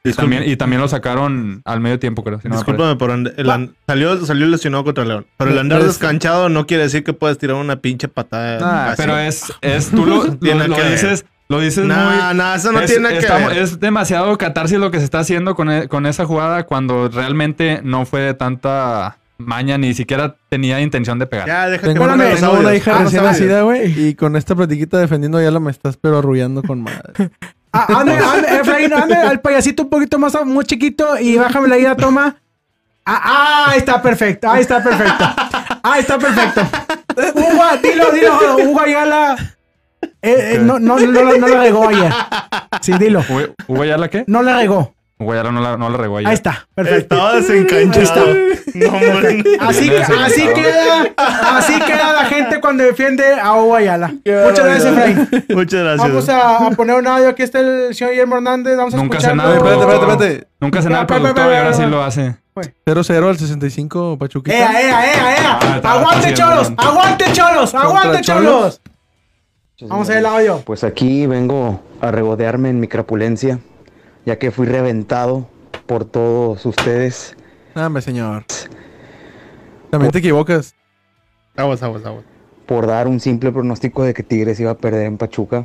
Y 0.05 0.13
también, 0.13 0.45
y 0.49 0.57
también 0.57 0.81
lo 0.81 0.87
sacaron 0.89 1.61
al 1.65 1.81
medio 1.81 1.99
tiempo, 1.99 2.23
creo. 2.23 2.41
si 2.41 2.49
no. 2.49 2.55
Discúlpame 2.55 2.95
por 2.97 3.11
and- 3.11 3.35
el 3.37 3.75
salió, 3.87 4.25
salió 4.25 4.47
lesionado 4.47 4.85
contra 4.85 5.05
León. 5.05 5.27
Pero 5.37 5.51
el 5.51 5.59
andar 5.59 5.83
descanchado 5.83 6.49
no 6.49 6.67
quiere 6.67 6.85
decir 6.85 7.03
que 7.05 7.13
puedes 7.13 7.37
tirar 7.37 7.57
una 7.57 7.77
pinche 7.81 8.07
patada. 8.09 8.59
Ah, 8.91 8.95
pero 8.97 9.19
es, 9.19 9.53
es 9.61 9.91
tú 9.91 10.07
lo, 10.07 10.25
lo- 10.25 10.37
Tiene 10.39 10.69
lo 10.69 10.77
que 10.77 10.83
ver. 10.83 10.93
dices, 10.93 11.27
lo 11.49 11.59
dices 11.61 11.85
No, 11.85 11.95
muy. 11.97 12.37
no, 12.37 12.55
eso 12.55 12.71
no 12.73 12.81
es, 12.81 12.91
tiene 12.91 13.09
que 13.11 13.19
estamos- 13.19 13.49
ver. 13.51 13.59
es 13.59 13.81
demasiado 13.81 14.39
catarsis 14.39 14.79
lo 14.79 14.91
que 14.93 14.99
se 14.99 15.05
está 15.05 15.19
haciendo 15.19 15.55
con, 15.57 15.69
e- 15.71 15.89
con 15.89 16.07
esa 16.07 16.25
jugada 16.25 16.65
cuando 16.65 17.09
realmente 17.09 17.81
no 17.83 18.07
fue 18.07 18.21
de 18.21 18.35
tanta 18.35 19.19
maña, 19.39 19.79
ni 19.79 19.95
siquiera 19.95 20.37
tenía 20.49 20.81
intención 20.81 21.19
de 21.19 21.27
pegar. 21.27 21.47
Ya, 21.47 21.69
déjate 21.69 21.95
Tengo, 21.95 22.05
una, 22.05 22.35
tengo 22.35 22.53
una 22.53 22.75
hija 22.75 22.97
Ah, 22.99 23.05
recién 23.05 23.25
nacida, 23.25 23.63
güey. 23.63 24.09
Y 24.09 24.15
con 24.15 24.37
esta 24.37 24.55
platiquita 24.55 24.99
defendiendo 24.99 25.41
ya 25.41 25.51
la 25.51 25.61
me 25.61 25.71
estás 25.71 25.97
pero 25.97 26.19
arrullando 26.19 26.63
con 26.63 26.83
madre. 26.83 27.31
Ah, 27.71 28.01
ande, 28.01 28.17
ande, 28.17 28.49
Efraín, 28.61 28.91
ande 28.95 29.15
al 29.15 29.43
payasito 29.43 29.83
un 29.83 29.91
poquito 29.91 30.19
más, 30.19 30.35
muy 30.47 30.65
chiquito 30.65 31.19
y 31.19 31.37
bájame 31.37 31.69
la 31.69 31.77
ida, 31.77 31.95
toma. 31.95 32.37
Ah, 33.05 33.21
ah, 33.23 33.67
ahí 33.69 33.79
está 33.79 34.01
perfecto, 34.01 34.51
ahí 34.51 34.63
está 34.63 34.83
perfecto. 34.83 35.25
Ahí 35.83 36.01
está 36.01 36.19
perfecto. 36.19 36.63
Hugo, 37.35 37.65
dilo, 37.83 38.11
dilo, 38.11 38.57
Hugo 38.71 38.81
Ayala. 38.81 39.37
Eh, 40.01 40.55
eh, 40.55 40.59
no, 40.63 40.79
no, 40.79 40.99
no, 40.99 41.07
no, 41.13 41.37
no 41.37 41.47
le 41.47 41.59
regó 41.59 41.89
ayer. 41.89 42.11
Sí, 42.81 42.93
dilo. 42.99 43.23
¿Hugo 43.29 43.55
Hugo 43.67 43.83
Ayala 43.83 44.09
qué? 44.09 44.25
No 44.27 44.43
le 44.43 44.55
regó. 44.55 44.95
Ayala 45.21 45.51
no 45.53 45.61
la, 45.61 45.77
no 45.77 45.91
la 45.91 45.97
regó 45.97 46.19
ayer. 46.19 46.29
Ahí 46.29 46.35
está, 46.35 46.69
perfecto. 46.75 47.15
Estaba 47.15 47.35
desencanchado. 47.35 48.27
No, 48.75 48.91
man. 48.93 49.45
Así, 49.61 49.89
queda, 49.89 50.07
así 51.57 51.81
queda 51.81 52.13
la 52.13 52.25
gente 52.27 52.61
cuando 52.61 52.85
defiende 52.85 53.25
a 53.41 53.55
Hugo 53.55 53.75
Ayala. 53.77 54.09
Muchas 54.09 54.65
gracias, 54.65 54.85
Efraín. 54.85 55.29
Muchas 55.49 55.81
gracias. 55.81 56.09
Vamos 56.09 56.29
a, 56.29 56.67
a 56.67 56.71
poner 56.71 56.97
un 56.97 57.07
audio. 57.07 57.29
Aquí 57.31 57.43
está 57.43 57.61
el 57.61 57.95
señor 57.95 58.13
Guillermo 58.13 58.37
Hernández. 58.37 58.77
Vamos 58.77 58.95
a 58.95 58.97
Nunca 58.99 59.19
hace 59.19 59.27
escucharlo. 59.29 59.43
nada. 59.43 59.57
espérate, 59.57 59.81
espérate, 59.81 60.13
espérate. 60.13 60.49
Nunca 60.61 60.79
hace 60.79 60.89
nada 60.91 61.01
el 61.03 61.07
productor 61.07 61.53
y 61.53 61.57
ahora 61.57 61.73
sí 61.73 61.83
lo 61.87 62.03
hace. 62.05 62.37
0-0 62.87 63.29
al 63.29 63.39
65, 63.39 64.19
Pachuquita. 64.19 64.57
¡Ea, 64.57 64.81
ea, 64.83 65.07
ea, 65.07 65.37
ea! 65.37 65.59
Ah, 65.63 65.73
está 65.77 65.93
¡Aguante, 65.93 66.35
cholos! 66.35 66.69
un- 66.69 66.75
¡Aguante, 66.79 67.25
cholos! 67.33 67.75
¡Aguante, 67.75 68.21
cholos! 68.21 68.81
Vamos 69.83 70.09
a 70.09 70.13
ver 70.13 70.19
el 70.21 70.27
audio. 70.27 70.63
Pues 70.65 70.83
aquí 70.83 71.27
vengo 71.27 71.81
a 72.01 72.11
regodearme 72.11 72.71
en 72.71 72.81
mi 72.81 72.89
crapulencia, 72.89 73.61
ya 74.29 74.39
que 74.39 74.51
fui 74.51 74.67
reventado 74.67 75.49
por 75.87 76.05
todos 76.05 76.67
ustedes. 76.67 77.35
Dame, 77.75 78.03
señor. 78.03 78.45
También 79.89 80.13
te 80.13 80.19
equivocas. 80.19 80.75
Aguas, 81.57 81.83
aguas, 81.83 82.05
aguas. 82.05 82.25
por 82.67 82.87
dar 82.87 83.09
un 83.09 83.21
simple 83.21 83.51
pronóstico 83.51 84.03
de 84.03 84.13
que 84.13 84.23
Tigres 84.23 84.61
iba 84.61 84.73
a 84.73 84.77
perder 84.77 85.07
en 85.07 85.17
Pachuca. 85.17 85.65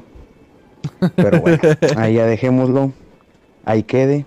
Pero 1.18 1.41
bueno, 1.41 1.59
ahí 1.97 2.14
ya 2.14 2.26
dejémoslo. 2.26 2.93
Ahí 3.66 3.84
quede. 3.84 4.26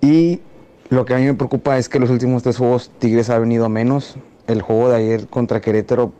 Y 0.00 0.40
lo 0.88 1.06
que 1.06 1.14
a 1.14 1.18
mí 1.18 1.24
me 1.24 1.34
preocupa 1.34 1.78
es 1.78 1.88
que 1.88 1.98
los 1.98 2.10
últimos 2.10 2.44
tres 2.44 2.56
juegos 2.56 2.92
Tigres 3.00 3.30
ha 3.30 3.38
venido 3.40 3.64
a 3.64 3.68
menos. 3.68 4.16
El 4.46 4.62
juego 4.62 4.90
de 4.90 4.96
ayer 4.96 5.26
contra 5.26 5.60
Querétaro 5.60 6.12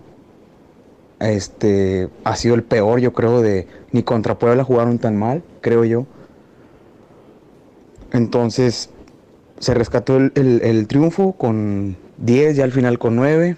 este, 1.20 2.08
ha 2.24 2.34
sido 2.34 2.56
el 2.56 2.64
peor, 2.64 2.98
yo 2.98 3.12
creo, 3.12 3.40
de 3.40 3.68
ni 3.92 4.02
contra 4.02 4.36
Puebla 4.36 4.64
jugaron 4.64 4.98
tan 4.98 5.16
mal, 5.16 5.44
creo 5.60 5.84
yo. 5.84 6.06
Entonces 8.12 8.90
se 9.58 9.74
rescató 9.74 10.16
el, 10.16 10.32
el- 10.34 10.60
el 10.62 10.86
triunfo 10.86 11.32
con 11.32 11.96
10, 12.18 12.56
ya 12.56 12.64
al 12.64 12.72
final 12.72 12.98
con 12.98 13.16
9. 13.16 13.56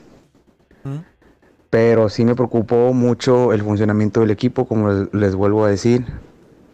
Pero 1.70 2.08
sí 2.08 2.24
me 2.24 2.34
preocupó 2.34 2.92
mucho 2.94 3.52
el 3.52 3.62
funcionamiento 3.62 4.20
del 4.20 4.30
equipo, 4.30 4.66
como 4.66 4.90
les, 4.90 5.12
les 5.14 5.34
vuelvo 5.34 5.64
a 5.64 5.68
decir. 5.70 6.06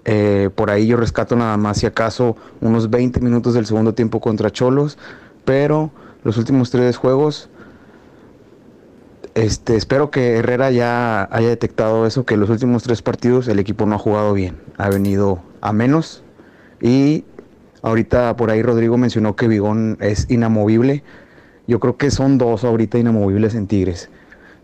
Eh, 0.05 0.51
por 0.55 0.70
ahí 0.70 0.87
yo 0.87 0.97
rescato 0.97 1.35
nada 1.35 1.57
más, 1.57 1.79
si 1.79 1.87
acaso, 1.87 2.37
unos 2.61 2.91
20 2.91 3.20
minutos 3.20 3.55
del 3.55 3.66
segundo 3.66 3.95
tiempo 3.95 4.20
contra 4.20 4.51
Cholos. 4.53 4.97
Pero 5.45 5.91
los 6.22 6.37
últimos 6.37 6.70
tres 6.70 6.97
juegos, 6.97 7.49
este, 9.35 9.75
espero 9.77 10.11
que 10.11 10.37
Herrera 10.37 10.70
ya 10.70 11.25
haya 11.33 11.49
detectado 11.49 12.07
eso, 12.07 12.25
que 12.25 12.37
los 12.37 12.49
últimos 12.51 12.83
tres 12.85 13.03
partidos 13.03 13.49
el 13.49 13.59
equipo 13.59 13.87
no 13.87 13.97
ha 13.97 13.99
jugado 13.99 14.33
bien. 14.33 14.57
Ha 14.79 14.91
venido 14.91 15.41
a 15.61 15.72
menos. 15.72 16.22
Y 16.81 17.25
ahorita 17.85 18.35
por 18.37 18.51
ahí 18.51 18.62
Rodrigo 18.62 18.97
mencionó 18.99 19.37
que 19.37 19.47
Vigón 19.47 19.97
es 20.01 20.26
inamovible. 20.30 21.05
Yo 21.66 21.78
creo 21.80 21.97
que 21.97 22.11
son 22.11 22.37
dos 22.39 22.64
ahorita 22.64 22.99
inamovibles 22.99 23.55
en 23.55 23.66
Tigres. 23.66 24.11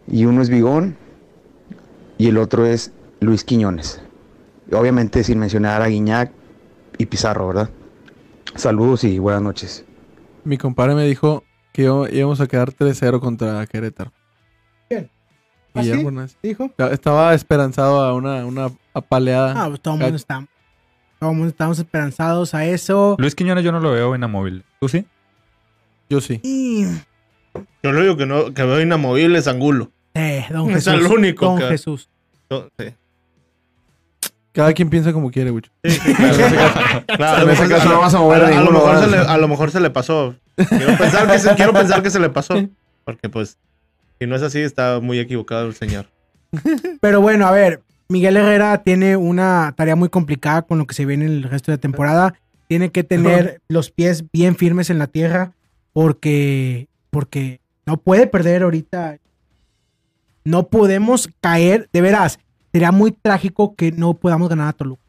Y 0.08 0.24
uno 0.24 0.42
es 0.42 0.48
Vigón 0.50 0.96
y 2.18 2.26
el 2.28 2.38
otro 2.38 2.66
es 2.66 2.92
Luis 3.20 3.44
Quiñones. 3.44 4.02
Obviamente 4.72 5.22
sin 5.24 5.38
mencionar 5.38 5.82
a 5.82 5.86
Guiñac 5.86 6.32
y 6.98 7.06
Pizarro, 7.06 7.48
¿verdad? 7.48 7.70
Saludos 8.56 9.04
y 9.04 9.18
buenas 9.18 9.42
noches. 9.42 9.84
Mi 10.44 10.58
compadre 10.58 10.94
me 10.94 11.04
dijo 11.06 11.44
que 11.72 11.82
íbamos- 11.82 12.40
a 12.40 12.46
quedar 12.46 12.72
3-0 12.72 13.20
contra 13.20 13.64
Querétaro. 13.66 14.12
¿Quién? 14.88 15.10
¿Ah, 15.74 15.80
Guillermo 15.80 16.00
sí? 16.02 16.06
Hernández. 16.08 16.36
Dijo. 16.42 16.64
Esta- 16.64 16.92
Estaba 16.92 17.34
esperanzado 17.34 18.00
a 18.02 18.14
una, 18.14 18.44
una 18.44 18.70
apaleada. 18.92 19.54
Ah, 19.64 19.68
pues 19.68 19.80
todo 19.80 19.94
el 19.94 20.00
mundo 20.00 20.16
está. 20.16 20.46
Todo 21.20 21.30
el 21.30 21.36
mundo 21.36 21.50
estamos 21.50 21.78
esperanzados 21.78 22.54
a 22.54 22.64
eso. 22.64 23.14
Luis 23.18 23.34
Quiñones 23.34 23.62
yo 23.62 23.70
no 23.72 23.78
lo 23.80 23.92
veo 23.92 24.16
inamovible. 24.16 24.64
¿Tú 24.80 24.88
sí? 24.88 25.04
Yo 26.08 26.20
sí. 26.20 26.40
Y. 26.42 26.84
Yo 27.82 27.92
lo 27.92 28.00
único 28.00 28.16
que, 28.16 28.26
no, 28.26 28.52
que 28.54 28.62
veo 28.64 28.80
inamovible 28.80 29.38
es 29.38 29.46
Angulo. 29.46 29.90
Eh, 30.14 30.46
don 30.50 30.68
Es 30.70 30.84
Jesús. 30.86 30.94
el 30.94 31.06
único 31.06 31.44
Don 31.46 31.58
que- 31.58 31.68
Jesús. 31.68 32.08
Yo- 32.50 32.68
sí. 32.78 32.86
Cada 34.52 34.72
quien 34.72 34.90
piensa 34.90 35.12
como 35.12 35.30
quiere, 35.30 35.50
Wicho. 35.52 35.70
Claro, 37.16 37.42
En 37.44 37.50
ese 37.50 37.68
caso 37.68 37.88
no 37.88 38.00
vas 38.00 38.14
a 38.14 38.18
mover 38.18 38.42
a, 38.44 38.48
a 38.48 38.62
lo 38.64 38.72
mejor 38.72 38.98
se 39.00 39.06
le, 39.06 39.16
a 39.18 39.36
lo 39.36 39.46
mejor 39.48 39.70
se 39.70 39.80
le 39.80 39.90
pasó. 39.90 40.34
Quiero 40.56 40.96
pensar, 40.98 41.30
que 41.30 41.38
se, 41.38 41.54
quiero 41.54 41.72
pensar 41.72 42.02
que 42.02 42.10
se 42.10 42.18
le 42.18 42.30
pasó. 42.30 42.54
Porque 43.04 43.28
pues, 43.28 43.58
si 44.18 44.26
no 44.26 44.34
es 44.36 44.42
así, 44.42 44.58
está 44.60 44.98
muy 45.00 45.18
equivocado 45.20 45.66
el 45.66 45.74
señor. 45.74 46.06
Pero 47.00 47.20
bueno, 47.20 47.46
a 47.46 47.52
ver, 47.52 47.82
Miguel 48.10 48.36
Herrera 48.36 48.82
tiene 48.82 49.16
una 49.16 49.72
tarea 49.76 49.94
muy 49.94 50.08
complicada 50.08 50.62
con 50.62 50.78
lo 50.78 50.86
que 50.86 50.94
se 50.94 51.06
viene 51.06 51.26
el 51.26 51.44
resto 51.44 51.70
de 51.70 51.76
la 51.76 51.80
temporada. 51.80 52.34
Tiene 52.66 52.90
que 52.90 53.04
tener 53.04 53.60
los 53.68 53.90
pies 53.90 54.24
bien 54.32 54.56
firmes 54.56 54.90
en 54.90 54.98
la 54.98 55.06
tierra 55.06 55.52
porque, 55.92 56.88
porque 57.10 57.60
no 57.86 57.96
puede 57.98 58.26
perder 58.26 58.64
ahorita. 58.64 59.18
No 60.44 60.66
podemos 60.68 61.28
caer, 61.40 61.88
de 61.92 62.00
veras, 62.00 62.40
sería 62.72 62.90
muy 62.90 63.12
trágico 63.12 63.74
que 63.76 63.92
no 63.92 64.14
podamos 64.14 64.48
ganar 64.48 64.68
a 64.68 64.72
Toluca. 64.72 65.02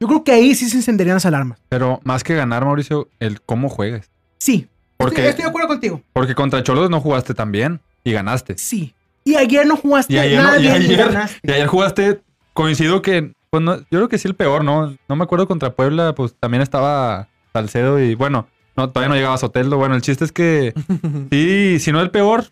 Yo 0.00 0.08
creo 0.08 0.24
que 0.24 0.32
ahí 0.32 0.54
sí 0.56 0.68
se 0.68 0.76
encenderían 0.78 1.14
las 1.16 1.26
alarmas. 1.26 1.60
Pero 1.68 2.00
más 2.02 2.24
que 2.24 2.34
ganar, 2.34 2.64
Mauricio, 2.64 3.08
el 3.20 3.40
cómo 3.40 3.68
juegas. 3.68 4.10
Sí, 4.38 4.66
Porque, 4.96 5.16
estoy, 5.16 5.28
estoy 5.30 5.42
de 5.44 5.48
acuerdo 5.50 5.68
contigo. 5.68 6.02
porque 6.12 6.34
contra 6.34 6.60
Cholos 6.64 6.90
no 6.90 7.00
jugaste 7.00 7.34
tan 7.34 7.52
bien 7.52 7.80
y 8.02 8.10
ganaste. 8.12 8.58
Sí. 8.58 8.94
Y 9.24 9.36
ayer 9.36 9.64
no 9.64 9.76
jugaste 9.76 10.12
Y 10.14 10.18
ayer, 10.18 10.42
nada 10.42 10.54
no- 10.54 10.58
y 10.58 10.62
bien 10.62 10.82
y 10.82 10.84
ayer- 10.86 10.98
ganaste. 11.06 11.38
y 11.44 11.52
ayer 11.52 11.66
jugaste, 11.68 12.20
coincido 12.54 13.02
que, 13.02 13.32
pues 13.50 13.62
no- 13.62 13.78
yo 13.78 13.84
creo 13.90 14.08
que 14.08 14.18
sí 14.18 14.28
el 14.28 14.34
peor, 14.34 14.64
¿no? 14.64 14.96
No 15.08 15.16
me 15.16 15.24
acuerdo 15.24 15.46
contra 15.46 15.74
Puebla, 15.74 16.14
pues 16.14 16.34
también 16.38 16.62
estaba 16.62 17.28
Salcedo 17.52 18.00
y 18.00 18.14
bueno, 18.14 18.48
no, 18.76 18.90
todavía 18.90 19.08
no 19.10 19.14
llegaba 19.16 19.36
Soteldo. 19.38 19.76
Bueno, 19.76 19.94
el 19.94 20.02
chiste 20.02 20.24
es 20.24 20.32
que 20.32 20.72
sí, 21.30 21.78
si 21.78 21.92
no 21.92 22.00
el 22.00 22.10
peor, 22.10 22.44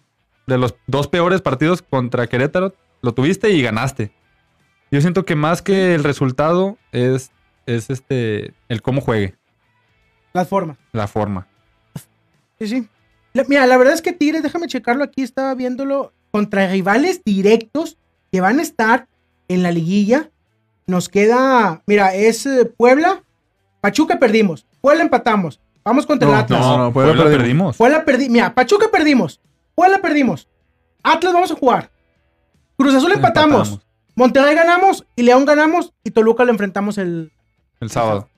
de 0.47 0.59
los 0.59 0.75
dos 0.87 1.07
peores 1.09 1.41
partidos 1.43 1.83
contra 1.83 2.27
Querétaro, 2.27 2.75
lo 3.03 3.13
tuviste 3.15 3.51
y 3.51 3.63
ganaste. 3.63 4.13
Yo 4.91 5.01
siento 5.01 5.25
que 5.25 5.37
más 5.37 5.63
que 5.63 5.95
el 5.95 6.03
resultado 6.03 6.77
es, 6.93 7.31
es 7.67 7.89
este, 7.91 8.53
el 8.69 8.83
cómo 8.83 9.01
juegue, 9.01 9.35
Las 10.33 10.49
formas. 10.49 10.77
la 10.93 11.07
forma. 11.07 11.47
Sí, 12.59 12.67
sí. 12.67 12.89
La- 13.33 13.45
mira, 13.45 13.67
la 13.67 13.77
verdad 13.79 13.95
es 13.95 14.03
que 14.03 14.13
Tigres, 14.13 14.43
déjame 14.43 14.67
checarlo 14.67 15.05
aquí, 15.05 15.23
estaba 15.23 15.55
viéndolo 15.55 16.13
contra 16.33 16.67
rivales 16.69 17.23
directos 17.25 17.97
que 18.33 18.41
van 18.41 18.59
a 18.59 18.63
estar 18.63 19.07
en 19.51 19.63
la 19.63 19.73
liguilla. 19.73 20.31
Nos 20.87 21.09
queda, 21.09 21.83
mira, 21.87 22.15
es 22.15 22.47
eh, 22.47 22.65
Puebla, 22.65 23.23
Pachuca 23.81 24.19
perdimos, 24.19 24.67
Puebla 24.81 25.03
empatamos, 25.03 25.61
vamos 25.85 26.07
contra 26.07 26.29
el 26.29 26.35
No, 26.35 26.41
Atlas. 26.41 26.61
no, 26.61 26.79
no, 26.79 26.93
Puebla 26.93 27.15
Puebla 27.15 27.37
perdimos. 27.37 27.77
Puebla 27.77 28.05
perdimos, 28.05 28.33
mira, 28.33 28.55
Pachuca 28.55 28.87
perdimos, 28.91 29.41
Puebla 29.75 30.01
perdimos, 30.01 30.49
Atlas 31.03 31.33
vamos 31.33 31.51
a 31.53 31.55
jugar, 31.55 31.91
Cruz 32.77 32.95
Azul 32.95 33.13
empatamos, 33.13 33.69
Empatamos. 33.69 33.87
Monterrey 34.17 34.55
ganamos 34.55 35.05
y 35.17 35.23
León 35.23 35.45
ganamos 35.45 35.93
y 36.03 36.11
Toluca 36.11 36.45
lo 36.45 36.51
enfrentamos 36.51 36.99
el... 36.99 37.31
El 37.81 37.91
sábado. 37.91 38.29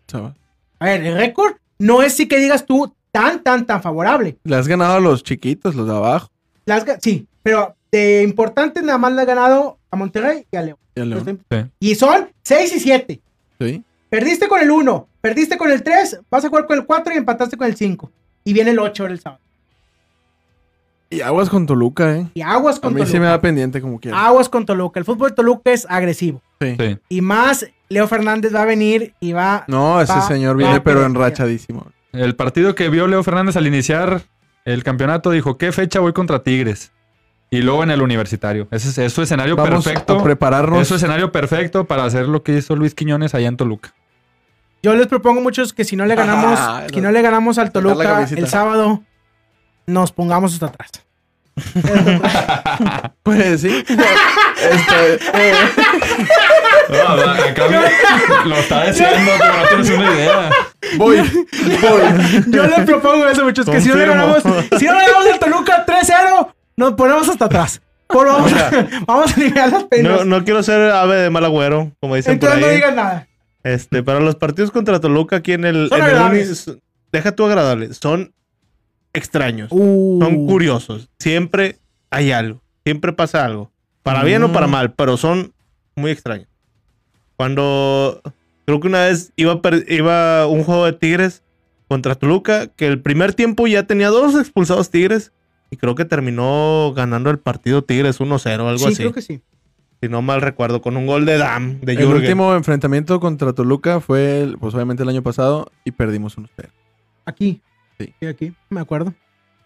A 0.79 0.85
ver, 0.85 1.03
el 1.05 1.17
récord 1.17 1.55
no 1.79 2.03
es 2.03 2.15
sí 2.15 2.29
que 2.29 2.39
digas 2.39 2.67
tú 2.67 2.95
tan, 3.11 3.43
tan, 3.43 3.67
tan 3.67 3.83
favorable. 3.83 4.37
Le 4.45 4.57
has 4.57 4.69
ganado 4.69 4.95
a 4.95 5.01
los 5.01 5.23
chiquitos, 5.23 5.75
los 5.75 5.87
de 5.87 5.95
abajo. 5.95 6.29
Las 6.67 6.85
sí, 7.01 7.27
pero 7.43 7.75
de 7.91 8.23
importantes 8.23 8.83
nada 8.83 8.99
más 8.99 9.13
le 9.13 9.23
ha 9.23 9.25
ganado 9.25 9.79
a 9.91 9.97
Monterrey 9.97 10.47
y 10.51 10.57
a 10.57 10.63
León. 10.63 10.79
Y 10.95 11.01
a 11.01 11.05
León. 11.05 11.41
Sí. 11.51 11.59
Y 11.81 11.95
son 11.95 12.29
6 12.43 12.77
y 12.77 12.81
7. 12.81 13.21
Sí. 13.61 13.83
Perdiste 14.11 14.47
con 14.49 14.61
el 14.61 14.71
1, 14.71 15.09
perdiste 15.21 15.57
con 15.57 15.71
el 15.71 15.83
3, 15.83 16.21
vas 16.31 16.45
a 16.45 16.49
jugar 16.49 16.67
con 16.67 16.79
el 16.79 16.85
4 16.85 17.15
y 17.15 17.17
empataste 17.17 17.57
con 17.57 17.67
el 17.67 17.77
5. 17.77 18.11
Y 18.45 18.53
viene 18.53 18.73
el 18.73 18.79
8 18.79 19.03
ahora 19.05 19.15
el 19.15 19.21
sábado. 19.21 19.41
Y 21.11 21.21
aguas 21.21 21.51
con 21.51 21.67
Toluca, 21.67 22.17
¿eh? 22.17 22.27
Y 22.35 22.41
aguas 22.41 22.79
A 22.79 22.81
con 22.81 22.95
mí 22.95 23.01
sí 23.01 23.07
me 23.13 23.19
Toluca. 23.19 23.31
da 23.31 23.41
pendiente 23.41 23.81
como 23.83 24.01
quiera. 24.01 24.25
Aguas 24.27 24.49
con 24.49 24.65
Toluca. 24.65 24.99
El 24.99 25.05
fútbol 25.05 25.31
de 25.31 25.37
Toluca 25.37 25.71
es 25.71 25.87
agresivo. 25.91 26.41
Sí. 26.61 26.77
Sí. 26.79 26.99
Y 27.11 27.21
más, 27.21 27.67
Leo 27.91 28.09
Fernández 28.09 28.55
va 28.55 28.63
a 28.63 28.67
venir 28.67 29.15
y 29.21 29.33
va... 29.33 29.65
No, 29.69 30.01
ese 30.01 30.13
Va- 30.13 30.27
señor 30.27 30.57
viene 30.57 30.77
a 30.77 30.83
pero 30.83 31.05
enrachadísimo. 31.05 31.87
El 32.13 32.35
partido 32.35 32.75
que 32.75 32.89
vio 32.89 33.07
Leo 33.09 33.23
Fernández 33.23 33.57
al 33.57 33.67
iniciar 33.67 34.23
el 34.65 34.83
campeonato 34.85 35.31
dijo, 35.31 35.59
¿qué 35.59 35.71
fecha 35.73 36.01
voy 36.01 36.13
contra 36.15 36.43
Tigres? 36.43 36.93
Y 37.53 37.61
luego 37.61 37.83
en 37.83 37.91
el 37.91 38.01
universitario. 38.01 38.67
Ese 38.71 38.89
es, 38.89 38.97
es 38.97 39.13
su 39.13 39.21
escenario 39.21 39.57
Vamos 39.57 39.85
perfecto. 39.85 40.19
a 40.19 40.23
prepararnos. 40.25 40.81
Es 40.81 40.89
su 40.89 40.95
escenario 40.95 41.31
perfecto 41.33 41.85
para 41.85 42.05
hacer 42.07 42.27
lo 42.27 42.43
que 42.43 42.57
hizo 42.57 42.75
Luis 42.75 42.95
Quiñones 42.95 43.35
allá 43.35 43.47
en 43.47 43.59
Toluca. 43.59 43.93
Yo 44.83 44.95
les 44.95 45.07
propongo 45.07 45.43
muchos 45.43 45.75
que 45.75 45.85
si 45.85 45.95
no 45.95 46.07
le 46.07 46.15
ganamos, 46.15 46.59
Ah, 46.59 46.85
que 46.91 47.03
no 47.03 47.13
le 47.13 47.21
ganamos 47.21 47.59
al 47.59 47.71
Toluca 47.71 48.27
el 48.29 48.49
sábado, 48.49 49.03
nos 49.87 50.13
pongamos 50.13 50.55
hasta 50.55 50.67
atrás. 50.67 50.91
Pues 53.23 53.61
sí. 53.61 53.85
Este, 53.87 55.15
eh, 55.35 55.55
lo 58.47 58.57
está 58.57 58.87
diciendo, 58.87 59.31
pero 59.39 59.57
no 59.57 59.69
tienes 59.69 59.91
una 59.91 60.15
idea. 60.15 60.51
voy, 60.97 61.19
voy. 61.19 62.03
Yo 62.49 62.67
les 62.67 62.81
propongo 62.87 63.29
eso, 63.29 63.45
muchachos, 63.45 63.73
que 63.75 63.81
si 63.83 63.91
no 63.91 63.97
le 63.97 64.07
ganamos, 64.07 64.43
si 64.43 64.87
no 64.87 64.93
le 64.99 65.07
ganamos 65.07 65.27
al 65.33 65.39
Toluca 65.39 65.85
3-0, 65.87 66.49
nos 66.77 66.95
ponemos 66.95 67.29
hasta 67.29 67.45
atrás. 67.47 67.83
Por 68.07 68.27
vamos, 68.27 68.53
vamos 69.07 69.33
a 69.33 69.35
aliviar 69.35 69.71
las 69.71 69.85
penas. 69.85 70.13
No, 70.21 70.25
no 70.25 70.45
quiero 70.45 70.63
ser 70.63 70.91
ave 70.91 71.17
de 71.17 71.31
mal 71.31 71.45
agüero, 71.45 71.93
como 72.01 72.15
dicen 72.17 72.39
por 72.39 72.49
Entonces 72.51 72.61
no 72.61 72.67
ahí. 72.71 72.77
digan 72.77 72.97
nada. 72.97 73.29
Este, 73.65 74.03
para 74.03 74.21
los 74.21 74.37
partidos 74.37 74.71
contra 74.71 75.01
Toluca 75.01 75.37
aquí 75.37 75.53
en 75.53 75.65
el, 75.65 75.87
en 75.87 75.95
el 75.95 76.03
agradables. 76.03 76.67
Uni- 76.67 76.81
deja 77.13 77.33
tú 77.33 77.45
agradables, 77.47 77.99
son 78.03 78.33
extraños, 79.13 79.69
Uh. 79.71 80.19
son 80.21 80.47
curiosos. 80.47 81.09
Siempre 81.19 81.79
hay 82.11 82.33
algo, 82.33 82.61
siempre 82.85 83.13
pasa 83.13 83.45
algo, 83.45 83.71
para 84.03 84.25
bien 84.25 84.43
o 84.43 84.53
para 84.53 84.67
Mm. 84.67 84.71
mal, 84.71 84.93
pero 84.95 85.17
son 85.17 85.53
muy 85.95 86.11
extraños. 86.11 86.49
Cuando 87.37 88.21
creo 88.67 88.81
que 88.81 88.89
una 88.89 89.03
vez 89.07 89.33
iba, 89.37 89.61
iba 89.89 90.47
un 90.47 90.65
juego 90.65 90.85
de 90.87 90.93
Tigres 90.93 91.43
contra 91.89 92.15
Toluca, 92.15 92.67
que 92.69 92.87
el 92.87 93.01
primer 93.01 93.35
tiempo 93.35 93.67
ya 93.67 93.85
tenía 93.85 94.09
dos 94.09 94.35
expulsados 94.35 94.91
Tigres 94.91 95.33
y 95.73 95.77
creo 95.79 95.95
que 95.97 96.05
terminó 96.05 96.93
ganando 96.95 97.31
el 97.31 97.39
partido 97.41 97.83
Tigres 97.83 98.21
1-0 98.21 98.69
algo 98.69 98.79
Sí, 98.79 98.85
así. 98.87 98.97
creo 98.97 99.13
que 99.13 99.23
sí. 99.23 99.41
Si 100.01 100.09
no 100.09 100.21
mal 100.21 100.41
recuerdo, 100.43 100.83
con 100.83 100.97
un 100.97 101.07
gol 101.07 101.25
de 101.25 101.39
Dam, 101.39 101.81
de 101.81 101.93
El 101.93 101.99
Jürgen. 101.99 102.17
último 102.23 102.55
enfrentamiento 102.55 103.19
contra 103.21 103.53
Toluca 103.53 104.01
fue, 104.01 104.43
el- 104.43 104.59
pues 104.59 104.75
obviamente 104.75 105.03
el 105.03 105.09
año 105.09 105.23
pasado 105.23 105.71
y 105.85 105.93
perdimos 105.93 106.37
1-0. 106.37 106.69
Aquí. 107.25 107.61
Sí. 107.99 108.13
Sí, 108.21 108.27
aquí, 108.27 108.53
me 108.69 108.81
acuerdo. 108.81 109.15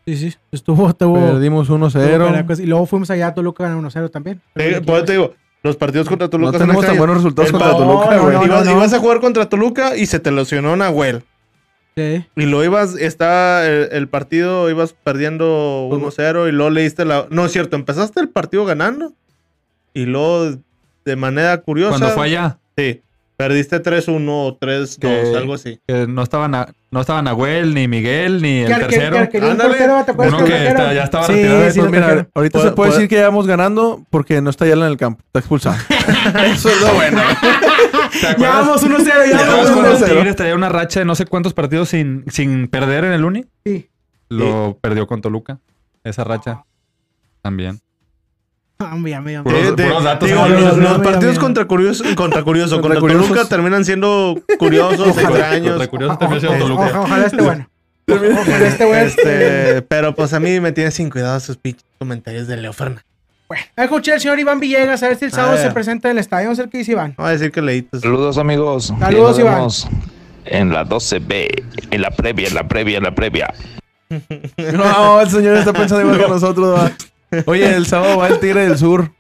Sí, 0.07 0.17
sí. 0.17 0.35
Estuvo, 0.53 0.89
estuvo. 0.91 1.15
Perdimos 1.19 1.63
estuvo 1.63 1.79
1-0. 1.79 2.27
Caracas, 2.27 2.61
Y 2.61 2.67
luego 2.67 2.87
fuimos 2.87 3.11
allá 3.11 3.29
a 3.29 3.35
Toluca 3.35 3.65
ganar 3.65 3.79
1-0 3.79 4.11
también. 4.11 4.41
Por 4.55 4.63
eso 4.63 5.05
te 5.05 5.13
digo, 5.13 5.35
los 5.63 5.77
partidos 5.77 6.07
contra 6.09 6.27
No 6.27 6.31
Toluca 6.31 6.53
son 6.59 6.61
tenemos 6.61 6.87
tan 6.87 6.97
buenos 6.99 7.17
resultados 7.17 7.49
El 7.51 7.53
contra 7.59 7.73
Toluca, 7.77 8.15
no, 8.17 8.31
no, 8.31 8.45
ibas, 8.45 8.65
no. 8.67 8.71
ibas 8.73 8.93
a 8.93 8.99
jugar 9.01 9.21
contra 9.21 9.49
Toluca 9.49 9.97
y 9.97 10.07
se 10.07 10.21
te 10.21 10.31
lesionó 10.31 10.77
Nahuel. 10.77 11.25
Sí. 11.97 12.27
Y 12.37 12.43
lo 12.45 12.63
ibas, 12.63 12.95
está 12.95 13.67
el, 13.67 13.89
el 13.91 14.09
partido, 14.09 14.69
ibas 14.69 14.93
perdiendo 14.93 15.89
1-0 15.91 16.49
y 16.49 16.53
luego 16.53 16.71
le 16.71 16.83
diste 16.83 17.07
la... 17.07 17.27
No 17.31 17.47
es 17.47 17.53
cierto, 17.53 17.75
empezaste 17.77 18.21
el 18.21 18.29
partido 18.29 18.67
ganando 18.67 19.15
y 19.95 20.05
luego 20.05 20.59
de 21.07 21.17
manera 21.17 21.57
curiosa... 21.63 21.99
Cuando 21.99 22.15
fue 22.15 22.27
allá, 22.27 22.59
Sí, 22.77 23.01
perdiste 23.37 23.83
3-1 23.83 24.29
o 24.29 24.57
3-2, 24.59 24.99
Que- 24.99 25.37
algo 25.37 25.55
así. 25.55 25.79
que 25.87 26.07
no 26.07 26.23
estaban, 26.23 26.55
a- 26.55 26.69
no 26.91 27.01
estaba 27.03 27.21
Nahuel, 27.23 27.75
ni 27.75 27.87
Miguel, 27.89 28.41
ni 28.41 28.61
el 28.61 28.67
Que- 28.69 28.75
que- 28.75 28.81
tercero. 28.81 29.17
que- 29.19 29.29
que 29.29 29.39
Ándale. 29.47 29.69
portero, 29.71 30.05
¿te 30.07 30.13
Uno 30.13 30.45
que 30.45 30.69
está- 30.69 30.95
ya 30.95 31.05
estaba 31.05 31.27
Sí, 31.27 31.33
retirado. 31.35 31.61
Pues 31.61 31.75
sí, 31.75 31.81
lo 31.81 31.91
mira, 31.91 32.29
ahorita 32.35 32.63
se 32.63 32.71
puede 32.73 32.93
decir 32.93 33.09
que 33.09 33.17
ya 33.17 33.25
vamos 33.25 33.47
ganando 33.47 34.03
porque 34.11 34.41
no 34.41 34.51
está 34.51 34.67
Yala 34.67 34.87
en 34.87 34.93
el 34.93 34.97
campo. 34.99 35.23
Está 35.27 35.39
expulsado. 35.41 35.77
Eso 36.47 36.71
es 36.71 36.81
lo 36.81 36.95
bueno. 36.95 37.21
¿Te 38.13 38.41
Ya 38.41 38.49
vamos 38.51 38.83
1-0, 38.83 39.05
ya 39.05 39.13
¿Te 39.15 39.35
acuerdas 39.35 39.49
vamos 39.49 39.71
cuando 39.71 39.91
1-0. 39.99 40.15
Tigres 40.15 40.37
traía 40.37 40.55
una 40.55 40.69
racha 40.71 41.01
de 41.01 41.07
no 41.07 41.15
sé 41.15 41.27
cuántos 41.27 41.53
partidos 41.53 41.89
sin, 41.91 42.25
sin 42.31 42.69
perder 42.69 43.05
en 43.05 43.13
el 43.13 43.25
Uni? 43.25 43.45
Sí. 43.65 43.91
Lo 44.29 44.79
perdió 44.81 45.07
con 45.07 45.21
Toluca. 45.21 45.59
Esa 46.05 46.25
racha 46.25 46.65
también. 47.43 47.81
Los, 48.79 50.99
partidos 51.03 51.39
contra 51.39 51.65
curioso, 51.65 52.05
contra 52.15 52.43
curioso, 52.43 52.81
Contra 52.81 52.97
contra, 52.97 53.01
curiosos. 53.01 53.29
Toluca 53.29 53.49
terminan 53.49 53.85
siendo 53.85 54.39
curiosos, 54.59 55.17
extraños. 55.17 55.89
Contra 55.89 56.17
curioso 56.29 56.49
Ojalá- 56.49 56.59
Toluca. 56.59 57.01
Ojalá 57.01 57.27
esté 57.27 57.43
bueno. 57.43 57.69
Ojalá 58.09 58.69
esté 58.69 58.85
bueno. 58.85 59.07
Este, 59.07 59.83
pero 59.83 60.15
pues 60.15 60.33
a 60.35 60.41
mí 60.41 60.61
me 60.61 60.73
tiene 60.73 60.91
sin 60.91 61.11
cuidado 61.11 61.41
sus 61.41 61.57
pinches 61.57 61.85
comentarios 61.99 62.47
de 62.47 62.57
Leo 62.59 62.73
Fernández. 62.73 63.05
Bueno, 63.49 63.65
escuché 63.77 64.13
al 64.13 64.21
señor 64.21 64.39
Iván 64.41 64.59
Villegas 64.61 65.03
a 65.03 65.09
ver 65.09 65.17
si 65.17 65.25
el 65.27 65.33
sábado 65.33 65.57
se 65.57 65.71
presenta 65.71 66.09
en 66.09 66.17
el 66.17 66.21
estadio. 66.21 66.47
Vamos 66.47 66.59
a 66.59 66.63
ver 66.63 66.71
qué 66.71 66.79
dice 66.79 66.93
Iván. 66.93 67.15
Voy 67.17 67.29
a 67.29 67.31
decir 67.31 67.53
que 67.53 67.63
leíste. 67.63 68.01
Saludos 68.01 68.39
amigos. 68.39 68.93
Saludos, 68.99 69.39
Iván. 69.39 69.69
En 70.45 70.73
la 70.73 70.85
12B, 70.85 71.65
en 71.91 72.03
la 72.03 72.11
previa, 72.11 72.49
en 72.49 72.55
la 72.55 72.69
previa, 72.69 72.99
en 72.99 73.05
la 73.05 73.15
previa. 73.15 73.55
No, 74.73 75.21
el 75.21 75.29
señor 75.29 75.57
está 75.57 75.73
pensando 75.73 76.03
igual 76.03 76.19
que 76.19 76.29
nosotros. 76.29 76.93
Oye, 77.47 77.75
el 77.75 77.87
sábado 77.87 78.19
va 78.19 78.29
el 78.29 78.39
Tigre 78.39 78.69
del 78.69 78.79
Sur. 78.79 79.11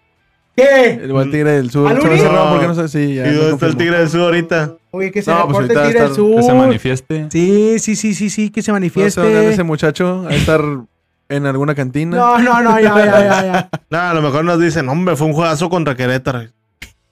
¿Qué? 0.56 0.92
El 1.02 1.14
va 1.14 1.22
el 1.22 1.30
Tigre 1.30 1.52
del 1.52 1.70
Sur. 1.70 1.90
¿Al 1.90 2.00
Se 2.00 2.28
raro 2.28 2.50
porque 2.50 2.66
no 2.66 2.74
sé 2.74 2.88
si 2.88 3.14
ya. 3.14 3.26
¿Y 3.26 3.30
no 3.32 3.36
dónde 3.38 3.52
está 3.54 3.66
el. 3.66 3.76
Tigre 3.76 3.98
del 3.98 4.08
Sur 4.08 4.20
ahorita? 4.22 4.74
Oye, 4.92 5.10
que 5.12 5.22
se 5.22 5.30
No, 5.30 5.46
pues 5.48 5.68
reporte 5.68 5.72
el 5.72 5.78
ahorita 5.78 5.88
Tigre 5.92 6.06
del 6.08 6.14
Sur. 6.16 6.36
Que 6.36 6.42
se 6.42 6.54
manifieste. 6.54 7.26
Sí, 7.30 7.78
sí, 7.78 7.96
sí, 7.96 8.14
sí, 8.14 8.30
sí, 8.30 8.50
que 8.50 8.62
se 8.62 8.70
No 8.70 8.76
sé 8.76 8.80
manifieste. 8.80 9.20
dónde 9.20 9.38
anda 9.38 9.50
ese 9.50 9.62
muchacho. 9.64 10.24
A 10.28 10.34
estar 10.34 10.62
en 11.28 11.46
alguna 11.46 11.74
cantina. 11.74 12.16
No, 12.16 12.38
no, 12.38 12.62
no, 12.62 12.80
ya, 12.80 12.94
ya, 12.96 13.06
ya, 13.06 13.42
ya. 13.44 13.68
No, 13.90 13.98
a 13.98 14.14
lo 14.14 14.22
mejor 14.22 14.44
nos 14.44 14.60
dicen, 14.60 14.88
hombre, 14.88 15.16
fue 15.16 15.26
un 15.26 15.32
juegazo 15.34 15.68
contra 15.68 15.94
Querétaro. 15.94 16.44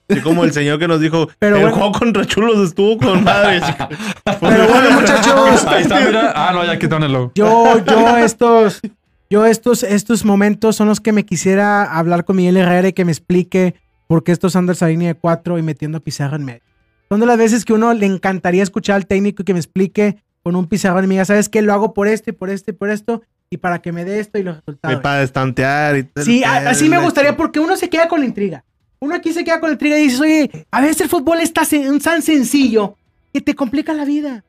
Así 0.07 0.21
como 0.21 0.43
el 0.43 0.53
señor 0.53 0.77
que 0.79 0.87
nos 0.87 0.99
dijo, 1.01 1.27
Pero 1.39 1.55
el 1.57 1.63
bueno. 1.63 1.77
juego 1.77 1.91
contra 1.91 2.25
Chulos 2.25 2.59
estuvo 2.59 2.97
con 2.97 3.23
madre. 3.23 3.59
Pero 4.23 4.67
bueno, 4.67 4.91
muchachos, 4.91 5.65
Ahí 5.67 5.81
está, 5.81 5.99
mira. 5.99 6.31
Ah, 6.35 6.51
no, 6.53 6.63
ya 6.63 6.77
quitaron 6.79 7.03
el 7.03 7.11
logo. 7.13 7.31
yo, 7.35 7.83
yo 7.83 8.17
estos, 8.17 8.81
yo 9.29 9.45
estos, 9.45 9.83
estos 9.83 10.25
momentos 10.25 10.75
son 10.75 10.87
los 10.87 10.99
que 10.99 11.11
me 11.11 11.25
quisiera 11.25 11.83
hablar 11.83 12.25
con 12.25 12.35
Miguel 12.35 12.57
Herrera 12.57 12.89
y 12.89 12.93
que 12.93 13.05
me 13.05 13.11
explique 13.11 13.75
por 14.07 14.23
qué 14.23 14.31
estos 14.31 14.53
Sanders 14.53 14.83
a 14.83 14.87
línea 14.87 15.09
de 15.09 15.15
cuatro 15.15 15.57
y 15.57 15.61
metiendo 15.61 15.97
a 15.97 16.01
Pizarro 16.01 16.35
en 16.35 16.45
medio. 16.45 16.61
Son 17.09 17.19
de 17.19 17.25
las 17.25 17.37
veces 17.37 17.65
que 17.65 17.73
uno 17.73 17.93
le 17.93 18.05
encantaría 18.05 18.63
escuchar 18.63 18.95
al 18.95 19.07
técnico 19.07 19.41
y 19.41 19.45
que 19.45 19.53
me 19.53 19.59
explique 19.59 20.23
con 20.43 20.55
un 20.55 20.67
Pizarro 20.67 21.03
y 21.03 21.07
me 21.07 21.15
diga, 21.15 21.25
¿sabes 21.25 21.49
qué? 21.49 21.61
Lo 21.61 21.73
hago 21.73 21.93
por 21.93 22.07
este, 22.07 22.33
por 22.33 22.49
este, 22.49 22.73
por 22.73 22.89
esto 22.89 23.23
y 23.49 23.57
para 23.57 23.81
que 23.81 23.91
me 23.91 24.05
dé 24.05 24.19
esto 24.19 24.37
y 24.37 24.43
los 24.43 24.57
resultados. 24.57 25.01
para 25.01 25.23
estantear 25.23 25.97
y 25.97 26.09
Sí, 26.23 26.43
así 26.43 26.89
me 26.89 26.99
gustaría 26.99 27.35
porque 27.37 27.59
uno 27.59 27.75
se 27.75 27.89
queda 27.89 28.07
con 28.07 28.19
la 28.19 28.25
intriga. 28.25 28.63
Uno 28.99 29.15
aquí 29.15 29.33
se 29.33 29.43
queda 29.43 29.59
con 29.59 29.69
la 29.69 29.73
intriga 29.73 29.97
y 29.97 30.03
dices, 30.03 30.19
oye, 30.19 30.67
a 30.71 30.81
veces 30.81 31.01
el 31.01 31.09
fútbol 31.09 31.41
está 31.41 31.61
tan 32.03 32.21
sencillo 32.21 32.95
que 33.33 33.41
te 33.41 33.55
complica 33.55 33.93
la 33.93 34.05
vida. 34.05 34.43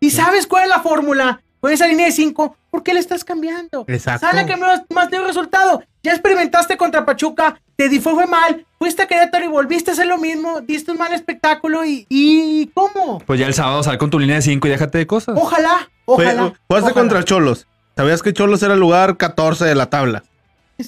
Y 0.00 0.10
sabes 0.10 0.46
cuál 0.46 0.64
es 0.64 0.68
la 0.68 0.80
fórmula 0.80 1.42
con 1.60 1.72
esa 1.72 1.86
línea 1.86 2.06
de 2.06 2.12
5, 2.12 2.56
¿por 2.72 2.82
qué 2.82 2.94
le 2.94 3.00
estás 3.00 3.22
cambiando? 3.22 3.84
Exacto. 3.86 4.26
Sale 4.26 4.46
que 4.46 4.56
más, 4.56 4.82
más 4.88 5.10
de 5.10 5.18
un 5.18 5.26
resultado. 5.26 5.84
Ya 6.02 6.12
experimentaste 6.12 6.78
contra 6.78 7.04
Pachuca, 7.04 7.60
te 7.76 7.90
di 7.90 8.00
fue, 8.00 8.14
fue 8.14 8.26
mal, 8.26 8.66
fuiste 8.78 9.02
a 9.02 9.06
Querétaro 9.06 9.44
y 9.44 9.48
volviste 9.48 9.90
a 9.90 9.94
hacer 9.94 10.06
lo 10.06 10.16
mismo, 10.16 10.62
diste 10.62 10.90
un 10.90 10.98
mal 10.98 11.12
espectáculo 11.12 11.84
y, 11.84 12.06
y 12.08 12.70
¿cómo? 12.74 13.18
Pues 13.26 13.38
ya 13.38 13.46
el 13.46 13.54
sábado 13.54 13.82
sal 13.82 13.98
con 13.98 14.08
tu 14.08 14.18
línea 14.18 14.36
de 14.36 14.42
5 14.42 14.66
y 14.66 14.70
déjate 14.70 14.98
de 14.98 15.06
cosas. 15.06 15.38
Ojalá, 15.38 15.90
ojalá. 16.06 16.54
Jugaste 16.66 16.92
contra 16.92 17.22
Cholos. 17.22 17.68
Sabías 17.94 18.22
que 18.22 18.32
Cholos 18.32 18.62
era 18.62 18.72
el 18.74 18.80
lugar 18.80 19.18
14 19.18 19.66
de 19.66 19.74
la 19.74 19.86
tabla. 19.90 20.24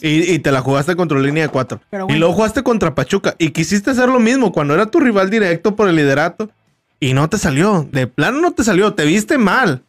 Y, 0.00 0.32
y 0.32 0.38
te 0.38 0.50
la 0.50 0.62
jugaste 0.62 0.96
contra 0.96 1.18
línea 1.20 1.44
de 1.44 1.48
4. 1.50 1.80
Pero 1.90 2.06
Y 2.08 2.14
luego 2.14 2.32
jugaste 2.32 2.62
contra 2.62 2.94
Pachuca. 2.94 3.34
Y 3.38 3.50
quisiste 3.50 3.90
hacer 3.90 4.08
lo 4.08 4.18
mismo 4.18 4.50
cuando 4.50 4.74
era 4.74 4.86
tu 4.86 4.98
rival 4.98 5.28
directo 5.28 5.76
por 5.76 5.88
el 5.88 5.96
liderato. 5.96 6.50
Y 7.04 7.12
no 7.12 7.28
te 7.28 7.36
salió. 7.38 7.86
De 7.92 8.06
plano 8.06 8.40
no 8.40 8.52
te 8.52 8.64
salió. 8.64 8.94
Te 8.94 9.04
viste 9.04 9.36
mal. 9.36 9.82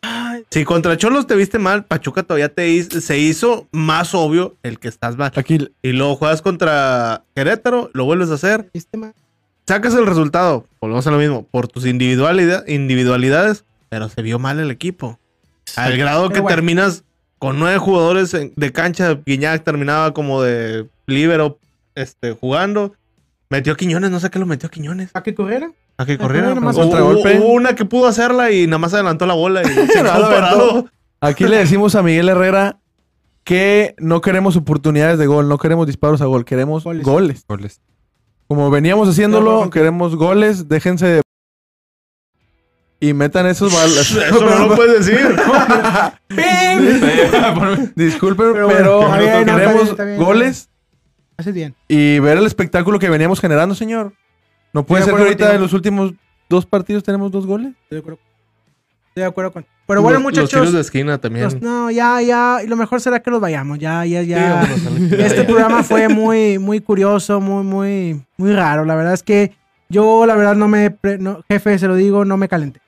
Si 0.51 0.65
contra 0.65 0.97
Cholos 0.97 1.27
te 1.27 1.35
viste 1.35 1.59
mal, 1.59 1.85
Pachuca 1.85 2.23
todavía 2.23 2.49
te 2.49 2.67
hizo- 2.69 2.99
se 2.99 3.17
hizo 3.17 3.67
más 3.71 4.13
obvio 4.13 4.55
el 4.63 4.79
que 4.79 4.89
estás 4.89 5.15
mal. 5.15 5.31
Aquí, 5.35 5.69
Y 5.81 5.93
luego 5.93 6.17
juegas 6.17 6.41
contra 6.41 7.23
Querétaro, 7.33 7.89
lo 7.93 8.03
vuelves 8.03 8.31
a 8.31 8.33
hacer. 8.33 8.69
¿Viste, 8.73 8.97
man? 8.97 9.13
Sacas 9.65 9.93
el 9.95 10.05
resultado. 10.05 10.65
Volvemos 10.81 11.07
a 11.07 11.11
lo 11.11 11.17
mismo. 11.17 11.47
Por 11.49 11.67
tus 11.69 11.85
individualidad- 11.85 12.67
individualidades. 12.67 13.63
Pero 13.87 14.09
se 14.09 14.21
vio 14.21 14.37
mal 14.39 14.59
el 14.59 14.69
equipo. 14.71 15.17
Al 15.77 15.97
grado 15.97 16.29
que 16.29 16.41
bueno. 16.41 16.53
terminas 16.55 17.03
con 17.39 17.59
nueve 17.59 17.77
jugadores 17.77 18.31
de 18.55 18.71
cancha. 18.73 19.17
Guiñac 19.25 19.63
terminaba 19.63 20.13
como 20.13 20.41
de 20.41 20.87
líbero 21.07 21.59
este, 21.95 22.33
jugando. 22.33 22.93
Metió 23.49 23.73
a 23.73 23.77
Quiñones, 23.77 24.11
no 24.11 24.19
sé 24.19 24.29
qué 24.29 24.39
lo 24.39 24.45
metió 24.45 24.67
a 24.67 24.71
Quiñones. 24.71 25.09
¿A 25.13 25.23
qué 25.23 25.33
corriera? 25.35 25.71
A 25.97 26.05
que 26.05 26.13
Ah, 26.13 26.17
corriera. 26.17 26.49
nada 26.49 26.61
más 26.61 26.75
Hubo- 26.75 26.81
contragolpe. 26.83 27.39
hubo 27.39 27.53
una 27.53 27.75
que 27.75 27.85
pudo 27.85 28.07
hacerla 28.07 28.51
y 28.51 28.65
nada 28.67 28.79
más 28.79 28.93
adelantó 28.93 29.25
la 29.25 29.33
bola 29.35 29.61
y 29.61 29.65
se 29.87 30.03
parado. 30.03 30.87
aquí 31.21 31.45
le 31.45 31.57
decimos 31.57 31.95
a 31.95 32.03
Miguel 32.03 32.29
Herrera 32.29 32.79
que 33.43 33.93
no 33.99 34.21
queremos 34.21 34.55
oportunidades 34.55 35.19
de 35.19 35.27
gol, 35.27 35.47
no 35.47 35.57
queremos 35.59 35.85
disparos 35.85 36.21
a 36.21 36.25
gol, 36.25 36.45
queremos 36.45 36.83
Goles. 36.83 37.03
goles. 37.03 37.45
Goles. 37.47 37.81
Como 38.47 38.69
veníamos 38.71 39.07
No, 39.07 39.11
haciéndolo, 39.11 39.65
no, 39.65 39.69
queremos 39.69 40.15
goles, 40.15 40.67
déjense 40.67 41.05
de... 41.07 41.21
Y 42.99 43.13
metan 43.13 43.45
esos 43.45 43.71
balas. 43.73 44.11
Eso 44.11 44.41
no 44.41 44.67
lo 44.67 44.75
puedes 44.75 45.05
decir. 45.05 45.19
Disculpen, 47.95 48.53
Pero 48.53 48.67
pero, 48.67 49.01
no, 49.09 49.45
queremos 49.45 49.95
goles 50.17 50.69
Haces 51.37 51.53
bien. 51.53 51.75
y 51.87 52.19
ver 52.19 52.37
el 52.37 52.45
espectáculo 52.45 52.97
que 52.99 53.09
veníamos 53.09 53.39
generando, 53.41 53.75
señor. 53.75 54.13
No 54.73 54.85
puede 54.85 55.01
Estoy 55.03 55.03
ser 55.03 55.05
de 55.05 55.05
que 55.05 55.09
acuerdo 55.09 55.23
ahorita 55.25 55.43
contigo. 55.45 55.55
en 55.55 55.61
los 55.61 55.73
últimos 55.73 56.13
dos 56.49 56.65
partidos 56.65 57.03
tenemos 57.03 57.31
dos 57.31 57.45
goles. 57.45 57.73
Estoy 57.83 57.95
de 57.97 57.99
acuerdo. 57.99 58.19
Estoy 59.09 59.21
de 59.21 59.25
acuerdo 59.27 59.51
con. 59.53 59.65
Pero 59.87 60.01
bueno, 60.01 60.19
Los- 60.19 60.23
Los 60.23 60.33
muchachos. 60.33 60.49
tiros 60.59 60.73
de 60.73 60.81
esquina 60.81 61.17
también. 61.19 61.45
los- 61.45 61.61
no, 61.61 61.91
ya, 61.91 62.21
ya. 62.21 62.59
Y 62.63 62.67
lo 62.67 62.75
mejor 62.75 62.99
será 63.01 63.21
que 63.21 63.29
nos 63.31 63.39
vayamos. 63.39 63.79
Ya, 63.79 64.05
ya, 64.05 64.21
Sí, 64.23 64.27
ya. 64.29 64.61
a 64.61 64.65
este 65.25 65.43
programa 65.43 65.83
fue 65.83 66.09
muy, 66.09 66.57
muy 66.59 66.79
curioso, 66.81 67.39
muy, 67.39 67.63
muy, 67.63 68.21
muy 68.37 68.53
raro. 68.53 68.83
La 68.85 68.95
verdad 68.95 69.13
es 69.13 69.23
que 69.23 69.53
yo, 69.89 70.25
la 70.25 70.35
verdad, 70.35 70.55
no 70.55 70.67
me. 70.67 70.89
pre- 70.91 71.17
no, 71.17 71.41
jefe, 71.47 71.77
se 71.79 71.87
lo 71.87 71.95
digo, 71.95 72.25
no 72.25 72.35
me 72.37 72.47
calenté. 72.49 72.81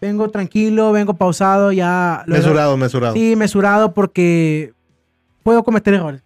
Vengo 0.00 0.28
tranquilo, 0.30 0.92
vengo 0.92 1.14
pausado, 1.14 1.72
ya. 1.72 2.22
lo- 2.26 2.36
Mesurado, 2.36 2.76
mesurado. 2.76 3.14
Sí, 3.14 3.34
mesurado 3.36 3.92
porque 3.92 4.72
puedo 5.42 5.62
cometer 5.64 5.94
errores. 5.94 6.22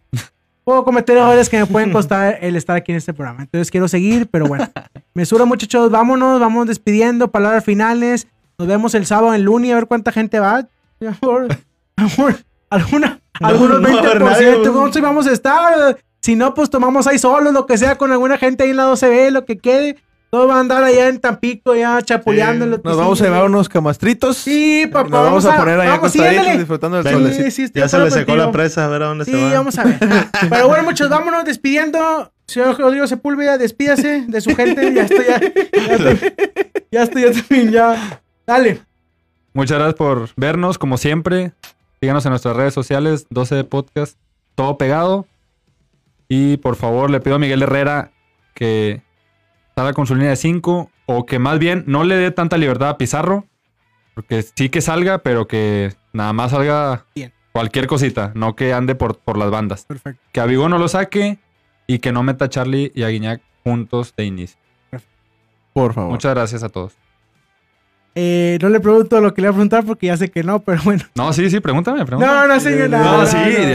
Puedo 0.70 0.84
cometer 0.84 1.16
errores 1.18 1.48
que 1.48 1.58
me 1.58 1.66
pueden 1.66 1.90
costar 1.92 2.38
el 2.42 2.54
estar 2.54 2.76
aquí 2.76 2.92
en 2.92 2.98
este 2.98 3.12
programa. 3.12 3.42
Entonces 3.42 3.72
quiero 3.72 3.88
seguir, 3.88 4.28
pero 4.30 4.46
bueno. 4.46 4.70
Mesura, 5.14 5.44
muchachos, 5.44 5.90
vámonos, 5.90 6.38
vamos 6.38 6.68
despidiendo, 6.68 7.28
palabras 7.28 7.64
finales. 7.64 8.28
Nos 8.56 8.68
vemos 8.68 8.94
el 8.94 9.04
sábado 9.04 9.34
en 9.34 9.42
Luni 9.42 9.72
a 9.72 9.74
ver 9.74 9.88
cuánta 9.88 10.12
gente 10.12 10.38
va. 10.38 10.68
Alguna, 12.70 13.20
No, 13.40 13.48
algunos 13.48 13.80
no 13.80 13.88
va 13.88 13.96
a 13.96 13.98
haber 13.98 14.22
20%, 14.22 14.24
nadie. 14.24 14.58
¿dónde 14.58 15.00
vamos 15.00 15.26
a 15.26 15.32
estar? 15.32 15.98
Si 16.20 16.36
no, 16.36 16.54
pues 16.54 16.70
tomamos 16.70 17.08
ahí 17.08 17.18
solos, 17.18 17.52
lo 17.52 17.66
que 17.66 17.76
sea, 17.76 17.98
con 17.98 18.12
alguna 18.12 18.38
gente 18.38 18.62
ahí 18.62 18.70
en 18.70 18.76
la 18.76 18.92
12B, 18.92 19.30
lo 19.30 19.44
que 19.44 19.58
quede. 19.58 19.96
Todos 20.30 20.46
van 20.46 20.58
a 20.58 20.60
andar 20.60 20.84
allá 20.84 21.08
en 21.08 21.18
Tampico, 21.18 21.74
ya 21.74 22.00
chapuleando. 22.02 22.64
en 22.64 22.70
Nos 22.70 22.96
vamos 22.96 23.20
a 23.20 23.24
llevar 23.24 23.44
unos 23.44 23.68
camastritos. 23.68 24.36
Sí, 24.36 24.88
papá. 24.90 25.08
Nos 25.10 25.24
vamos, 25.24 25.44
a, 25.44 25.56
poner 25.56 25.80
allá 25.80 25.90
vamos, 25.96 26.12
sí, 26.12 26.18
acostaditos 26.20 26.40
ándale. 26.40 26.58
disfrutando 26.58 27.02
del 27.02 27.12
sol. 27.12 27.32
Sí, 27.32 27.50
sí, 27.50 27.72
Ya 27.74 27.88
se 27.88 27.98
le 27.98 28.10
secó 28.12 28.36
la 28.36 28.52
presa, 28.52 28.84
a 28.84 28.88
ver 28.88 29.02
a 29.02 29.06
dónde 29.06 29.24
Sí, 29.24 29.32
se 29.32 29.42
va. 29.42 29.52
vamos 29.54 29.76
a 29.76 29.84
ver. 29.84 29.98
Pero 30.48 30.68
bueno, 30.68 30.84
muchachos, 30.84 31.10
vámonos 31.10 31.44
despidiendo. 31.44 32.32
Señor 32.46 32.78
Rodrigo 32.78 33.06
Sepúlveda, 33.08 33.58
despídase 33.58 34.24
de 34.28 34.40
su 34.40 34.54
gente. 34.54 34.94
Ya 34.94 35.02
estoy, 35.02 35.24
ya, 35.26 35.40
ya 36.92 37.02
estoy, 37.02 37.22
ya 37.22 37.28
estoy, 37.30 37.70
ya. 37.70 38.20
Dale. 38.46 38.80
Muchas 39.52 39.78
gracias 39.78 39.96
por 39.96 40.28
vernos, 40.36 40.78
como 40.78 40.96
siempre. 40.96 41.52
Síganos 42.00 42.24
en 42.24 42.30
nuestras 42.30 42.56
redes 42.56 42.72
sociales, 42.72 43.26
12 43.30 43.56
de 43.56 43.64
podcast, 43.64 44.16
todo 44.54 44.78
pegado. 44.78 45.26
Y 46.28 46.56
por 46.58 46.76
favor, 46.76 47.10
le 47.10 47.20
pido 47.20 47.36
a 47.36 47.38
Miguel 47.40 47.62
Herrera 47.62 48.12
que 48.54 49.02
salga 49.80 49.92
con 49.94 50.06
su 50.06 50.14
línea 50.14 50.30
de 50.30 50.36
5 50.36 50.90
o 51.06 51.26
que 51.26 51.38
más 51.38 51.58
bien 51.58 51.84
no 51.86 52.04
le 52.04 52.16
dé 52.16 52.30
tanta 52.30 52.56
libertad 52.58 52.90
a 52.90 52.98
Pizarro. 52.98 53.46
Porque 54.14 54.42
sí 54.42 54.68
que 54.68 54.80
salga, 54.80 55.18
pero 55.18 55.46
que 55.48 55.94
nada 56.12 56.32
más 56.32 56.50
salga 56.50 57.06
Bien. 57.14 57.32
cualquier 57.52 57.86
cosita, 57.86 58.32
no 58.34 58.54
que 58.56 58.72
ande 58.72 58.94
por, 58.94 59.18
por 59.18 59.38
las 59.38 59.50
bandas. 59.50 59.84
Perfecto. 59.86 60.20
Que 60.32 60.40
a 60.40 60.46
Vigo 60.46 60.68
no 60.68 60.78
lo 60.78 60.88
saque 60.88 61.38
y 61.86 62.00
que 62.00 62.12
no 62.12 62.22
meta 62.22 62.46
a 62.46 62.48
Charlie 62.48 62.92
y 62.94 63.04
a 63.04 63.08
Guiñac 63.08 63.40
juntos 63.64 64.14
de 64.16 64.24
inicio. 64.24 64.58
Por 65.72 65.94
favor. 65.94 66.10
Muchas 66.10 66.34
gracias 66.34 66.62
a 66.64 66.68
todos. 66.68 66.92
Eh, 68.16 68.58
no 68.60 68.68
le 68.68 68.80
pregunto 68.80 69.20
lo 69.20 69.32
que 69.32 69.40
le 69.40 69.48
voy 69.48 69.52
a 69.52 69.56
preguntar 69.56 69.84
porque 69.84 70.08
ya 70.08 70.16
sé 70.16 70.30
que 70.30 70.42
no, 70.42 70.58
pero 70.60 70.82
bueno. 70.84 71.04
No, 71.14 71.32
sí, 71.32 71.48
sí, 71.48 71.60
pregúntame, 71.60 72.04
pregúntame. 72.04 72.36
No, 72.40 72.46
no, 72.48 72.60
señor. 72.60 72.90
No, 72.90 72.98
No, 72.98 73.18
no, 73.18 73.26
sí, 73.26 73.36
no, 73.36 73.42
no. 73.42 73.72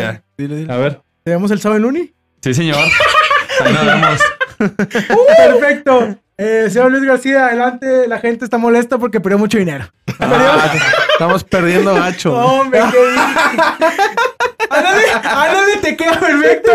ya. 0.68 0.74
A 0.74 0.78
ver. 0.78 1.02
¿Te 1.24 1.32
vemos 1.32 1.50
el 1.52 1.60
sábado 1.62 1.80
en 1.80 1.86
Uni? 1.86 2.14
Sí, 2.42 2.54
señor. 2.54 2.78
Ahí 3.64 3.74
nos 3.74 3.86
vemos. 3.86 4.20
Perfecto. 5.38 6.16
Eh, 6.38 6.68
señor 6.70 6.92
Luis 6.92 7.04
García, 7.04 7.48
adelante. 7.48 8.08
La 8.08 8.20
gente 8.20 8.46
está 8.46 8.58
molesta 8.58 8.98
porque 8.98 9.20
perdió 9.20 9.38
mucho 9.38 9.58
dinero. 9.58 9.86
Ah, 10.20 10.72
estamos 11.14 11.44
perdiendo 11.44 11.94
gacho. 11.94 12.36
Hombre, 12.36 12.82
qué 12.92 12.98
Ándale, 14.70 15.04
ándale, 15.24 15.78
te 15.82 15.96
queda 15.96 16.20
perfecto. 16.20 16.72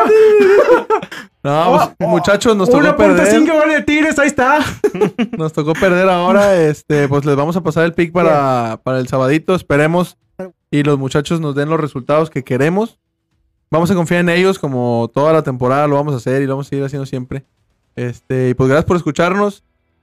No, 1.43 1.95
pues, 1.99 2.09
muchachos, 2.09 2.57
nos 2.57 2.71
tocó 2.71 2.83
1.5 2.83 2.97
perder. 2.97 3.51
goles 3.51 3.77
de 3.77 3.83
Tigres, 3.83 4.19
ahí 4.19 4.29
está. 4.29 4.59
Nos 5.39 5.53
tocó 5.53 5.73
perder 5.73 6.09
ahora. 6.09 6.55
Este, 6.63 7.09
pues 7.09 7.25
les 7.25 7.35
vamos 7.35 7.57
a 7.57 7.63
pasar 7.63 7.85
el 7.85 7.95
pick 7.95 8.13
para, 8.13 8.79
para 8.83 8.99
el 8.99 9.09
sabadito. 9.09 9.55
Esperemos. 9.55 10.19
Y 10.71 10.83
los 10.83 10.99
muchachos 10.99 11.41
nos 11.41 11.55
den 11.55 11.69
los 11.69 11.81
resultados 11.81 12.31
que 12.31 12.45
queremos. 12.45 12.99
Vamos 13.71 13.91
a 13.91 13.95
confiar 13.95 14.21
en 14.21 14.29
ellos 14.29 14.59
como 14.59 15.11
toda 15.13 15.33
la 15.33 15.43
temporada 15.43 15.87
lo 15.87 15.97
vamos 15.97 16.15
a 16.15 16.19
hacer 16.19 16.43
y 16.43 16.47
lo 16.47 16.55
vamos 16.55 16.67
a 16.67 16.71
seguir 16.71 16.85
haciendo 16.85 17.07
siempre. 17.07 17.45
Este, 17.97 18.51
y 18.51 18.55
pues 18.55 18.69
gracias 18.69 18.87
por 18.87 18.97
escucharnos. 18.97 19.63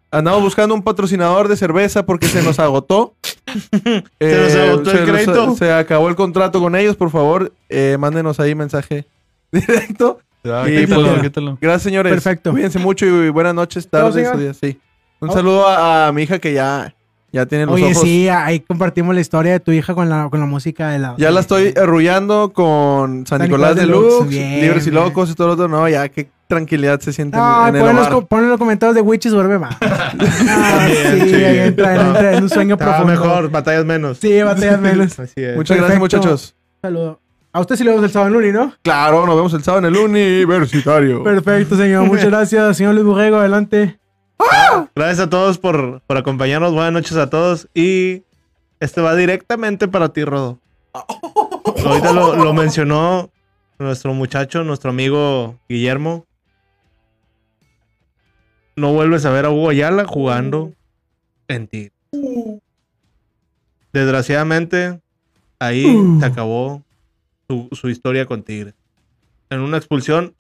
Andamos 0.10 0.42
buscando 0.42 0.74
un 0.74 0.84
patrocinador 0.84 1.48
de 1.50 1.58
cerveza 1.58 2.06
porque 2.06 2.28
se 2.28 2.42
nos 2.42 2.60
agotó. 2.60 3.16
Se 4.20 4.38
nos 4.42 4.56
agotó 4.56 4.92
el 4.92 4.98
se 4.98 5.04
crédito. 5.12 5.56
se 5.56 5.72
acabó 5.72 6.10
el 6.10 6.16
contrato 6.16 6.60
con 6.60 6.76
ellos, 6.76 6.96
por 6.96 7.10
favor. 7.10 7.52
eh, 7.70 7.98
mándenos 8.00 8.40
ahí 8.40 8.56
mensaje 8.56 9.06
directo. 9.52 10.20
Ya, 10.44 10.68
Y 10.70 10.82
quítalo, 10.86 11.08
pues, 11.10 11.22
quítalo. 11.24 11.58
Gracias, 11.60 11.84
señores. 11.84 12.12
Perfecto. 12.14 12.52
Cuídense 12.52 12.80
mucho 12.80 13.06
y 13.06 13.30
buenas 13.30 13.54
noches, 13.56 13.88
tardes 13.90 14.38
días. 14.38 14.58
Sí. 14.62 14.80
Un 15.20 15.30
Oh. 15.30 15.34
saludo 15.34 15.68
a, 15.68 16.08
a 16.08 16.12
mi 16.12 16.24
hija 16.24 16.40
que 16.40 16.54
ya, 16.54 16.94
ya 17.34 17.46
tiene 17.48 17.66
los 17.66 17.76
Oye, 17.76 17.86
ojos. 17.92 18.02
sí, 18.04 18.30
ahí 18.30 18.60
compartimos 18.62 19.16
la 19.16 19.22
historia 19.22 19.54
de 19.54 19.60
tu 19.60 19.72
hija 19.72 19.94
con 19.96 20.10
la, 20.10 20.30
con 20.30 20.40
la 20.40 20.46
música 20.46 20.90
de 20.90 21.00
la. 21.00 21.16
Ya 21.18 21.32
la 21.32 21.40
estoy 21.40 21.74
arrullando 21.76 22.52
con 22.54 23.26
San, 23.26 23.40
San 23.40 23.42
Nicolás, 23.48 23.76
Nicolás 23.76 23.76
de 23.76 23.82
Deluxe. 23.82 24.20
Lux, 24.20 24.30
Bien, 24.30 24.62
Libres 24.62 24.88
y. 24.88 24.92
Locos 24.92 25.32
y 25.32 25.36
todo 25.36 25.48
lo 25.48 25.54
otro. 25.54 25.68
No, 25.68 25.90
ya 25.90 26.08
qué 26.10 26.30
tranquilidad 26.48 27.00
se 27.00 27.14
siente 27.14 27.38
en- 27.38 27.44
No, 27.44 27.68
en, 27.68 27.76
el 27.76 27.82
ponen 28.28 28.50
los, 28.50 28.58
comentarios 28.58 28.96
de 28.96 29.02
Witches 29.02 29.34
vuelve 29.34 29.60
más. 29.60 29.76
Ah, 29.82 30.88
sí, 30.88 31.30
sí. 31.30 31.36
ahí 31.36 31.58
entra, 31.60 31.96
entra 31.96 32.34
en 32.34 32.44
un 32.44 32.50
sueño 32.50 32.76
Está 32.76 32.86
profundo. 32.98 33.12
mejor, 33.12 33.50
batallas 33.52 33.86
menos. 33.86 34.18
Sí, 34.18 34.42
batallas 34.42 34.80
menos. 34.80 35.20
Así 35.20 35.34
es. 35.44 35.56
Muchas 35.56 35.78
Perfecto. 35.78 35.84
gracias, 35.84 36.00
muchachos. 36.00 36.56
Saludo. 36.82 37.20
A 37.54 37.60
usted 37.60 37.76
sí 37.76 37.84
le 37.84 37.90
vemos 37.90 38.04
el 38.06 38.12
sábado 38.12 38.32
en 38.32 38.38
Uni, 38.38 38.52
¿no? 38.52 38.74
Claro, 38.84 39.26
nos 39.26 39.36
vemos 39.36 39.54
el 39.54 39.64
sábado 39.64 39.88
en 39.88 39.96
el 39.96 40.00
universitario. 40.02 41.24
Perfecto, 41.24 41.76
señor. 41.76 42.06
Muchas 42.06 42.26
gracias, 42.28 42.78
señor 42.78 42.94
Luis 42.94 43.06
Burrego. 43.06 43.38
Adelante. 43.38 43.98
Gracias 44.96 45.20
a 45.22 45.30
todos 45.30 45.58
por, 45.58 46.02
por 46.06 46.18
acompañarnos. 46.18 46.72
Buenas 46.74 46.94
noches 46.94 47.18
a 47.18 47.30
todos. 47.32 47.68
Y 47.74 48.24
este 48.80 49.02
va 49.02 49.16
directamente 49.16 49.88
para 49.88 50.10
ti, 50.10 50.24
Rodo. 50.24 50.60
Ahorita 50.94 52.14
lo, 52.14 52.36
lo 52.36 52.54
mencionó 52.54 53.32
nuestro 53.80 54.14
muchacho, 54.14 54.64
nuestro 54.64 54.92
amigo 54.92 55.56
Guillermo. 55.68 56.27
No 58.78 58.94
vuelves 58.94 59.26
a 59.26 59.32
ver 59.32 59.46
a 59.46 59.50
Hugo 59.50 59.70
Ayala 59.70 60.06
jugando 60.06 60.72
en 61.50 61.68
ti. 61.68 61.92
Desgraciadamente, 63.92 65.00
ahí 65.60 65.86
Uh. 65.86 66.20
se 66.20 66.26
acabó 66.26 66.84
su, 67.50 67.68
su 67.72 67.90
historia 67.90 68.26
con 68.26 68.44
Tigres. 68.44 68.76
En 69.50 69.62
una 69.62 69.78
expulsión 69.78 70.36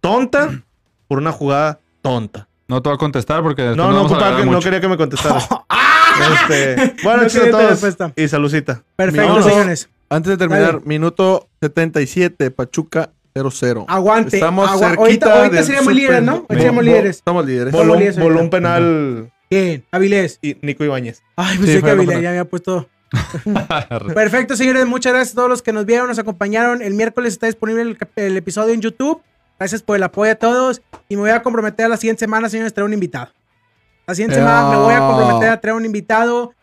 tonta 0.00 0.62
por 1.08 1.18
una 1.18 1.32
jugada 1.32 1.80
tonta. 2.02 2.48
No 2.68 2.80
te 2.82 2.88
voy 2.88 2.96
a 2.96 2.98
contestar 2.98 3.42
porque 3.42 3.62
después 3.62 3.76
No, 3.76 3.92
no, 3.92 4.08
que- 4.36 4.46
no 4.46 4.60
quería 4.60 4.80
que 4.80 4.88
me 4.88 4.96
contestara. 4.96 5.38
este, 6.42 6.76
No 7.02 7.02
buenas 7.02 7.34
noches 7.34 7.54
a 7.54 7.96
todos. 7.98 8.12
Y 8.16 8.28
saludcita. 8.28 8.82
Perfecto, 8.96 9.42
señores. 9.42 9.88
Antes 10.08 10.30
de 10.30 10.36
terminar, 10.36 10.74
Dale. 10.74 10.82
minuto 10.84 11.48
77, 11.60 12.50
Pachuca 12.50 13.10
0-0. 13.34 13.84
Aguante. 13.88 14.36
Estamos 14.36 14.68
Agua- 14.70 14.88
cerquita 14.90 15.04
ahorita 15.26 15.34
ahorita 15.38 15.62
seríamos 15.62 15.94
líderes, 15.94 16.22
¿no? 16.22 16.32
Ahorita 16.32 16.54
seríamos 16.54 16.84
líderes. 16.84 17.16
Estamos 17.16 17.46
líderes. 17.46 17.72
Vol- 17.74 17.78
Voló, 17.78 17.94
líderes 17.94 18.16
voló 18.16 18.26
ahorita. 18.26 18.42
un 18.44 18.50
penal 18.50 19.32
Bien, 19.50 19.84
Avilés. 19.90 20.38
y 20.42 20.56
Nico 20.62 20.84
Ibáñez. 20.84 21.22
Ay, 21.36 21.56
Sí, 21.56 21.58
pensé 21.58 21.74
que 21.74 21.80
fue 21.80 21.90
Avilés 21.92 22.20
ya 22.22 22.28
había 22.30 22.44
puesto. 22.44 22.88
Perfecto, 24.14 24.56
señores. 24.56 24.86
Muchas 24.86 25.12
gracias 25.12 25.32
a 25.34 25.36
todos 25.36 25.48
los 25.48 25.62
que 25.62 25.72
nos 25.72 25.84
vieron, 25.86 26.08
nos 26.08 26.18
acompañaron. 26.18 26.82
El 26.82 26.94
miércoles 26.94 27.32
está 27.34 27.46
disponible 27.46 27.96
el, 28.16 28.36
episodio 28.36 28.72
en 28.74 28.80
YouTube. 28.80 29.20
Gracias 29.58 29.82
por 29.82 29.96
el 29.96 30.02
apoyo 30.02 30.32
a 30.32 30.34
todos. 30.36 30.82
Y 31.08 31.16
me 31.16 31.22
voy 31.22 31.30
a 31.30 31.42
comprometer 31.42 31.86
a 31.86 31.88
la 31.90 31.96
siguiente 31.96 32.20
semana, 32.20 32.48
señores, 32.48 32.72
a 32.72 32.74
traer 32.74 32.86
un 32.86 32.94
invitado. 32.94 33.28
La 34.06 34.14
siguiente 34.14 34.36
Eh, 34.36 34.38
semana 34.40 34.70
me 34.70 34.76
voy 34.76 34.94
a 34.94 34.98
comprometer 35.00 35.50
a 35.50 35.60
traer 35.60 35.76
un 35.76 35.84
invitado 35.84 36.54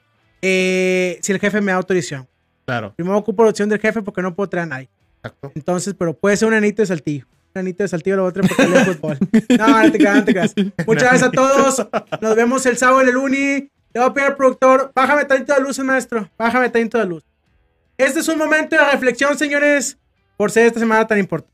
eh, 0.41 1.19
si 1.21 1.31
el 1.31 1.39
jefe 1.39 1.61
me 1.61 1.71
da 1.71 1.77
autorización. 1.77 2.27
Claro. 2.65 2.93
Primero 2.95 3.17
ocupo 3.17 3.43
la 3.43 3.49
opción 3.51 3.69
del 3.69 3.79
jefe 3.79 4.01
porque 4.01 4.21
no 4.21 4.35
puedo 4.35 4.49
traer 4.49 4.63
a 4.63 4.67
nadie. 4.67 4.89
Exacto. 5.23 5.51
Entonces, 5.55 5.95
pero 5.97 6.13
puede 6.13 6.37
ser 6.37 6.47
un 6.47 6.53
anito 6.53 6.81
de 6.81 6.87
saltillo. 6.87 7.25
Un 7.53 7.59
anito 7.59 7.83
de 7.83 7.87
saltillo 7.87 8.15
lo 8.15 8.23
voy 8.23 8.29
a 8.29 8.33
traer 8.33 8.49
porque 8.49 8.93
fútbol. 8.93 9.17
No, 9.57 9.83
no 9.83 9.91
te 9.91 9.97
creas, 9.97 10.15
no 10.15 10.25
te 10.25 10.31
creas. 10.33 10.53
Muchas 10.85 11.03
gracias 11.03 11.23
a 11.23 11.31
todos. 11.31 11.87
Nos 12.21 12.35
vemos 12.35 12.65
el 12.65 12.77
sábado 12.77 13.01
en 13.01 13.09
el 13.09 13.17
Uni. 13.17 13.69
Le 13.91 13.99
voy 14.01 14.09
a 14.09 14.13
pedir 14.13 14.27
al 14.27 14.35
productor, 14.35 14.91
bájame 14.93 15.25
tantito 15.25 15.53
de 15.53 15.61
luz, 15.61 15.79
maestro. 15.79 16.29
Bájame 16.37 16.69
tantito 16.69 16.99
de 16.99 17.05
luz. 17.05 17.25
Este 17.97 18.19
es 18.19 18.27
un 18.27 18.37
momento 18.37 18.75
de 18.75 18.91
reflexión, 18.91 19.37
señores, 19.37 19.97
por 20.37 20.51
ser 20.51 20.67
esta 20.67 20.79
semana 20.79 21.05
tan 21.05 21.17
importante. 21.17 21.53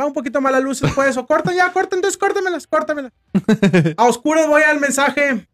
Va 0.00 0.06
un 0.06 0.14
poquito 0.14 0.40
más 0.40 0.50
la 0.50 0.60
luz 0.60 0.80
después, 0.80 1.14
o 1.18 1.26
corta 1.26 1.52
ya, 1.52 1.70
corta, 1.72 1.94
entonces 1.94 2.16
córtamelas, 2.16 2.66
córtamelas. 2.66 3.12
A 3.98 4.06
oscuras 4.06 4.46
voy 4.48 4.62
al 4.62 4.80
mensaje. 4.80 5.46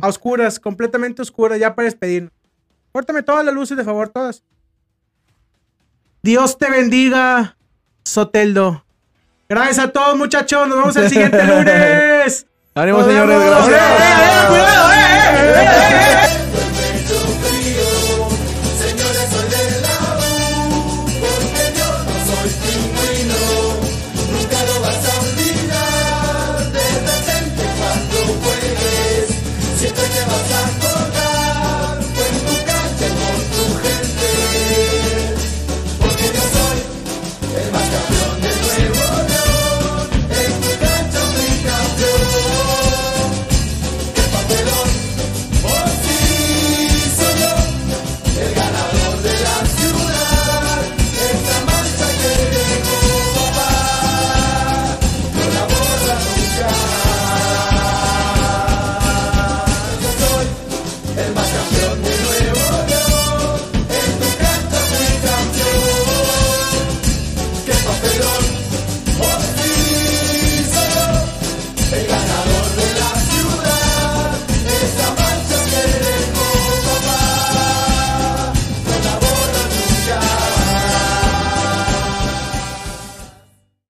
A 0.00 0.08
oscuras, 0.08 0.60
completamente 0.60 1.20
oscuras, 1.20 1.58
ya 1.58 1.74
para 1.74 1.86
despedirnos. 1.86 2.32
Córtame 2.92 3.24
todas 3.24 3.44
las 3.44 3.52
luces, 3.52 3.76
de 3.76 3.82
favor, 3.84 4.08
todas. 4.08 4.44
Dios 6.22 6.58
te 6.58 6.70
bendiga, 6.70 7.56
Soteldo. 8.04 8.84
Gracias 9.48 9.78
a 9.78 9.88
todos, 9.88 10.16
muchachos. 10.16 10.68
Nos 10.68 10.78
vemos 10.78 10.96
el 10.96 11.08
siguiente 11.08 11.42
lunes. 11.44 12.46
Ánimo, 12.74 13.04
señores. 13.04 13.40
Gracias. 13.42 13.80